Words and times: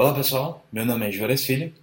Olá 0.00 0.14
pessoal, 0.14 0.64
meu 0.72 0.86
nome 0.86 1.08
é 1.08 1.10
Juarez 1.10 1.44
Filho 1.44 1.74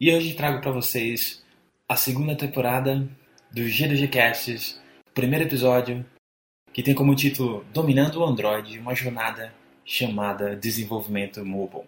e 0.00 0.10
hoje 0.10 0.32
trago 0.32 0.62
para 0.62 0.72
vocês 0.72 1.44
a 1.86 1.96
segunda 1.96 2.34
temporada 2.34 3.06
do 3.52 3.62
GDG 3.62 4.08
Casts, 4.08 4.80
primeiro 5.12 5.44
episódio 5.44 6.02
que 6.72 6.82
tem 6.82 6.94
como 6.94 7.14
título 7.14 7.66
Dominando 7.70 8.20
o 8.20 8.24
Android, 8.24 8.78
uma 8.78 8.94
jornada 8.94 9.52
chamada 9.84 10.56
Desenvolvimento 10.56 11.44
Mobile. 11.44 11.84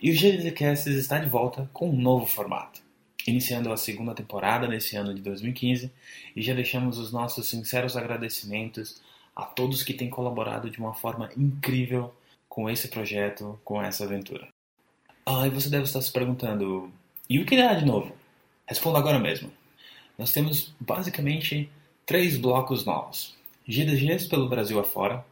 E 0.00 0.10
o 0.12 0.14
GDG 0.14 0.52
Casts 0.52 0.96
está 0.96 1.18
de 1.18 1.28
volta 1.28 1.68
com 1.74 1.90
um 1.90 2.00
novo 2.00 2.24
formato, 2.24 2.80
iniciando 3.26 3.70
a 3.70 3.76
segunda 3.76 4.14
temporada 4.14 4.66
nesse 4.66 4.96
ano 4.96 5.12
de 5.12 5.20
2015 5.20 5.92
e 6.34 6.40
já 6.40 6.54
deixamos 6.54 6.96
os 6.96 7.12
nossos 7.12 7.50
sinceros 7.50 7.98
agradecimentos 7.98 9.02
a 9.36 9.44
todos 9.44 9.82
que 9.82 9.92
têm 9.92 10.08
colaborado 10.08 10.70
de 10.70 10.78
uma 10.78 10.94
forma 10.94 11.28
incrível 11.36 12.14
com 12.48 12.70
esse 12.70 12.88
projeto, 12.88 13.60
com 13.62 13.82
essa 13.82 14.04
aventura. 14.04 14.48
Ah, 15.24 15.46
e 15.46 15.50
você 15.50 15.68
deve 15.68 15.84
estar 15.84 16.00
se 16.00 16.12
perguntando: 16.12 16.92
e 17.28 17.38
o 17.38 17.46
que 17.46 17.56
dá 17.56 17.74
de 17.74 17.84
novo? 17.84 18.14
Responda 18.66 18.98
agora 18.98 19.18
mesmo. 19.18 19.52
Nós 20.18 20.32
temos 20.32 20.74
basicamente 20.80 21.70
três 22.04 22.36
blocos 22.36 22.84
novos: 22.84 23.36
GDGs 23.66 24.28
pelo 24.28 24.48
Brasil 24.48 24.78
afora, 24.78 25.24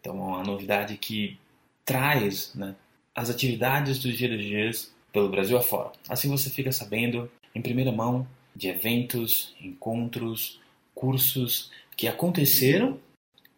então 0.00 0.14
é 0.14 0.22
uma 0.22 0.44
novidade 0.44 0.96
que 0.96 1.38
traz 1.84 2.54
né, 2.54 2.74
as 3.14 3.30
atividades 3.30 3.98
dos 3.98 4.16
GDGs 4.16 4.90
pelo 5.12 5.28
Brasil 5.28 5.56
afora. 5.56 5.92
Assim 6.08 6.28
você 6.28 6.50
fica 6.50 6.72
sabendo 6.72 7.30
em 7.54 7.62
primeira 7.62 7.92
mão 7.92 8.26
de 8.54 8.68
eventos, 8.68 9.54
encontros, 9.60 10.60
cursos 10.94 11.70
que 11.96 12.08
aconteceram 12.08 12.98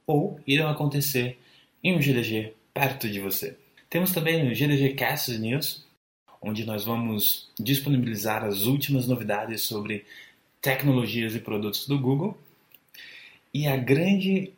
ou 0.06 0.40
irão 0.46 0.68
acontecer 0.68 1.38
em 1.82 1.96
um 1.96 2.00
GDG 2.00 2.54
perto 2.74 3.08
de 3.08 3.20
você. 3.20 3.56
Temos 3.90 4.12
também 4.12 4.46
o 4.46 4.54
GDG 4.54 4.92
Cast 4.94 5.38
News, 5.38 5.86
onde 6.42 6.66
nós 6.66 6.84
vamos 6.84 7.50
disponibilizar 7.58 8.44
as 8.44 8.62
últimas 8.62 9.06
novidades 9.06 9.62
sobre 9.62 10.04
tecnologias 10.60 11.34
e 11.34 11.40
produtos 11.40 11.86
do 11.86 11.98
Google. 11.98 12.36
E 13.52 13.66
a 13.66 13.76
grande 13.78 14.52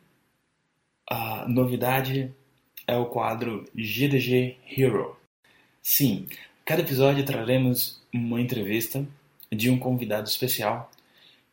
a 1.09 1.47
novidade 1.47 2.29
é 2.85 2.97
o 2.97 3.05
quadro 3.05 3.65
GDG 3.73 4.57
Hero. 4.65 5.17
Sim, 5.81 6.27
cada 6.65 6.81
episódio 6.81 7.25
traremos 7.25 8.01
uma 8.13 8.39
entrevista 8.39 9.05
de 9.51 9.69
um 9.69 9.79
convidado 9.79 10.27
especial 10.27 10.91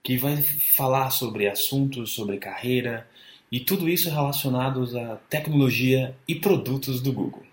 que 0.02 0.16
vai 0.16 0.36
falar 0.42 1.10
sobre 1.10 1.48
assuntos 1.48 2.12
sobre 2.12 2.38
carreira 2.38 3.08
e 3.50 3.60
tudo 3.60 3.88
isso 3.88 4.10
relacionados 4.10 4.94
à 4.96 5.16
tecnologia 5.28 6.14
e 6.26 6.34
produtos 6.34 7.00
do 7.00 7.12
Google. 7.12 7.47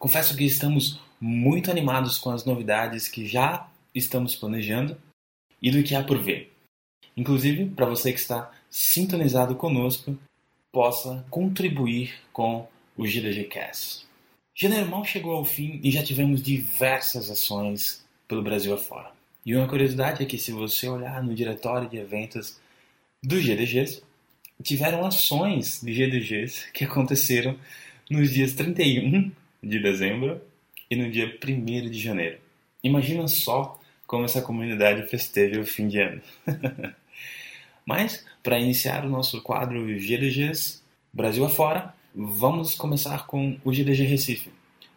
Confesso 0.00 0.34
que 0.34 0.44
estamos 0.44 0.98
muito 1.20 1.70
animados 1.70 2.16
com 2.16 2.30
as 2.30 2.46
novidades 2.46 3.06
que 3.06 3.26
já 3.26 3.68
estamos 3.94 4.34
planejando 4.34 4.96
e 5.60 5.70
do 5.70 5.82
que 5.82 5.94
há 5.94 6.02
por 6.02 6.16
ver. 6.22 6.50
Inclusive, 7.14 7.66
para 7.66 7.84
você 7.84 8.10
que 8.10 8.18
está 8.18 8.50
sintonizado 8.70 9.54
conosco, 9.56 10.18
possa 10.72 11.22
contribuir 11.28 12.14
com 12.32 12.66
o 12.96 13.04
GDG 13.04 13.44
Cast. 13.44 14.06
Janeiro 14.54 14.88
mal 14.88 15.04
chegou 15.04 15.34
ao 15.34 15.44
fim 15.44 15.78
e 15.84 15.90
já 15.90 16.02
tivemos 16.02 16.42
diversas 16.42 17.28
ações 17.28 18.02
pelo 18.26 18.42
Brasil 18.42 18.72
afora. 18.72 19.12
E 19.44 19.54
uma 19.54 19.68
curiosidade 19.68 20.22
é 20.22 20.26
que 20.26 20.38
se 20.38 20.50
você 20.50 20.88
olhar 20.88 21.22
no 21.22 21.34
diretório 21.34 21.90
de 21.90 21.98
eventos 21.98 22.58
dos 23.22 23.44
GDGs, 23.44 24.02
tiveram 24.62 25.04
ações 25.04 25.82
de 25.82 25.92
GDGs 25.92 26.72
que 26.72 26.84
aconteceram 26.84 27.54
nos 28.08 28.30
dias 28.30 28.54
31 28.54 29.30
de 29.62 29.78
dezembro 29.78 30.40
e 30.90 30.96
no 30.96 31.10
dia 31.10 31.38
1 31.42 31.90
de 31.90 31.98
janeiro. 31.98 32.38
Imagina 32.82 33.28
só 33.28 33.78
como 34.06 34.24
essa 34.24 34.42
comunidade 34.42 35.06
festeja 35.08 35.60
o 35.60 35.66
fim 35.66 35.88
de 35.88 36.00
ano. 36.00 36.20
Mas, 37.86 38.24
para 38.42 38.58
iniciar 38.58 39.04
o 39.04 39.10
nosso 39.10 39.40
quadro 39.42 39.86
GDGs 39.98 40.82
Brasil 41.12 41.44
afora, 41.44 41.94
vamos 42.14 42.74
começar 42.74 43.26
com 43.26 43.58
o 43.64 43.72
GDG 43.72 44.04
Recife, 44.04 44.50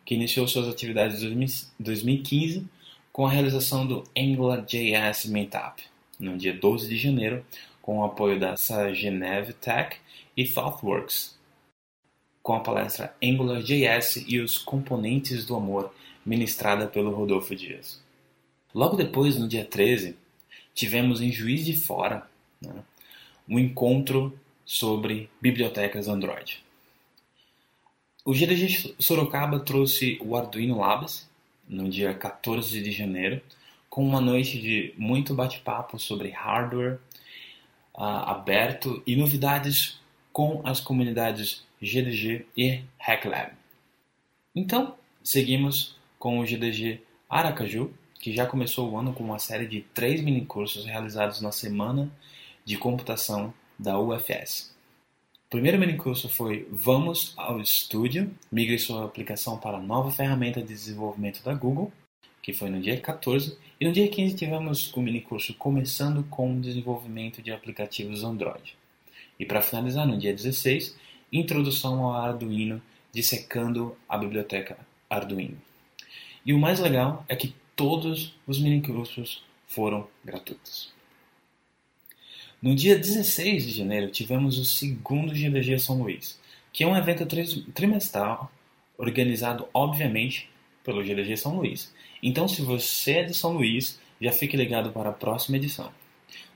que 0.05 0.15
iniciou 0.15 0.47
suas 0.47 0.67
atividades 0.67 1.23
em 1.23 1.45
2015 1.79 2.67
com 3.11 3.25
a 3.25 3.29
realização 3.29 3.85
do 3.85 4.03
AngularJS 4.17 5.25
Meetup, 5.25 5.83
no 6.19 6.37
dia 6.37 6.53
12 6.53 6.87
de 6.87 6.97
janeiro, 6.97 7.45
com 7.81 7.99
o 7.99 8.03
apoio 8.03 8.39
da 8.39 8.57
Sagenev 8.57 9.53
Tech 9.53 9.97
e 10.35 10.45
ThoughtWorks, 10.45 11.37
com 12.43 12.53
a 12.53 12.59
palestra 12.59 13.15
AngularJS 13.23 14.25
e 14.27 14.39
os 14.39 14.57
componentes 14.57 15.45
do 15.45 15.55
amor, 15.55 15.93
ministrada 16.25 16.85
pelo 16.85 17.15
Rodolfo 17.15 17.55
Dias. 17.55 18.03
Logo 18.75 18.97
depois, 18.97 19.37
no 19.37 19.47
dia 19.47 19.63
13, 19.63 20.17
tivemos 20.73 21.21
em 21.21 21.31
Juiz 21.31 21.65
de 21.65 21.77
Fora 21.77 22.27
né, 22.61 22.83
um 23.47 23.57
encontro 23.57 24.37
sobre 24.65 25.29
bibliotecas 25.41 26.07
Android. 26.09 26.61
O 28.25 28.33
GDG 28.33 28.95
Sorocaba 28.99 29.59
trouxe 29.59 30.17
o 30.21 30.35
Arduino 30.35 30.79
Labs 30.79 31.29
no 31.67 31.89
dia 31.89 32.13
14 32.13 32.81
de 32.81 32.91
janeiro, 32.91 33.41
com 33.89 34.05
uma 34.05 34.19
noite 34.19 34.59
de 34.59 34.93
muito 34.97 35.33
bate-papo 35.33 35.99
sobre 35.99 36.29
hardware 36.29 36.99
uh, 37.93 38.01
aberto 38.01 39.01
e 39.05 39.15
novidades 39.15 39.99
com 40.31 40.61
as 40.63 40.79
comunidades 40.79 41.63
GDG 41.83 42.45
e 42.55 42.81
HackLab. 42.97 43.51
Então, 44.55 44.95
seguimos 45.23 45.97
com 46.17 46.39
o 46.39 46.45
GDG 46.45 47.01
Aracaju, 47.29 47.91
que 48.19 48.31
já 48.31 48.45
começou 48.45 48.89
o 48.89 48.97
ano 48.97 49.13
com 49.13 49.23
uma 49.23 49.39
série 49.39 49.67
de 49.67 49.81
três 49.93 50.21
minicursos 50.21 50.85
realizados 50.85 51.41
na 51.41 51.51
Semana 51.51 52.09
de 52.63 52.77
Computação 52.77 53.53
da 53.77 53.99
UFS. 53.99 54.73
O 55.45 55.49
primeiro 55.49 55.77
minicurso 55.77 56.29
foi 56.29 56.67
Vamos 56.71 57.33
ao 57.35 57.59
Estúdio, 57.59 58.33
migre 58.51 58.79
sua 58.79 59.03
aplicação 59.03 59.57
para 59.57 59.77
a 59.77 59.81
nova 59.81 60.09
ferramenta 60.09 60.61
de 60.61 60.67
desenvolvimento 60.67 61.43
da 61.43 61.53
Google, 61.53 61.91
que 62.41 62.53
foi 62.53 62.69
no 62.69 62.79
dia 62.79 62.99
14, 62.99 63.57
e 63.79 63.85
no 63.85 63.91
dia 63.91 64.07
15 64.07 64.35
tivemos 64.35 64.93
o 64.93 65.01
minicurso 65.01 65.53
Começando 65.55 66.23
com 66.29 66.53
o 66.53 66.61
Desenvolvimento 66.61 67.41
de 67.41 67.51
Aplicativos 67.51 68.23
Android. 68.23 68.77
E 69.37 69.45
para 69.45 69.61
finalizar, 69.61 70.07
no 70.07 70.17
dia 70.17 70.33
16, 70.33 70.95
Introdução 71.33 72.05
ao 72.05 72.13
Arduino, 72.13 72.79
dissecando 73.11 73.97
a 74.07 74.17
biblioteca 74.17 74.77
Arduino. 75.09 75.57
E 76.45 76.53
o 76.53 76.59
mais 76.59 76.79
legal 76.79 77.25
é 77.27 77.35
que 77.35 77.55
todos 77.75 78.35
os 78.45 78.59
minicursos 78.59 79.43
foram 79.65 80.07
gratuitos. 80.23 80.93
No 82.61 82.75
dia 82.75 82.97
16 82.97 83.65
de 83.65 83.71
janeiro, 83.71 84.11
tivemos 84.11 84.59
o 84.59 84.63
segundo 84.63 85.33
GDG 85.33 85.79
São 85.79 86.01
Luís, 86.01 86.39
que 86.71 86.83
é 86.83 86.87
um 86.87 86.95
evento 86.95 87.25
trimestral 87.73 88.51
organizado, 88.97 89.67
obviamente, 89.73 90.49
pelo 90.83 91.03
GDG 91.03 91.35
São 91.35 91.57
Luís. 91.57 91.93
Então, 92.21 92.47
se 92.47 92.61
você 92.61 93.13
é 93.13 93.23
de 93.23 93.33
São 93.33 93.53
Luís, 93.53 93.99
já 94.21 94.31
fique 94.31 94.55
ligado 94.55 94.91
para 94.91 95.09
a 95.09 95.13
próxima 95.13 95.57
edição. 95.57 95.91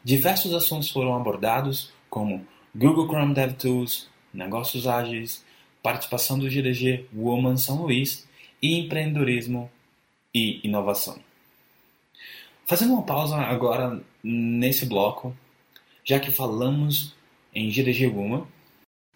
Diversos 0.04 0.54
assuntos 0.54 0.90
foram 0.90 1.16
abordados, 1.16 1.92
como 2.10 2.46
Google 2.74 3.08
Chrome 3.08 3.34
DevTools, 3.34 4.08
negócios 4.38 4.86
ágeis, 4.86 5.44
participação 5.81 6.38
do 6.38 6.48
GDG 6.48 7.06
Woman 7.14 7.58
São 7.58 7.81
Luís 7.81 8.28
e 8.62 8.80
empreendedorismo 8.80 9.70
e 10.34 10.62
inovação. 10.63 11.19
Fazendo 12.66 12.94
uma 12.94 13.04
pausa 13.04 13.38
agora 13.38 14.00
nesse 14.24 14.86
bloco, 14.86 15.36
já 16.04 16.19
que 16.19 16.31
falamos 16.31 17.16
em 17.54 17.69
GDG 17.69 18.07
Woman, 18.07 18.45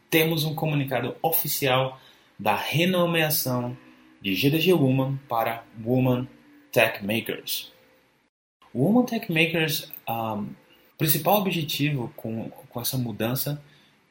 temos 0.09 0.43
um 0.43 0.55
comunicado 0.55 1.15
oficial 1.21 1.99
da 2.37 2.55
renomeação 2.55 3.77
de 4.21 4.33
GDG 4.33 4.73
Woman 4.73 5.17
para 5.29 5.63
Woman 5.83 6.27
Tech 6.71 7.05
Makers. 7.05 7.71
O 8.73 8.85
Woman 8.85 9.05
Tech 9.05 9.31
Makers, 9.31 9.91
um, 10.07 10.11
ah, 10.11 10.43
principal 10.97 11.39
objetivo 11.39 12.11
com, 12.15 12.49
com 12.49 12.81
essa 12.81 12.97
mudança 12.97 13.61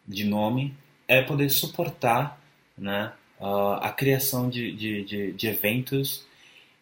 de 0.06 0.24
nome 0.24 0.76
é 1.10 1.20
poder 1.22 1.50
suportar 1.50 2.40
né, 2.78 3.12
a 3.82 3.90
criação 3.90 4.48
de, 4.48 4.70
de, 4.70 5.04
de, 5.04 5.32
de 5.32 5.48
eventos 5.48 6.24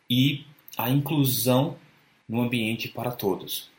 e 0.09 0.45
a 0.77 0.91
inclusão 0.91 1.79
no 2.29 2.43
ambiente 2.43 2.89
para 2.89 3.11
todos. 3.11 3.71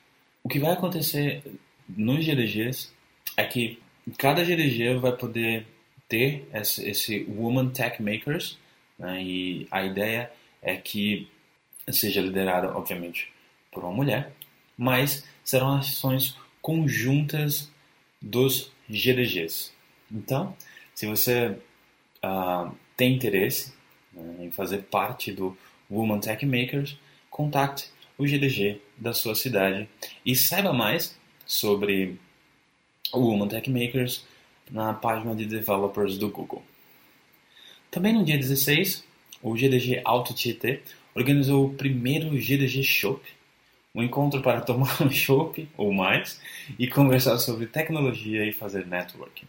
O 0.43 0.49
que 0.49 0.57
vai 0.57 0.71
acontecer 0.71 1.43
nos 1.87 2.25
GDGs 2.25 2.91
é 3.37 3.43
que 3.43 3.79
cada 4.17 4.43
GDG 4.43 4.95
vai 4.95 5.11
poder 5.11 5.67
ter 6.07 6.49
esse, 6.51 6.89
esse 6.89 7.23
Woman 7.29 7.69
Tech 7.69 8.01
Makers 8.01 8.57
né, 8.97 9.21
e 9.21 9.67
a 9.69 9.85
ideia 9.85 10.31
é 10.63 10.75
que 10.75 11.29
seja 11.91 12.21
liderada, 12.21 12.75
obviamente, 12.75 13.31
por 13.71 13.83
uma 13.83 13.93
mulher, 13.93 14.31
mas 14.75 15.23
serão 15.43 15.77
ações 15.77 16.35
conjuntas 16.59 17.71
dos 18.19 18.71
GDGs. 18.89 19.77
Então, 20.11 20.55
se 20.93 21.05
você 21.05 21.57
uh, 22.23 22.71
tem 22.97 23.15
interesse 23.15 23.73
né, 24.13 24.45
em 24.45 24.51
fazer 24.51 24.79
parte 24.83 25.31
do 25.31 25.57
Woman 25.89 26.19
Tech 26.19 26.45
Makers, 26.45 26.97
contacte 27.29 27.89
o 28.17 28.25
GDG 28.25 28.81
da 28.97 29.13
sua 29.13 29.33
cidade 29.33 29.87
e 30.25 30.35
saiba 30.35 30.73
mais 30.73 31.17
sobre 31.45 32.19
o 33.13 33.19
Woman 33.19 33.47
Tech 33.47 33.69
Makers 33.69 34.25
na 34.69 34.93
página 34.93 35.35
de 35.35 35.45
developers 35.45 36.17
do 36.17 36.29
Google. 36.29 36.63
Também 37.89 38.13
no 38.13 38.23
dia 38.23 38.37
16, 38.37 39.03
o 39.41 39.55
GDG 39.55 40.01
Auto 40.03 40.33
Tietê 40.33 40.81
organizou 41.15 41.65
o 41.65 41.73
primeiro 41.73 42.37
GDG 42.37 42.83
Shop, 42.83 43.21
um 43.95 44.03
encontro 44.03 44.41
para 44.41 44.61
tomar 44.61 45.01
um 45.01 45.09
chopp 45.09 45.67
ou 45.75 45.91
mais 45.91 46.39
e 46.77 46.87
conversar 46.87 47.37
sobre 47.39 47.65
tecnologia 47.65 48.45
e 48.45 48.51
fazer 48.51 48.85
networking. 48.85 49.47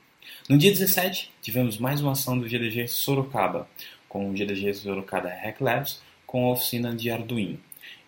No 0.48 0.58
dia 0.58 0.70
17, 0.70 1.30
tivemos 1.40 1.78
mais 1.78 2.00
uma 2.00 2.12
ação 2.12 2.38
do 2.38 2.48
GDG 2.48 2.88
Sorocaba, 2.88 3.68
com 4.08 4.30
o 4.30 4.32
GDG 4.32 4.74
Sorocaba 4.74 5.28
Hack 5.28 5.60
Labs, 5.60 6.02
com 6.26 6.46
a 6.46 6.52
oficina 6.52 6.94
de 6.94 7.10
Arduino. 7.10 7.58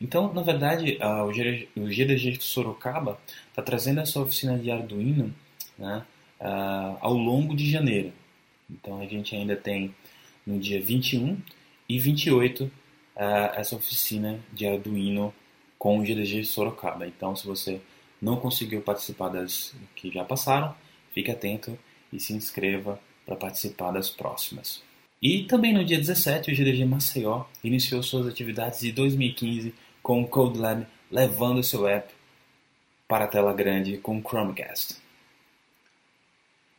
Então, 0.01 0.33
na 0.33 0.43
verdade, 0.43 0.99
o 1.77 1.87
GDG 1.87 2.39
Sorocaba 2.41 3.21
está 3.49 3.63
trazendo 3.63 4.01
essa 4.01 4.21
oficina 4.21 4.59
de 4.59 4.71
Arduino 4.71 5.35
né, 5.79 6.05
ao 7.01 7.15
longo 7.15 7.55
de 7.55 7.71
janeiro. 7.71 8.13
Então, 8.71 9.01
a 9.01 9.07
gente 9.07 9.35
ainda 9.35 9.57
tem 9.57 9.95
no 10.47 10.59
dia 10.59 10.81
21 10.81 11.39
e 11.89 11.99
28 11.99 12.65
uh, 12.65 12.71
ah, 13.17 13.53
essa 13.57 13.77
oficina 13.77 14.41
de 14.53 14.67
Arduino 14.67 15.33
com 15.79 15.99
o 15.99 16.03
GDG 16.03 16.45
Sorocaba. 16.45 17.07
Então, 17.07 17.37
se 17.37 17.47
você 17.47 17.81
não 18.21 18.37
conseguiu 18.37 18.81
participar 18.81 19.29
das 19.29 19.75
que 19.95 20.11
já 20.11 20.25
passaram, 20.25 20.75
fique 21.13 21.31
atento 21.31 21.79
e 22.13 22.21
se 22.21 22.33
inscreva 22.33 23.01
para 23.25 23.37
participar 23.37 23.93
das 23.93 24.11
próximas. 24.11 24.83
E 25.23 25.45
também 25.45 25.73
no 25.73 25.85
dia 25.85 25.99
17, 25.99 26.51
o 26.51 26.55
GDG 26.55 26.85
Maceió 26.85 27.45
iniciou 27.63 28.03
suas 28.03 28.27
atividades 28.27 28.81
de 28.81 28.91
2015 28.93 29.73
com 30.03 30.21
o 30.21 30.27
Code 30.27 30.59
Lab 30.59 30.87
levando 31.11 31.63
seu 31.63 31.87
app 31.87 32.13
para 33.07 33.27
a 33.27 33.29
tela 33.29 33.53
grande 33.53 33.99
com 33.99 34.19
o 34.19 34.23
Chromecast. 34.23 34.97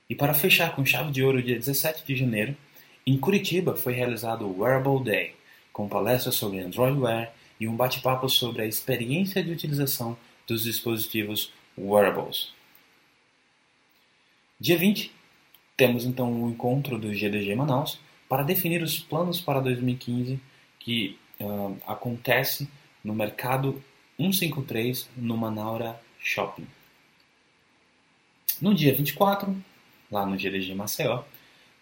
E 0.09 0.15
para 0.15 0.33
fechar 0.33 0.75
com 0.75 0.85
chave 0.85 1.11
de 1.11 1.23
ouro, 1.23 1.41
dia 1.41 1.57
17 1.57 2.05
de 2.05 2.15
janeiro, 2.15 2.57
em 3.05 3.17
Curitiba 3.17 3.75
foi 3.75 3.93
realizado 3.93 4.45
o 4.45 4.61
Wearable 4.61 5.03
Day, 5.03 5.35
com 5.71 5.87
palestras 5.87 6.35
sobre 6.35 6.59
Android 6.59 6.99
Wear 6.99 7.33
e 7.59 7.67
um 7.67 7.75
bate-papo 7.75 8.27
sobre 8.27 8.61
a 8.61 8.65
experiência 8.65 9.43
de 9.43 9.51
utilização 9.51 10.17
dos 10.45 10.63
dispositivos 10.63 11.53
wearables. 11.77 12.51
Dia 14.59 14.77
20, 14.77 15.11
temos 15.75 16.05
então 16.05 16.31
o 16.31 16.45
um 16.45 16.49
encontro 16.49 16.97
do 16.97 17.13
GDG 17.13 17.55
Manaus 17.55 17.99
para 18.29 18.43
definir 18.43 18.81
os 18.81 18.99
planos 18.99 19.41
para 19.41 19.59
2015 19.59 20.39
que 20.79 21.17
uh, 21.39 21.77
acontece 21.87 22.67
no 23.03 23.13
mercado 23.13 23.81
153 24.17 25.09
no 25.17 25.35
Manaura 25.35 25.99
Shopping. 26.19 26.67
No 28.61 28.73
dia 28.73 28.93
24, 28.93 29.55
lá 30.11 30.25
no 30.25 30.37
GDG 30.37 30.73
Maceió, 30.75 31.23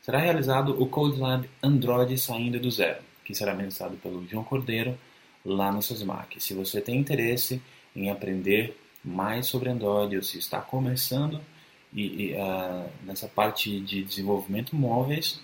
será 0.01 0.19
realizado 0.19 0.81
o 0.81 0.87
Code 0.87 1.19
Lab 1.19 1.47
Android 1.61 2.17
saindo 2.17 2.59
do 2.59 2.71
zero, 2.71 3.01
que 3.23 3.35
será 3.35 3.53
ministrado 3.53 3.97
pelo 3.97 4.25
João 4.27 4.43
Cordeiro 4.43 4.97
lá 5.45 5.71
no 5.71 5.81
SESMAC. 5.81 6.41
Se 6.41 6.53
você 6.53 6.81
tem 6.81 6.97
interesse 6.97 7.61
em 7.95 8.09
aprender 8.09 8.77
mais 9.03 9.47
sobre 9.47 9.69
Android 9.69 10.15
ou 10.15 10.23
se 10.23 10.37
está 10.37 10.61
começando 10.61 11.41
e, 11.93 12.31
e 12.31 12.35
nessa 13.03 13.27
parte 13.27 13.79
de 13.79 14.03
desenvolvimento 14.03 14.75
móveis, 14.75 15.41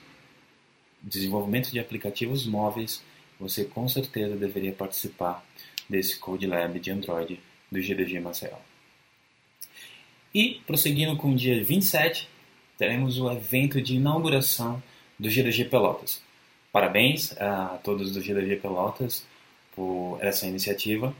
desenvolvimento 1.01 1.71
de 1.71 1.79
aplicativos 1.79 2.45
móveis, 2.45 3.03
você 3.39 3.65
com 3.65 3.87
certeza 3.87 4.35
deveria 4.35 4.71
participar 4.71 5.45
desse 5.89 6.17
Code 6.17 6.47
Lab 6.47 6.79
de 6.79 6.91
Android 6.91 7.39
do 7.71 7.81
GDG 7.81 8.19
Maceió. 8.19 8.57
E, 10.33 10.61
prosseguindo 10.65 11.15
com 11.15 11.31
o 11.31 11.35
dia 11.35 11.63
27, 11.63 12.27
teremos 12.77 13.19
o 13.19 13.31
evento 13.31 13.81
de 13.81 13.95
inauguração 13.95 14.81
do 15.17 15.29
GDG 15.29 15.65
Pelotas. 15.65 16.21
Parabéns 16.71 17.35
a 17.37 17.79
todos 17.83 18.11
do 18.11 18.21
GDG 18.21 18.57
Pelotas 18.57 19.25
por 19.75 20.19
essa 20.21 20.45
iniciativa 20.45 21.15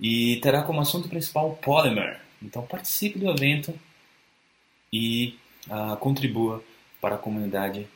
e 0.00 0.36
terá 0.36 0.62
como 0.62 0.80
assunto 0.80 1.08
principal 1.08 1.58
Polymer. 1.62 2.20
Então 2.42 2.62
participe 2.62 3.18
do 3.18 3.30
evento 3.30 3.78
e 4.92 5.36
uh, 5.68 5.96
contribua 5.96 6.62
para 7.00 7.16
a 7.16 7.18
comunidade 7.18 7.86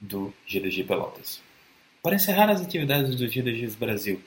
do 0.00 0.32
GDG 0.46 0.84
Pelotas. 0.84 1.40
Para 2.02 2.16
encerrar 2.16 2.50
as 2.50 2.60
atividades 2.60 3.14
do 3.16 3.28
GDG 3.28 3.68
Brasil 3.78 4.20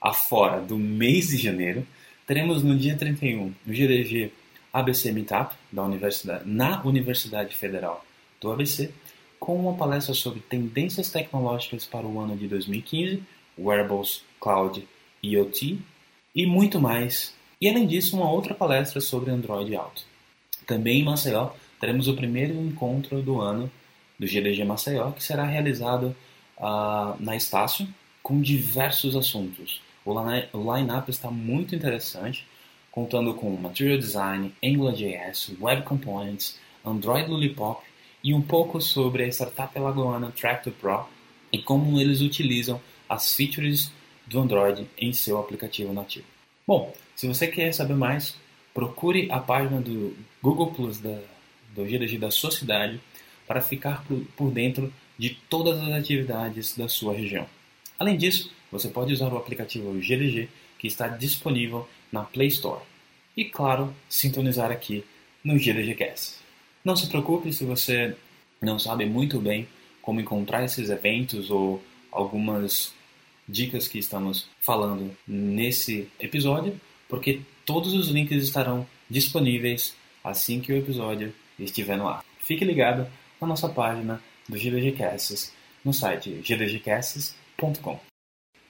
afora 0.00 0.60
do 0.60 0.76
mês 0.76 1.28
de 1.28 1.36
janeiro, 1.36 1.86
teremos 2.26 2.62
no 2.62 2.76
dia 2.76 2.96
31 2.96 3.46
o 3.46 3.54
GDG 3.66 4.32
ABC 4.72 5.12
Meetup 5.12 5.54
da 5.70 5.82
Universidade, 5.82 6.48
na 6.48 6.82
Universidade 6.82 7.56
Federal 7.56 8.04
do 8.40 8.50
ABC, 8.50 8.92
com 9.38 9.56
uma 9.56 9.74
palestra 9.74 10.14
sobre 10.14 10.40
tendências 10.40 11.10
tecnológicas 11.10 11.86
para 11.86 12.06
o 12.06 12.20
ano 12.20 12.36
de 12.36 12.46
2015, 12.46 13.22
wearables, 13.58 14.22
cloud, 14.40 14.86
IoT 15.22 15.78
e 16.34 16.46
muito 16.46 16.80
mais. 16.80 17.34
E 17.60 17.68
além 17.68 17.86
disso, 17.86 18.16
uma 18.16 18.30
outra 18.30 18.54
palestra 18.54 19.00
sobre 19.00 19.30
Android 19.30 19.74
Auto. 19.74 20.09
Também 20.66 21.00
em 21.00 21.04
Maceió, 21.04 21.50
teremos 21.80 22.08
o 22.08 22.14
primeiro 22.14 22.54
encontro 22.54 23.22
do 23.22 23.40
ano 23.40 23.70
do 24.18 24.26
GDG 24.26 24.64
Maceió, 24.64 25.10
que 25.12 25.22
será 25.22 25.44
realizado 25.44 26.14
uh, 26.58 27.16
na 27.18 27.34
Estácio, 27.34 27.88
com 28.22 28.40
diversos 28.40 29.16
assuntos. 29.16 29.80
O 30.04 30.74
line-up 30.74 31.10
está 31.10 31.30
muito 31.30 31.74
interessante, 31.74 32.46
contando 32.90 33.34
com 33.34 33.50
Material 33.56 33.98
Design, 33.98 34.52
AngularJS, 34.62 35.52
Web 35.60 35.82
Components, 35.82 36.58
Android 36.84 37.30
Lollipop 37.30 37.82
e 38.22 38.34
um 38.34 38.42
pouco 38.42 38.80
sobre 38.80 39.24
a 39.24 39.28
startup 39.28 39.76
alagoana 39.78 40.32
Tractor 40.32 40.72
Pro 40.72 41.06
e 41.52 41.58
como 41.58 42.00
eles 42.00 42.20
utilizam 42.20 42.80
as 43.08 43.34
features 43.34 43.90
do 44.26 44.40
Android 44.40 44.86
em 44.98 45.12
seu 45.12 45.38
aplicativo 45.38 45.92
nativo. 45.92 46.26
Bom, 46.66 46.92
se 47.16 47.26
você 47.26 47.46
quer 47.46 47.72
saber 47.72 47.94
mais, 47.94 48.36
procure 48.74 49.28
a 49.30 49.38
página 49.38 49.80
do 49.80 50.16
Google 50.42 50.72
Plus 50.72 50.98
da, 50.98 51.18
do 51.74 51.84
GDG 51.84 52.18
da 52.18 52.30
sua 52.30 52.50
cidade 52.50 53.00
para 53.46 53.60
ficar 53.60 54.04
por, 54.36 54.50
dentro 54.50 54.92
de 55.18 55.30
todas 55.48 55.78
as 55.80 55.90
atividades 55.90 56.76
da 56.76 56.88
sua 56.88 57.12
região. 57.12 57.46
Além 57.98 58.16
disso, 58.16 58.52
você 58.70 58.88
pode 58.88 59.12
usar 59.12 59.32
o 59.32 59.36
aplicativo 59.36 59.98
GDG 60.00 60.48
que 60.78 60.86
está 60.86 61.08
disponível 61.08 61.88
na 62.10 62.22
Play 62.22 62.48
Store. 62.48 62.82
E 63.36 63.44
claro, 63.44 63.94
sintonizar 64.08 64.70
aqui 64.70 65.04
no 65.44 65.58
GDGcast. 65.58 66.36
Não 66.84 66.96
se 66.96 67.08
preocupe 67.08 67.52
se 67.52 67.64
você 67.64 68.16
não 68.60 68.78
sabe 68.78 69.04
muito 69.04 69.38
bem 69.38 69.68
como 70.00 70.20
encontrar 70.20 70.64
esses 70.64 70.88
eventos 70.88 71.50
ou 71.50 71.82
algumas 72.10 72.94
dicas 73.48 73.88
que 73.88 73.98
estamos 73.98 74.48
falando 74.60 75.14
nesse 75.26 76.08
episódio, 76.18 76.80
porque 77.10 77.42
todos 77.66 77.92
os 77.92 78.08
links 78.08 78.42
estarão 78.42 78.86
disponíveis 79.10 79.94
assim 80.22 80.60
que 80.60 80.72
o 80.72 80.76
episódio 80.76 81.34
estiver 81.58 81.98
no 81.98 82.08
ar. 82.08 82.24
Fique 82.38 82.64
ligado 82.64 83.06
na 83.40 83.46
nossa 83.46 83.68
página 83.68 84.22
do 84.48 84.56
GDGcasts 84.56 85.52
no 85.84 85.92
site 85.92 86.30
gdgcasts.com. 86.30 88.00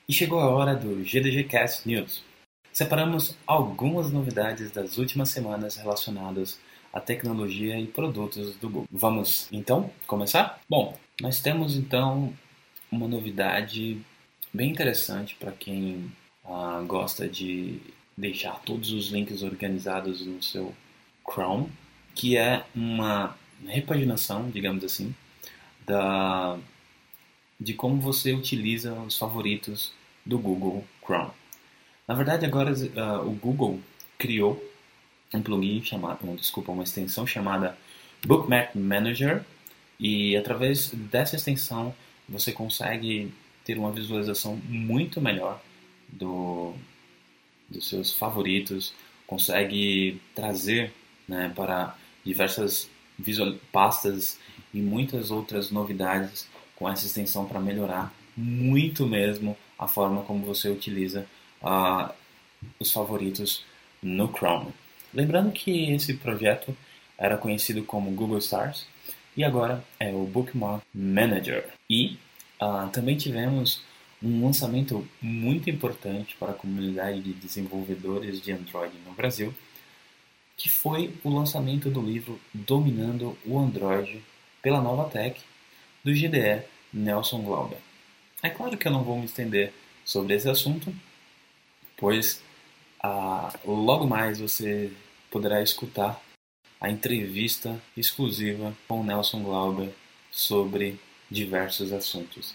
E 0.09 0.13
chegou 0.13 0.41
a 0.41 0.49
hora 0.49 0.75
do 0.75 1.05
GDGcast 1.05 1.87
News. 1.87 2.25
Separamos 2.73 3.37
algumas 3.47 4.11
novidades 4.11 4.71
das 4.71 4.97
últimas 4.97 5.29
semanas 5.29 5.77
relacionadas 5.77 6.59
à 6.93 7.01
tecnologia 7.01 7.79
e 7.79 7.87
produtos 7.87 8.57
do 8.57 8.69
Google. 8.69 8.89
Vamos 8.91 9.49
então 9.53 9.91
começar? 10.07 10.61
Bom, 10.69 10.99
nós 11.21 11.41
temos 11.41 11.77
então 11.77 12.33
uma 12.91 13.07
novidade 13.07 14.01
bem 14.53 14.71
interessante 14.71 15.37
para 15.37 15.53
quem 15.53 16.11
uh, 16.45 16.85
gosta 16.87 17.29
de 17.29 17.81
deixar 18.21 18.61
todos 18.61 18.93
os 18.93 19.09
links 19.09 19.43
organizados 19.43 20.25
no 20.27 20.43
seu 20.43 20.75
Chrome, 21.29 21.71
que 22.15 22.37
é 22.37 22.65
uma 22.75 23.37
repaginação, 23.67 24.51
digamos 24.51 24.85
assim, 24.85 25.15
da 25.87 26.59
de 27.59 27.75
como 27.75 28.01
você 28.01 28.33
utiliza 28.33 28.95
os 28.95 29.19
favoritos 29.19 29.93
do 30.25 30.39
Google 30.39 30.85
Chrome. 31.05 31.31
Na 32.09 32.15
verdade, 32.15 32.47
agora 32.47 32.73
uh, 32.73 33.29
o 33.29 33.33
Google 33.33 33.79
criou 34.17 34.63
um 35.33 35.43
plugin 35.43 35.85
chamado, 35.85 36.27
um, 36.27 36.35
desculpa, 36.35 36.73
uma 36.73 36.85
extensão 36.85 37.27
chamada 37.27 37.77
Bookmark 38.27 38.75
Manager 38.75 39.45
e 39.99 40.37
através 40.37 40.91
dessa 40.91 41.37
extensão 41.37 41.95
você 42.27 42.51
consegue 42.51 43.33
ter 43.63 43.79
uma 43.79 43.93
visualização 43.93 44.57
muito 44.67 45.21
melhor 45.21 45.61
do, 46.09 46.75
dos 47.71 47.89
seus 47.89 48.13
favoritos, 48.13 48.93
consegue 49.27 50.21
trazer 50.35 50.93
né, 51.29 51.53
para 51.55 51.97
diversas 52.25 52.91
visual, 53.19 53.55
pastas 53.71 54.39
e 54.75 54.81
muitas 54.81 55.31
outras 55.31 55.71
novidades 55.71 56.49
com 56.77 56.89
essa 56.89 57.07
extensão 57.07 57.45
para 57.45 57.61
melhorar 57.61 58.13
muito 58.37 59.07
mesmo 59.07 59.57
a 59.79 59.87
forma 59.87 60.23
como 60.23 60.45
você 60.45 60.69
utiliza 60.69 61.27
uh, 61.63 62.13
os 62.79 62.91
favoritos 62.93 63.65
no 64.03 64.33
Chrome. 64.33 64.73
Lembrando 65.13 65.53
que 65.53 65.91
esse 65.93 66.15
projeto 66.15 66.77
era 67.19 67.37
conhecido 67.37 67.83
como 67.85 68.11
Google 68.11 68.39
Stars 68.39 68.87
e 69.37 69.45
agora 69.45 69.85
é 69.99 70.13
o 70.13 70.25
Bookmark 70.25 70.83
Manager. 70.95 71.69
E 71.89 72.19
uh, 72.61 72.89
também 72.93 73.17
tivemos 73.17 73.83
um 74.23 74.45
lançamento 74.45 75.07
muito 75.21 75.71
importante 75.71 76.37
para 76.39 76.53
a 76.53 76.55
comunidade 76.55 77.21
de 77.21 77.33
desenvolvedores 77.33 78.41
de 78.41 78.53
Android 78.53 78.95
no 79.07 79.13
Brasil, 79.13 79.55
que 80.57 80.69
foi 80.69 81.15
o 81.25 81.31
lançamento 81.31 81.91
do 81.91 82.03
livro 82.03 82.39
Dominando 82.53 83.37
o 83.47 83.59
Android 83.59 84.23
pela 84.61 84.83
Nova 84.83 85.09
Tech, 85.09 85.41
do 86.05 86.13
GDE 86.13 86.63
Nelson 86.93 87.43
Glauber. 87.43 87.79
É 88.43 88.51
claro 88.51 88.77
que 88.77 88.87
eu 88.87 88.93
não 88.93 89.03
vou 89.03 89.19
me 89.19 89.25
estender 89.25 89.73
sobre 90.05 90.35
esse 90.35 90.49
assunto, 90.49 90.95
pois 91.97 92.43
ah, 93.03 93.53
logo 93.65 94.07
mais 94.07 94.39
você 94.39 94.93
poderá 95.31 95.63
escutar 95.63 96.21
a 96.81 96.91
entrevista 96.91 97.81
exclusiva 97.97 98.75
com 98.87 99.05
Nelson 99.05 99.43
Glauber 99.43 99.91
sobre 100.31 100.99
diversos 101.31 101.93
assuntos. 101.93 102.55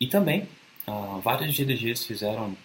E 0.00 0.06
também 0.06 0.48
uh, 0.86 1.20
vários 1.20 1.54
GDGs 1.54 2.06
fizeram 2.06 2.56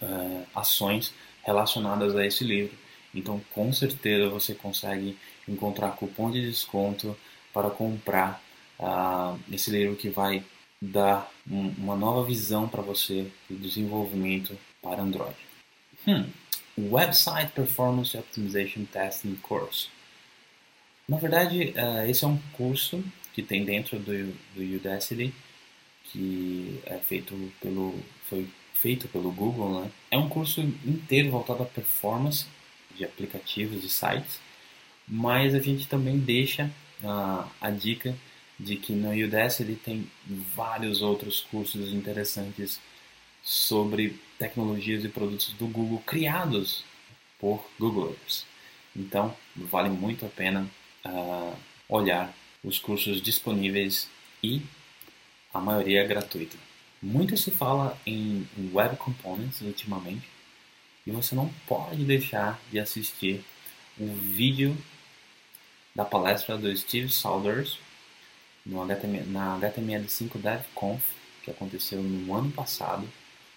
uh, 0.00 0.46
ações 0.54 1.12
relacionadas 1.42 2.14
a 2.16 2.24
esse 2.26 2.44
livro. 2.44 2.76
Então, 3.14 3.40
com 3.52 3.72
certeza 3.72 4.28
você 4.28 4.54
consegue 4.54 5.18
encontrar 5.46 5.90
cupom 5.92 6.30
de 6.30 6.40
desconto 6.40 7.16
para 7.52 7.70
comprar 7.70 8.42
uh, 8.78 9.38
esse 9.52 9.70
livro 9.70 9.96
que 9.96 10.08
vai 10.08 10.42
dar 10.80 11.30
um, 11.48 11.68
uma 11.78 11.94
nova 11.94 12.24
visão 12.24 12.68
para 12.68 12.82
você 12.82 13.26
de 13.48 13.56
desenvolvimento 13.56 14.58
para 14.80 15.02
Android. 15.02 15.36
Hmm. 16.06 16.24
Website 16.76 17.52
Performance 17.52 18.16
Optimization 18.16 18.84
Testing 18.86 19.36
Course. 19.36 19.88
Na 21.06 21.18
verdade, 21.18 21.74
uh, 21.76 22.08
esse 22.08 22.24
é 22.24 22.28
um 22.28 22.38
curso 22.52 23.04
que 23.34 23.42
tem 23.42 23.64
dentro 23.64 23.98
do, 23.98 24.32
do 24.54 24.76
Udacity 24.76 25.34
que 26.04 26.80
é 26.86 26.98
feito 26.98 27.34
pelo 27.60 27.94
foi 28.28 28.48
feito 28.74 29.06
pelo 29.08 29.30
Google, 29.30 29.82
né? 29.82 29.90
É 30.10 30.18
um 30.18 30.28
curso 30.28 30.60
inteiro 30.60 31.30
voltado 31.30 31.62
à 31.62 31.66
performance 31.66 32.46
de 32.96 33.04
aplicativos 33.04 33.84
e 33.84 33.88
sites, 33.88 34.40
mas 35.06 35.54
a 35.54 35.60
gente 35.60 35.86
também 35.86 36.18
deixa 36.18 36.70
uh, 37.02 37.48
a 37.60 37.70
dica 37.70 38.16
de 38.58 38.76
que 38.76 38.92
no 38.92 39.12
Udacity 39.12 39.76
tem 39.76 40.10
vários 40.54 41.00
outros 41.00 41.40
cursos 41.40 41.92
interessantes 41.92 42.80
sobre 43.42 44.18
tecnologias 44.38 45.04
e 45.04 45.08
produtos 45.08 45.52
do 45.54 45.66
Google 45.66 46.02
criados 46.06 46.84
por 47.38 47.64
Googlers. 47.78 48.44
Então, 48.94 49.34
vale 49.56 49.88
muito 49.88 50.24
a 50.26 50.28
pena 50.28 50.68
uh, 51.04 51.56
olhar 51.88 52.32
os 52.62 52.78
cursos 52.78 53.20
disponíveis 53.20 54.08
e 54.42 54.62
a 55.52 55.60
maioria 55.60 56.02
é 56.02 56.06
gratuita. 56.06 56.56
Muito 57.02 57.36
se 57.36 57.50
fala 57.50 57.98
em 58.06 58.46
Web 58.72 58.96
Components 58.96 59.60
ultimamente 59.60 60.28
e 61.06 61.10
você 61.10 61.34
não 61.34 61.48
pode 61.66 62.04
deixar 62.04 62.60
de 62.70 62.78
assistir 62.78 63.44
o 63.98 64.06
vídeo 64.06 64.76
da 65.94 66.04
palestra 66.04 66.56
do 66.56 66.74
Steve 66.76 67.10
Saunders 67.10 67.78
na 68.64 69.58
HTML5 69.58 70.38
DevConf, 70.38 71.02
que 71.42 71.50
aconteceu 71.50 72.00
no 72.00 72.34
ano 72.34 72.50
passado, 72.52 73.08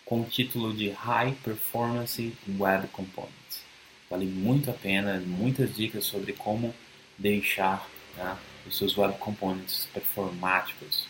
com 0.03 0.21
o 0.21 0.25
título 0.25 0.73
de 0.73 0.89
High 0.89 1.35
Performance 1.43 2.35
Web 2.59 2.87
Components. 2.87 3.63
Vale 4.09 4.25
muito 4.25 4.69
a 4.69 4.73
pena, 4.73 5.19
muitas 5.19 5.73
dicas 5.73 6.05
sobre 6.05 6.33
como 6.33 6.73
deixar 7.17 7.87
né, 8.17 8.37
os 8.67 8.77
seus 8.77 8.97
web 8.97 9.17
components 9.19 9.87
performáticos 9.93 11.07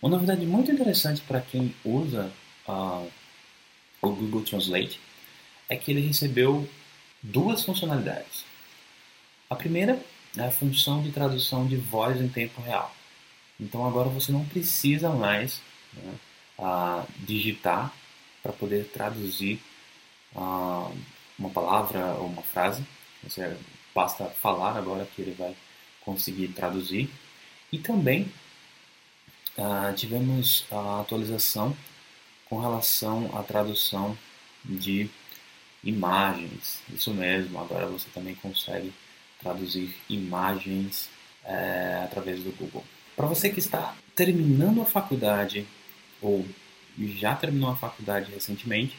uma 0.00 0.10
novidade 0.10 0.44
muito 0.44 0.70
interessante 0.70 1.20
para 1.22 1.40
quem 1.40 1.74
usa 1.84 2.30
uh, 2.68 3.10
o 4.02 4.10
Google 4.10 4.42
Translate 4.42 5.00
é 5.68 5.76
que 5.76 5.90
ele 5.90 6.06
recebeu 6.06 6.68
duas 7.22 7.64
funcionalidades. 7.64 8.44
A 9.48 9.56
primeira 9.56 10.00
é 10.36 10.42
a 10.42 10.50
função 10.50 11.02
de 11.02 11.10
tradução 11.10 11.66
de 11.66 11.76
voz 11.76 12.20
em 12.20 12.28
tempo 12.28 12.60
real. 12.60 12.94
Então 13.58 13.86
agora 13.86 14.08
você 14.08 14.30
não 14.30 14.44
precisa 14.44 15.10
mais 15.10 15.60
né, 15.94 16.14
uh, 16.58 17.06
digitar 17.20 17.92
para 18.42 18.52
poder 18.52 18.84
traduzir 18.92 19.60
uh, 20.34 20.94
uma 21.38 21.50
palavra 21.50 22.14
ou 22.14 22.26
uma 22.26 22.42
frase. 22.42 22.84
Você 23.22 23.56
basta 23.94 24.26
falar 24.26 24.76
agora 24.76 25.06
que 25.06 25.22
ele 25.22 25.32
vai 25.32 25.56
conseguir 26.02 26.48
traduzir. 26.48 27.10
E 27.72 27.78
também 27.78 28.30
uh, 29.58 29.94
tivemos 29.94 30.64
a 30.70 31.00
atualização 31.00 31.76
com 32.48 32.58
relação 32.58 33.30
à 33.36 33.42
tradução 33.42 34.16
de 34.64 35.10
imagens. 35.82 36.82
Isso 36.92 37.12
mesmo, 37.12 37.58
agora 37.60 37.86
você 37.86 38.08
também 38.12 38.34
consegue 38.34 38.92
traduzir 39.40 39.94
imagens 40.08 41.08
é, 41.44 42.02
através 42.04 42.42
do 42.42 42.50
Google. 42.52 42.84
Para 43.14 43.26
você 43.26 43.50
que 43.50 43.60
está 43.60 43.94
terminando 44.14 44.82
a 44.82 44.84
faculdade 44.84 45.66
ou 46.20 46.44
já 46.98 47.34
terminou 47.34 47.70
a 47.70 47.76
faculdade 47.76 48.32
recentemente, 48.32 48.98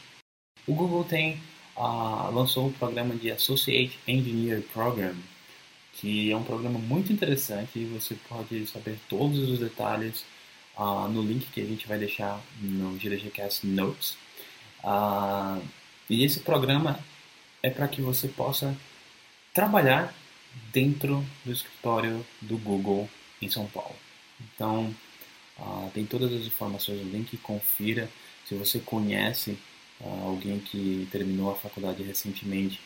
o 0.66 0.74
Google 0.74 1.04
tem 1.04 1.40
uh, 1.76 2.30
lançou 2.32 2.68
o 2.68 2.72
programa 2.72 3.14
de 3.14 3.30
Associate 3.30 3.98
Engineer 4.06 4.62
Program, 4.72 5.14
que 5.94 6.30
é 6.30 6.36
um 6.36 6.42
programa 6.42 6.78
muito 6.78 7.12
interessante 7.12 7.78
e 7.78 7.84
você 7.84 8.16
pode 8.28 8.66
saber 8.66 8.98
todos 9.08 9.38
os 9.38 9.58
detalhes 9.58 10.24
uh, 10.78 11.08
no 11.08 11.22
link 11.22 11.50
que 11.50 11.60
a 11.60 11.64
gente 11.64 11.86
vai 11.86 11.98
deixar 11.98 12.40
no 12.60 12.96
GDGcast 12.96 13.66
Notes. 13.66 14.16
Uh, 14.82 15.60
e 16.08 16.24
esse 16.24 16.40
programa 16.40 16.98
é 17.62 17.68
para 17.68 17.88
que 17.88 18.00
você 18.00 18.28
possa 18.28 18.76
trabalhar 19.52 20.14
dentro 20.72 21.24
do 21.44 21.52
escritório 21.52 22.24
do 22.40 22.56
Google 22.56 23.08
em 23.42 23.50
São 23.50 23.66
Paulo. 23.66 23.96
Então, 24.40 24.94
uh, 25.58 25.90
tem 25.92 26.06
todas 26.06 26.32
as 26.32 26.46
informações 26.46 27.04
no 27.04 27.10
link, 27.10 27.36
confira. 27.38 28.08
Se 28.46 28.54
você 28.54 28.78
conhece 28.78 29.58
alguém 30.24 30.60
que 30.60 31.08
terminou 31.10 31.50
a 31.50 31.56
faculdade 31.56 32.02
recentemente 32.04 32.80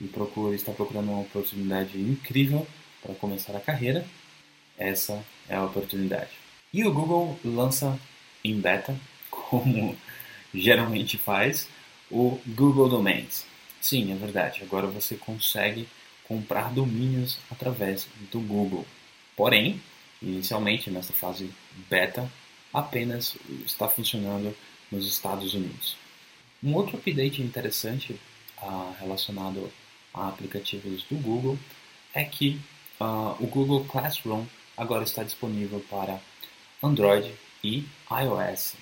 e 0.00 0.06
procura, 0.06 0.54
está 0.54 0.72
procurando 0.72 1.10
uma 1.10 1.22
oportunidade 1.22 1.98
incrível 1.98 2.66
para 3.02 3.14
começar 3.14 3.56
a 3.56 3.60
carreira, 3.60 4.06
essa 4.78 5.24
é 5.48 5.56
a 5.56 5.64
oportunidade. 5.64 6.39
E 6.72 6.84
o 6.84 6.92
Google 6.92 7.38
lança 7.44 7.98
em 8.44 8.60
beta, 8.60 8.96
como 9.30 9.96
geralmente 10.54 11.18
faz, 11.18 11.68
o 12.10 12.40
Google 12.46 12.88
Domains. 12.88 13.44
Sim, 13.80 14.12
é 14.12 14.14
verdade. 14.14 14.62
Agora 14.62 14.86
você 14.86 15.16
consegue 15.16 15.88
comprar 16.24 16.72
domínios 16.72 17.38
através 17.50 18.06
do 18.30 18.40
Google. 18.40 18.86
Porém, 19.36 19.80
inicialmente 20.22 20.90
nessa 20.90 21.12
fase 21.12 21.50
beta, 21.88 22.30
apenas 22.72 23.36
está 23.66 23.88
funcionando 23.88 24.54
nos 24.92 25.06
Estados 25.06 25.54
Unidos. 25.54 25.96
Um 26.62 26.74
outro 26.74 26.98
update 26.98 27.42
interessante 27.42 28.20
uh, 28.62 28.94
relacionado 29.00 29.72
a 30.12 30.28
aplicativos 30.28 31.02
do 31.04 31.16
Google 31.16 31.58
é 32.12 32.24
que 32.24 32.60
uh, 33.00 33.42
o 33.42 33.46
Google 33.46 33.84
Classroom 33.84 34.44
agora 34.76 35.04
está 35.04 35.22
disponível 35.22 35.80
para 35.88 36.20
Android 36.82 37.32
e 37.62 37.84
iOS. 38.10 38.74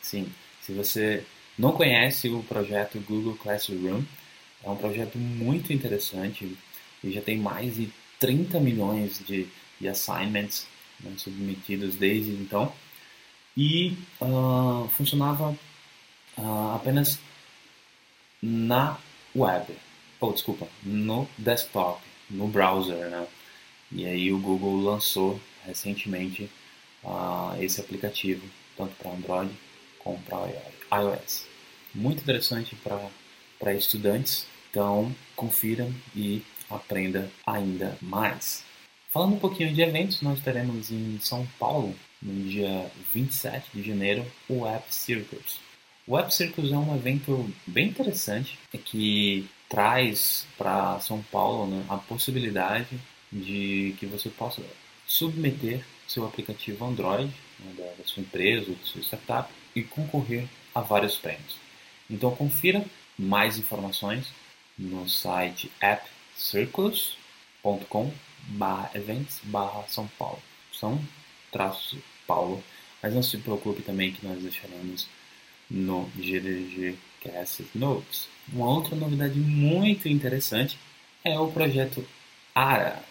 Sim, 0.00 0.32
se 0.62 0.72
você 0.72 1.24
não 1.58 1.72
conhece 1.72 2.28
o 2.28 2.42
projeto 2.42 3.00
Google 3.00 3.36
Classroom, 3.36 4.02
é 4.64 4.70
um 4.70 4.76
projeto 4.76 5.18
muito 5.18 5.72
interessante 5.72 6.56
e 7.02 7.10
já 7.10 7.20
tem 7.20 7.38
mais 7.38 7.76
de 7.76 7.90
30 8.18 8.60
milhões 8.60 9.20
de, 9.26 9.46
de 9.80 9.88
assignments 9.88 10.66
né, 11.00 11.12
submetidos 11.16 11.96
desde 11.96 12.30
então. 12.32 12.72
E 13.56 13.96
uh, 14.20 14.88
funcionava 14.90 15.56
uh, 16.38 16.74
apenas 16.74 17.18
na 18.42 18.96
web, 19.34 19.74
ou 20.20 20.30
oh, 20.30 20.32
desculpa, 20.32 20.68
no 20.82 21.28
desktop, 21.36 22.00
no 22.28 22.46
browser, 22.46 23.10
né? 23.10 23.26
E 23.92 24.06
aí 24.06 24.32
o 24.32 24.38
Google 24.38 24.80
lançou 24.80 25.40
recentemente 25.66 26.48
uh, 27.04 27.56
esse 27.60 27.80
aplicativo, 27.80 28.46
tanto 28.76 28.94
para 28.96 29.12
Android 29.12 29.50
como 29.98 30.18
para 30.22 30.48
iOS. 30.92 31.46
Muito 31.94 32.22
interessante 32.22 32.76
para 33.58 33.74
estudantes, 33.74 34.46
então 34.70 35.14
confira 35.34 35.90
e 36.14 36.42
aprenda 36.68 37.30
ainda 37.46 37.96
mais. 38.00 38.64
Falando 39.08 39.34
um 39.34 39.40
pouquinho 39.40 39.74
de 39.74 39.82
eventos, 39.82 40.22
nós 40.22 40.40
teremos 40.40 40.90
em 40.90 41.18
São 41.20 41.46
Paulo 41.58 41.94
no 42.22 42.48
dia 42.48 42.90
27 43.12 43.70
de 43.74 43.82
janeiro, 43.82 44.24
o 44.48 44.66
App 44.66 44.94
Circus. 44.94 45.58
O 46.06 46.18
App 46.18 46.32
Circus 46.32 46.72
é 46.72 46.76
um 46.76 46.94
evento 46.94 47.52
bem 47.66 47.88
interessante 47.88 48.58
que 48.84 49.48
traz 49.68 50.46
para 50.56 50.98
São 51.00 51.22
Paulo 51.22 51.66
né, 51.66 51.84
a 51.88 51.96
possibilidade 51.96 53.00
de 53.32 53.94
que 53.98 54.06
você 54.06 54.28
possa 54.28 54.62
submeter 55.06 55.84
seu 56.10 56.26
aplicativo 56.26 56.84
Android 56.84 57.32
né, 57.60 57.72
da, 57.78 57.84
da 57.84 58.04
sua 58.04 58.22
empresa, 58.22 58.72
da 58.72 58.84
sua 58.84 59.00
startup 59.02 59.48
e 59.74 59.82
concorrer 59.82 60.46
a 60.74 60.80
vários 60.80 61.16
prêmios. 61.16 61.56
Então 62.08 62.34
confira 62.34 62.82
mais 63.16 63.58
informações 63.58 64.32
no 64.76 65.08
site 65.08 65.70
appcircus.com 65.80 68.12
events 68.94 69.40
São 69.88 70.06
Paulo. 70.18 70.42
São 70.72 71.00
traços 71.52 71.98
Paulo. 72.26 72.62
Mas 73.02 73.14
não 73.14 73.22
se 73.22 73.38
preocupe 73.38 73.80
também 73.82 74.12
que 74.12 74.26
nós 74.26 74.42
deixaremos 74.42 75.08
no 75.70 76.10
GDG 76.16 76.98
Cast 77.20 77.64
Notes. 77.74 78.28
Uma 78.52 78.68
outra 78.68 78.94
novidade 78.96 79.38
muito 79.38 80.08
interessante 80.08 80.76
é 81.24 81.38
o 81.38 81.52
projeto 81.52 82.04
ARA 82.54 83.02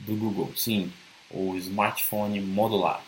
do 0.00 0.16
Google. 0.16 0.52
Sim, 0.56 0.92
o 1.30 1.56
smartphone 1.56 2.40
modular, 2.40 3.02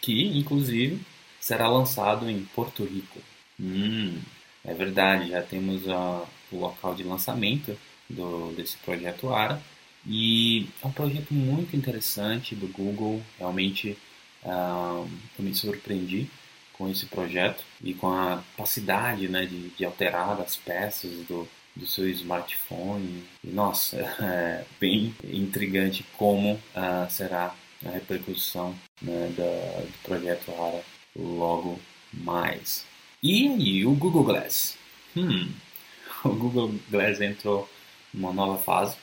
que 0.00 0.38
inclusive 0.38 1.00
será 1.40 1.68
lançado 1.68 2.28
em 2.28 2.44
Porto 2.54 2.84
Rico. 2.84 3.20
Hum, 3.60 4.18
é 4.64 4.72
verdade, 4.72 5.30
já 5.30 5.42
temos 5.42 5.86
uh, 5.86 6.26
o 6.50 6.58
local 6.58 6.94
de 6.94 7.02
lançamento 7.02 7.76
do, 8.08 8.52
desse 8.56 8.76
projeto 8.78 9.32
ARA 9.32 9.60
e 10.06 10.66
é 10.82 10.86
um 10.86 10.92
projeto 10.92 11.32
muito 11.32 11.76
interessante 11.76 12.54
do 12.54 12.66
Google. 12.68 13.22
Realmente 13.38 13.96
uh, 14.42 15.08
eu 15.38 15.44
me 15.44 15.54
surpreendi 15.54 16.28
com 16.72 16.88
esse 16.88 17.06
projeto 17.06 17.64
e 17.82 17.94
com 17.94 18.08
a 18.08 18.42
capacidade 18.56 19.28
né, 19.28 19.46
de, 19.46 19.68
de 19.70 19.84
alterar 19.84 20.40
as 20.40 20.56
peças 20.56 21.10
do, 21.26 21.48
do 21.74 21.86
seu 21.86 22.08
smartphone. 22.10 23.24
Nossa, 23.42 23.96
é 24.20 24.64
bem 24.80 25.14
intrigante 25.24 26.04
como 26.16 26.54
uh, 26.54 27.10
será 27.10 27.54
a 27.84 27.90
repercussão 27.90 28.74
né, 29.02 29.32
do 29.36 30.02
projeto 30.02 30.50
ARA 30.52 30.82
logo 31.16 31.78
mais. 32.12 32.84
E 33.22 33.48
aí, 33.48 33.86
o 33.86 33.94
Google 33.94 34.24
Glass? 34.24 34.76
Hum, 35.16 35.52
o 36.24 36.30
Google 36.30 36.74
Glass 36.90 37.20
entrou 37.20 37.68
numa 38.12 38.32
nova 38.32 38.60
fase. 38.60 38.96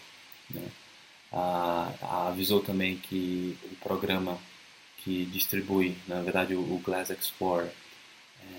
Né? 0.50 0.68
Ah, 1.32 2.28
avisou 2.28 2.60
também 2.62 2.98
que 2.98 3.58
o 3.72 3.76
programa 3.78 4.38
que 4.98 5.26
distribui, 5.26 5.98
na 6.08 6.22
verdade, 6.22 6.54
o, 6.54 6.82
Glass 6.84 7.10
Explorer 7.10 7.72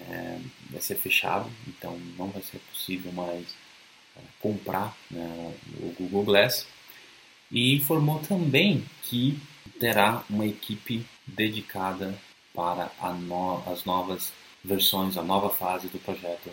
é, 0.08 0.38
vai 0.70 0.80
ser 0.80 0.96
fechado, 0.96 1.50
então 1.68 1.96
não 2.16 2.28
vai 2.28 2.42
ser 2.42 2.58
possível 2.70 3.12
mais 3.12 3.46
é, 4.16 4.20
comprar 4.40 4.96
né, 5.10 5.54
o 5.80 5.94
Google 5.98 6.24
Glass. 6.24 6.66
E 7.50 7.76
informou 7.76 8.18
também 8.20 8.84
que 9.02 9.38
terá 9.82 10.22
uma 10.30 10.46
equipe 10.46 11.04
dedicada 11.26 12.16
para 12.54 12.88
no, 13.14 13.60
as 13.66 13.84
novas 13.84 14.32
versões, 14.64 15.16
a 15.16 15.24
nova 15.24 15.50
fase 15.50 15.88
do 15.88 15.98
projeto 15.98 16.52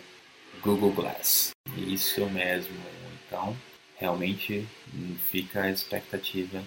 Google 0.60 0.90
Glass. 0.90 1.52
Isso 1.76 2.28
mesmo. 2.30 2.74
Então, 3.24 3.56
realmente 3.96 4.66
fica 5.30 5.62
a 5.62 5.70
expectativa 5.70 6.60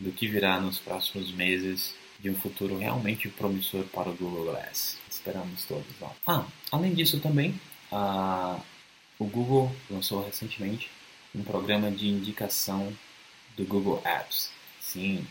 do 0.00 0.10
que 0.10 0.26
virá 0.26 0.58
nos 0.58 0.80
próximos 0.80 1.30
meses 1.30 1.94
de 2.18 2.28
um 2.28 2.34
futuro 2.34 2.76
realmente 2.76 3.28
promissor 3.28 3.84
para 3.84 4.10
o 4.10 4.16
Google 4.16 4.46
Glass. 4.46 4.98
Esperamos 5.08 5.64
todos. 5.66 5.86
Ó. 6.02 6.10
Ah, 6.26 6.44
além 6.72 6.94
disso 6.94 7.20
também, 7.20 7.54
a, 7.92 8.58
o 9.20 9.24
Google 9.24 9.70
lançou 9.88 10.24
recentemente 10.24 10.90
um 11.32 11.44
programa 11.44 11.92
de 11.92 12.08
indicação 12.08 12.92
do 13.56 13.64
Google 13.64 14.02
Apps. 14.04 14.50
Sim, 14.80 15.24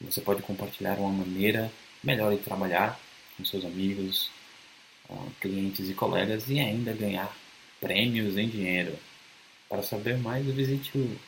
você 0.00 0.20
pode 0.20 0.42
compartilhar 0.42 0.98
uma 0.98 1.10
maneira 1.10 1.70
melhor 2.02 2.34
de 2.34 2.42
trabalhar 2.42 2.98
com 3.36 3.44
seus 3.44 3.64
amigos, 3.64 4.30
clientes 5.40 5.88
e 5.88 5.94
colegas 5.94 6.48
e 6.48 6.58
ainda 6.58 6.92
ganhar 6.92 7.34
prêmios 7.80 8.36
em 8.36 8.48
dinheiro. 8.48 8.96
Para 9.68 9.82
saber 9.82 10.18
mais, 10.18 10.44
visite 10.46 10.96
o, 10.96 11.18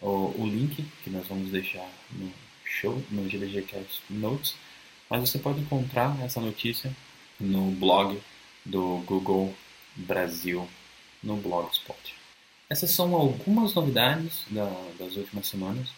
o, 0.00 0.42
o 0.42 0.46
link 0.46 0.84
que 1.02 1.10
nós 1.10 1.26
vamos 1.26 1.50
deixar 1.50 1.88
no 2.12 2.32
show, 2.64 3.02
no 3.10 3.28
GDGcast 3.28 4.02
Notes, 4.10 4.54
mas 5.08 5.20
você 5.20 5.38
pode 5.38 5.60
encontrar 5.60 6.18
essa 6.22 6.40
notícia 6.40 6.94
no 7.38 7.70
blog 7.72 8.20
do 8.64 8.98
Google 9.06 9.54
Brasil, 9.94 10.68
no 11.22 11.36
Blogspot. 11.36 12.14
Essas 12.68 12.90
são 12.90 13.14
algumas 13.14 13.74
novidades 13.74 14.44
da, 14.50 14.68
das 14.98 15.16
últimas 15.16 15.46
semanas. 15.46 15.88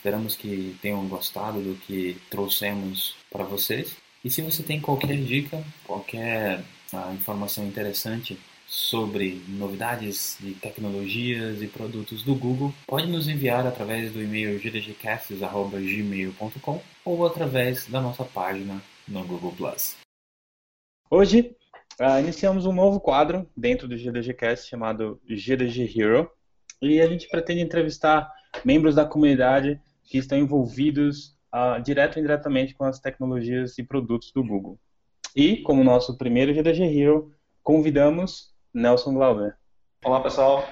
Esperamos 0.00 0.34
que 0.34 0.74
tenham 0.80 1.06
gostado 1.06 1.60
do 1.60 1.74
que 1.74 2.16
trouxemos 2.30 3.14
para 3.30 3.44
vocês. 3.44 3.94
E 4.24 4.30
se 4.30 4.40
você 4.40 4.62
tem 4.62 4.80
qualquer 4.80 5.14
dica, 5.14 5.62
qualquer 5.84 6.64
uh, 6.90 7.12
informação 7.12 7.66
interessante 7.66 8.38
sobre 8.66 9.42
novidades 9.46 10.38
de 10.40 10.54
tecnologias 10.54 11.60
e 11.60 11.66
produtos 11.66 12.22
do 12.22 12.34
Google, 12.34 12.72
pode 12.86 13.08
nos 13.08 13.28
enviar 13.28 13.66
através 13.66 14.10
do 14.10 14.22
e-mail 14.22 14.58
gdgcasts.gmail.com 14.58 16.82
ou 17.04 17.26
através 17.26 17.86
da 17.86 18.00
nossa 18.00 18.24
página 18.24 18.82
no 19.06 19.22
Google+. 19.22 19.54
Hoje, 21.10 21.54
uh, 22.00 22.20
iniciamos 22.20 22.64
um 22.64 22.72
novo 22.72 23.00
quadro 23.00 23.46
dentro 23.54 23.86
do 23.86 23.98
GDGcast 23.98 24.66
chamado 24.66 25.20
GDG 25.28 25.92
Hero 25.94 26.30
e 26.80 27.02
a 27.02 27.06
gente 27.06 27.28
pretende 27.28 27.60
entrevistar 27.60 28.32
membros 28.64 28.94
da 28.94 29.04
comunidade 29.04 29.78
que 30.10 30.18
estão 30.18 30.36
envolvidos 30.36 31.38
uh, 31.54 31.80
direto 31.80 32.16
ou 32.16 32.20
indiretamente 32.20 32.74
com 32.74 32.84
as 32.84 32.98
tecnologias 32.98 33.78
e 33.78 33.84
produtos 33.84 34.32
do 34.32 34.42
Google. 34.42 34.76
E, 35.36 35.58
como 35.58 35.84
nosso 35.84 36.18
primeiro 36.18 36.52
GDG 36.52 36.82
Hero, 36.82 37.32
convidamos 37.62 38.52
Nelson 38.74 39.14
Glauber. 39.14 39.56
Olá, 40.04 40.20
pessoal. 40.20 40.68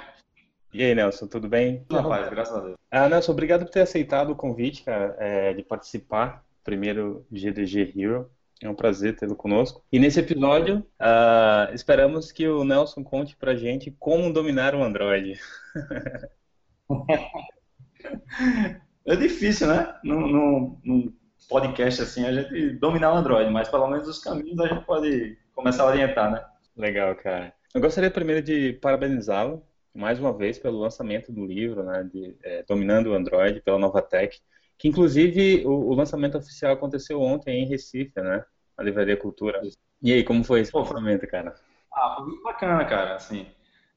E 0.74 0.82
aí, 0.82 0.92
Nelson, 0.92 1.28
tudo 1.28 1.48
bem? 1.48 1.84
Tudo 1.88 2.08
paz, 2.08 2.28
graças 2.28 2.56
a 2.56 2.60
Deus. 2.60 2.74
Ah, 2.90 3.08
Nelson, 3.08 3.30
obrigado 3.30 3.64
por 3.64 3.70
ter 3.70 3.82
aceitado 3.82 4.30
o 4.30 4.36
convite, 4.36 4.82
cara, 4.82 5.14
é, 5.20 5.54
de 5.54 5.62
participar 5.62 6.44
primeiro 6.64 7.24
GDG 7.30 7.94
Hero. 7.96 8.28
É 8.60 8.68
um 8.68 8.74
prazer 8.74 9.14
tê-lo 9.14 9.36
conosco. 9.36 9.84
E 9.92 10.00
nesse 10.00 10.18
episódio, 10.18 10.84
uh, 11.00 11.72
esperamos 11.72 12.32
que 12.32 12.48
o 12.48 12.64
Nelson 12.64 13.04
conte 13.04 13.36
pra 13.36 13.54
gente 13.54 13.94
como 14.00 14.32
dominar 14.32 14.74
o 14.74 14.82
Android. 14.82 15.38
é 19.12 19.16
difícil, 19.16 19.66
né? 19.66 19.94
Num, 20.02 20.78
num 20.84 21.12
podcast 21.48 22.02
assim, 22.02 22.26
a 22.26 22.32
gente 22.32 22.70
dominar 22.72 23.12
o 23.12 23.16
Android, 23.16 23.50
mas 23.50 23.68
pelo 23.68 23.88
menos 23.88 24.06
os 24.08 24.18
caminhos 24.18 24.58
a 24.60 24.68
gente 24.68 24.84
pode 24.84 25.38
começar 25.54 25.84
a 25.84 25.86
orientar, 25.86 26.30
né? 26.30 26.44
Legal, 26.76 27.14
cara. 27.16 27.52
Eu 27.74 27.80
gostaria 27.80 28.10
primeiro 28.10 28.42
de 28.42 28.74
parabenizá-lo 28.74 29.62
mais 29.94 30.20
uma 30.20 30.32
vez 30.32 30.58
pelo 30.58 30.78
lançamento 30.78 31.32
do 31.32 31.44
livro, 31.44 31.82
né, 31.82 32.04
de 32.04 32.36
é, 32.42 32.62
Dominando 32.62 33.08
o 33.08 33.14
Android 33.14 33.60
pela 33.60 33.78
Nova 33.78 34.00
Tech, 34.00 34.40
que 34.78 34.88
inclusive 34.88 35.66
o, 35.66 35.90
o, 35.90 35.94
lançamento 35.94 36.38
oficial 36.38 36.72
aconteceu 36.72 37.20
ontem 37.20 37.62
em 37.62 37.66
Recife, 37.66 38.20
né, 38.20 38.44
na 38.76 38.84
Livraria 38.84 39.16
Cultura. 39.16 39.60
E 40.00 40.12
aí, 40.12 40.22
como 40.22 40.44
foi 40.44 40.60
esse 40.60 40.74
lançamento, 40.76 41.26
cara? 41.26 41.54
Ah, 41.92 42.14
foi 42.16 42.26
muito 42.26 42.42
bacana, 42.44 42.84
cara, 42.84 43.16
assim, 43.16 43.46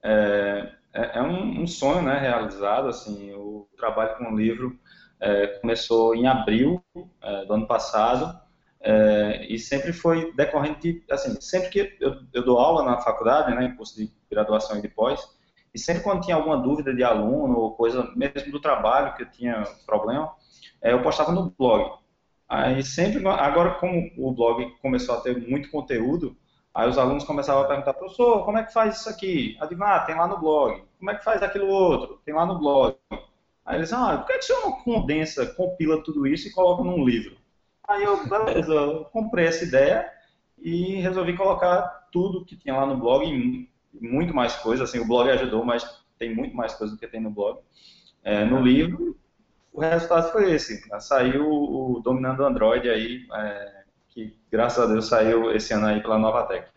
é, 0.03 0.71
é, 0.93 1.19
é 1.19 1.21
um, 1.21 1.61
um, 1.61 1.67
sonho, 1.67 2.01
né, 2.01 2.17
realizado, 2.17 2.87
assim, 2.87 3.31
o 3.33 3.67
trabalho 3.77 4.17
com 4.17 4.33
o 4.33 4.37
livro 4.37 4.75
é, 5.21 5.47
começou 5.59 6.15
em 6.15 6.27
abril 6.27 6.83
é, 7.21 7.45
do 7.45 7.53
ano 7.53 7.67
passado, 7.67 8.39
é, 8.81 9.45
e 9.47 9.59
sempre 9.59 9.93
foi 9.93 10.33
decorrente 10.33 10.81
de, 10.81 11.03
assim, 11.11 11.39
sempre 11.39 11.69
que 11.69 11.97
eu, 12.01 12.15
eu, 12.33 12.43
dou 12.43 12.57
aula 12.57 12.83
na 12.83 12.97
faculdade, 12.97 13.53
né, 13.53 13.65
em 13.65 13.75
curso 13.75 13.95
de 13.95 14.11
graduação 14.29 14.79
e 14.79 14.81
de 14.81 14.87
pós, 14.87 15.21
e 15.73 15.79
sempre 15.79 16.01
quando 16.01 16.23
tinha 16.23 16.35
alguma 16.35 16.57
dúvida 16.57 16.93
de 16.93 17.03
aluno 17.03 17.57
ou 17.57 17.75
coisa, 17.75 18.11
mesmo 18.15 18.51
do 18.51 18.59
trabalho 18.59 19.13
que 19.15 19.21
eu 19.21 19.31
tinha 19.31 19.63
problema, 19.85 20.33
é, 20.81 20.91
eu 20.91 21.03
postava 21.03 21.31
no 21.31 21.51
blog. 21.51 21.91
Aí 22.49 22.83
sempre, 22.83 23.25
agora 23.27 23.75
como 23.75 24.11
o 24.17 24.33
blog 24.33 24.71
começou 24.81 25.15
a 25.15 25.21
ter 25.21 25.37
muito 25.47 25.69
conteúdo, 25.69 26.35
aí 26.73 26.89
os 26.89 26.97
alunos 26.97 27.23
começavam 27.23 27.63
a 27.63 27.67
perguntar, 27.67 27.93
professor, 27.93 28.43
como 28.43 28.57
é 28.57 28.63
que 28.63 28.73
faz 28.73 28.99
isso 28.99 29.09
aqui? 29.09 29.57
Digo, 29.69 29.83
ah, 29.83 29.99
tem 29.99 30.15
lá 30.15 30.27
no 30.27 30.39
blog. 30.39 30.83
Como 30.97 31.11
é 31.11 31.15
que 31.15 31.23
faz 31.23 31.41
aquilo 31.41 31.67
outro? 31.67 32.19
Tem 32.25 32.33
lá 32.33 32.45
no 32.45 32.59
blog. 32.59 32.97
Aí 33.71 33.77
eles, 33.77 33.93
ah, 33.93 34.17
por 34.17 34.27
que, 34.27 34.33
que 34.33 34.39
o 34.39 34.43
senhor 34.43 34.61
não 34.65 34.73
condensa, 34.83 35.45
compila 35.45 36.03
tudo 36.03 36.27
isso 36.27 36.45
e 36.45 36.51
coloca 36.51 36.83
num 36.83 37.05
livro? 37.05 37.37
Aí 37.87 38.03
eu, 38.03 38.27
beleza, 38.27 38.73
eu 38.73 39.05
comprei 39.05 39.45
essa 39.45 39.63
ideia 39.63 40.11
e 40.61 40.95
resolvi 40.95 41.37
colocar 41.37 42.09
tudo 42.11 42.43
que 42.43 42.57
tinha 42.57 42.75
lá 42.75 42.85
no 42.85 42.97
blog 42.97 43.25
e 43.25 43.69
muito 43.93 44.33
mais 44.33 44.57
coisas. 44.57 44.89
Assim, 44.89 44.99
o 44.99 45.07
blog 45.07 45.29
ajudou, 45.29 45.63
mas 45.63 45.85
tem 46.19 46.35
muito 46.35 46.53
mais 46.53 46.73
coisa 46.73 46.93
do 46.93 46.99
que 46.99 47.07
tem 47.07 47.21
no 47.21 47.31
blog. 47.31 47.59
É, 48.25 48.43
no 48.43 48.59
livro, 48.61 49.17
o 49.71 49.79
resultado 49.79 50.33
foi 50.33 50.51
esse. 50.51 50.83
Saiu 50.99 51.49
o 51.49 52.01
Dominando 52.03 52.43
Android 52.43 52.89
aí, 52.89 53.25
é, 53.33 53.83
que 54.09 54.37
graças 54.51 54.83
a 54.83 54.85
Deus 54.85 55.07
saiu 55.07 55.49
esse 55.55 55.73
ano 55.73 55.85
aí 55.85 56.01
pela 56.01 56.19
Novatec. 56.19 56.67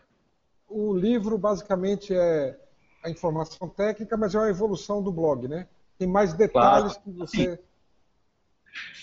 O 0.69 0.95
livro 0.95 1.37
basicamente 1.37 2.15
é 2.15 2.57
a 3.03 3.09
informação 3.09 3.67
técnica, 3.67 4.15
mas 4.15 4.33
é 4.33 4.39
uma 4.39 4.49
evolução 4.49 5.03
do 5.03 5.11
blog, 5.11 5.49
né? 5.49 5.67
Tem 5.97 6.07
mais 6.07 6.33
detalhes 6.33 6.93
claro. 6.93 7.01
que 7.03 7.11
você. 7.11 7.59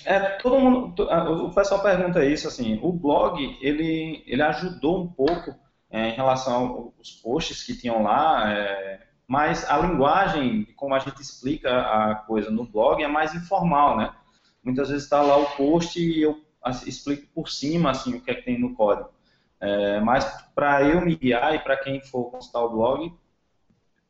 É, 0.04 0.18
todo 0.38 0.58
mundo, 0.58 1.02
o 1.46 1.54
pessoal 1.54 1.82
pergunta 1.82 2.24
isso 2.24 2.46
assim. 2.46 2.78
O 2.82 2.92
blog 2.92 3.40
ele 3.60 4.22
ele 4.26 4.42
ajudou 4.42 5.02
um 5.02 5.08
pouco 5.08 5.54
é, 5.90 6.08
em 6.08 6.12
relação 6.12 6.92
aos 6.98 7.12
posts 7.12 7.62
que 7.62 7.76
tinham 7.76 8.02
lá, 8.02 8.50
é, 8.52 9.00
mas 9.26 9.68
a 9.70 9.78
linguagem, 9.78 10.66
como 10.76 10.94
a 10.94 10.98
gente 10.98 11.20
explica 11.20 11.70
a 11.80 12.14
coisa 12.16 12.50
no 12.50 12.64
blog, 12.64 13.02
é 13.02 13.08
mais 13.08 13.34
informal, 13.34 13.96
né? 13.96 14.12
Muitas 14.62 14.88
vezes 14.88 15.04
está 15.04 15.22
lá 15.22 15.36
o 15.36 15.56
post 15.56 15.98
e 16.00 16.22
eu 16.22 16.42
assim, 16.62 16.88
explico 16.88 17.26
por 17.34 17.48
cima 17.48 17.90
assim 17.90 18.14
o 18.14 18.20
que 18.20 18.30
é 18.30 18.34
que 18.34 18.42
tem 18.42 18.58
no 18.58 18.74
código. 18.74 19.10
É, 19.60 20.00
mas 20.00 20.24
para 20.54 20.82
eu 20.82 21.00
me 21.00 21.16
guiar 21.16 21.54
e 21.54 21.58
para 21.60 21.76
quem 21.76 22.00
for 22.00 22.30
consultar 22.30 22.64
o 22.64 22.70
blog, 22.70 23.12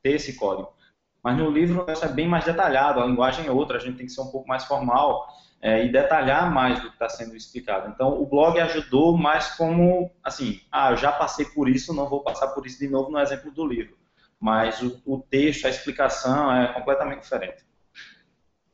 ter 0.02 0.12
esse 0.12 0.34
código. 0.34 0.72
Mas 1.22 1.38
no 1.38 1.50
livro 1.50 1.84
isso 1.88 2.04
é 2.04 2.08
bem 2.08 2.28
mais 2.28 2.44
detalhado, 2.44 3.00
a 3.00 3.06
linguagem 3.06 3.46
é 3.46 3.50
outra, 3.50 3.76
a 3.76 3.80
gente 3.80 3.96
tem 3.96 4.06
que 4.06 4.12
ser 4.12 4.22
um 4.22 4.30
pouco 4.30 4.48
mais 4.48 4.64
formal 4.64 5.28
é, 5.60 5.84
e 5.84 5.92
detalhar 5.92 6.52
mais 6.52 6.80
do 6.80 6.88
que 6.88 6.94
está 6.94 7.08
sendo 7.08 7.36
explicado. 7.36 7.88
Então, 7.88 8.20
o 8.20 8.26
blog 8.26 8.58
ajudou 8.58 9.16
mais 9.16 9.54
como, 9.54 10.10
assim, 10.24 10.60
ah, 10.72 10.90
eu 10.90 10.96
já 10.96 11.12
passei 11.12 11.44
por 11.46 11.68
isso, 11.68 11.94
não 11.94 12.08
vou 12.08 12.24
passar 12.24 12.48
por 12.48 12.66
isso 12.66 12.80
de 12.80 12.88
novo 12.88 13.10
no 13.10 13.20
exemplo 13.20 13.52
do 13.52 13.64
livro. 13.64 13.96
Mas 14.40 14.82
o, 14.82 15.00
o 15.06 15.20
texto, 15.20 15.66
a 15.66 15.70
explicação 15.70 16.52
é 16.52 16.72
completamente 16.74 17.22
diferente. 17.22 17.64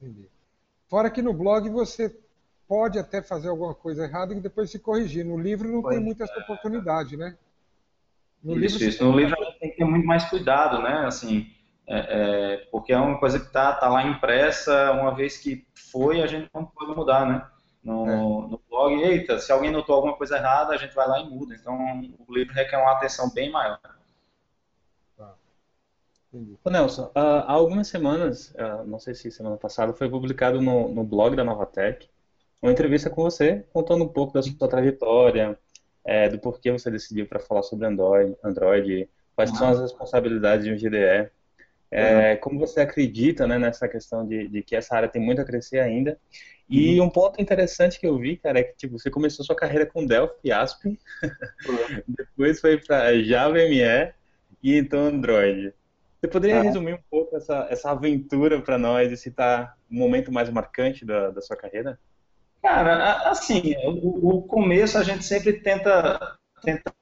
Entendi. 0.01 0.27
Fora 0.89 1.11
que 1.11 1.21
no 1.21 1.35
blog 1.35 1.69
você 1.69 2.19
pode 2.67 2.99
até 2.99 3.21
fazer 3.21 3.51
alguma 3.51 3.75
coisa 3.75 4.05
errada 4.05 4.33
e 4.33 4.41
depois 4.41 4.71
se 4.71 4.79
corrigir. 4.79 5.27
No 5.27 5.39
livro 5.39 5.69
não 5.71 5.83
pois 5.83 5.95
tem 5.95 6.03
muita 6.03 6.25
essa 6.25 6.39
oportunidade, 6.41 7.19
né? 7.19 7.37
No 8.43 8.53
isso, 8.53 8.79
livro, 8.79 8.89
isso. 8.89 9.05
No 9.05 9.19
livro 9.19 9.37
a 9.39 9.45
gente 9.45 9.59
tem 9.59 9.71
que 9.71 9.77
ter 9.77 9.85
muito 9.85 10.07
mais 10.07 10.25
cuidado, 10.25 10.81
né? 10.83 11.05
Assim, 11.07 11.53
é, 11.89 11.99
é, 11.99 12.57
porque 12.71 12.93
é 12.93 12.99
uma 12.99 13.19
coisa 13.19 13.41
que 13.41 13.47
está 13.47 13.73
tá 13.73 13.89
lá 13.89 14.03
impressa, 14.03 14.93
uma 14.93 15.15
vez 15.15 15.39
que 15.39 15.67
foi, 15.91 16.21
a 16.21 16.27
gente 16.27 16.51
não 16.55 16.67
pode 16.67 16.95
mudar, 16.95 17.27
né? 17.27 17.47
No, 17.83 18.07
é. 18.07 18.17
no 18.17 18.61
blog, 18.69 18.95
eita, 18.95 19.39
se 19.39 19.51
alguém 19.51 19.71
notou 19.71 19.95
alguma 19.95 20.15
coisa 20.15 20.37
errada, 20.37 20.75
a 20.75 20.77
gente 20.77 20.95
vai 20.95 21.09
lá 21.09 21.21
e 21.21 21.29
muda. 21.29 21.55
Então, 21.55 21.75
o 22.27 22.35
livro 22.35 22.53
requer 22.53 22.77
uma 22.77 22.93
atenção 22.93 23.33
bem 23.33 23.51
maior. 23.51 23.81
Tá. 25.17 25.35
Ô 26.63 26.69
Nelson, 26.69 27.05
uh, 27.07 27.11
há 27.47 27.53
algumas 27.53 27.89
semanas, 27.89 28.55
uh, 28.57 28.85
não 28.85 28.99
sei 28.99 29.15
se 29.15 29.31
semana 29.31 29.57
passada, 29.57 29.95
foi 29.95 30.11
publicado 30.11 30.61
no, 30.61 30.89
no 30.89 31.03
blog 31.03 31.35
da 31.35 31.45
Novatec 31.45 32.09
uma 32.61 32.73
entrevista 32.73 33.09
com 33.09 33.23
você, 33.23 33.65
contando 33.73 34.05
um 34.05 34.09
pouco 34.09 34.35
da 34.35 34.43
sua 34.43 34.69
trajetória, 34.69 35.59
é, 36.05 36.29
do 36.29 36.39
porquê 36.39 36.71
você 36.71 36.91
decidiu 36.91 37.27
para 37.27 37.39
falar 37.39 37.63
sobre 37.63 37.87
Android, 37.87 38.37
Android 38.43 39.09
quais 39.35 39.57
são 39.57 39.69
as 39.69 39.79
responsabilidades 39.79 40.65
de 40.65 40.73
um 40.73 40.77
GDE, 40.77 41.31
é, 41.91 42.37
como 42.37 42.59
você 42.59 42.81
acredita 42.81 43.47
né, 43.47 43.59
nessa 43.59 43.89
questão 43.89 44.27
de, 44.27 44.49
de, 44.49 44.63
que 44.63 44.77
essa 44.77 44.95
área 44.95 45.09
tem 45.09 45.23
muito 45.23 45.41
a 45.41 45.45
crescer 45.45 45.81
ainda. 45.81 46.19
E 46.69 47.01
uhum. 47.01 47.07
um 47.07 47.11
ponto 47.11 47.41
interessante 47.41 47.99
que 47.99 48.07
eu 48.07 48.19
vi, 48.19 48.37
cara, 48.37 48.61
é 48.61 48.63
que 48.63 48.77
tipo, 48.77 48.99
você 48.99 49.11
começou 49.11 49.45
sua 49.45 49.57
carreira 49.57 49.87
com 49.87 50.05
Delphi 50.05 50.35
e 50.45 50.53
Aspen, 50.53 50.99
uhum. 51.67 52.03
depois 52.07 52.61
foi 52.61 52.77
para 52.79 53.23
Java 53.23 53.55
ME 53.55 54.13
e 54.63 54.77
então 54.77 55.07
Android. 55.07 55.73
Você 56.21 56.29
poderia 56.29 56.61
resumir 56.61 56.95
um 56.95 57.03
pouco 57.09 57.37
essa, 57.37 57.69
essa 57.71 57.91
aventura 57.93 58.61
para 58.61 58.77
nós 58.77 59.11
e 59.13 59.17
citar 59.17 59.77
um 59.91 59.97
momento 59.97 60.33
mais 60.33 60.51
marcante 60.51 61.05
da, 61.05 61.31
da 61.31 61.41
sua 61.41 61.57
carreira? 61.57 61.99
Cara, 62.61 63.31
assim, 63.31 63.77
o, 63.85 64.37
o, 64.37 64.43
começo 64.43 64.99
a 64.99 65.05
gente 65.05 65.25
sempre 65.25 65.55
tenta, 65.55 66.37
tenta 66.61 66.93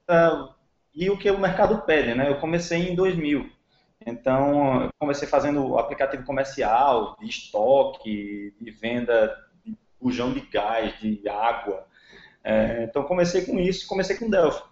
ir 0.93 1.09
o 1.09 1.17
que 1.17 1.31
o 1.31 1.39
mercado 1.39 1.81
pede, 1.81 2.13
né? 2.13 2.29
Eu 2.29 2.39
comecei 2.39 2.89
em 2.89 2.95
2000, 2.95 3.49
então 4.09 4.89
comecei 4.99 5.27
fazendo 5.27 5.77
aplicativo 5.77 6.23
comercial, 6.23 7.15
de 7.19 7.27
estoque, 7.27 8.55
de 8.59 8.71
venda 8.71 9.35
de 9.65 9.77
bujão 9.99 10.33
de 10.33 10.41
gás, 10.41 10.97
de 10.99 11.27
água. 11.27 11.85
É, 12.43 12.83
então 12.83 13.03
comecei 13.03 13.45
com 13.45 13.59
isso, 13.59 13.87
comecei 13.87 14.15
com 14.17 14.29
Delphi. 14.29 14.63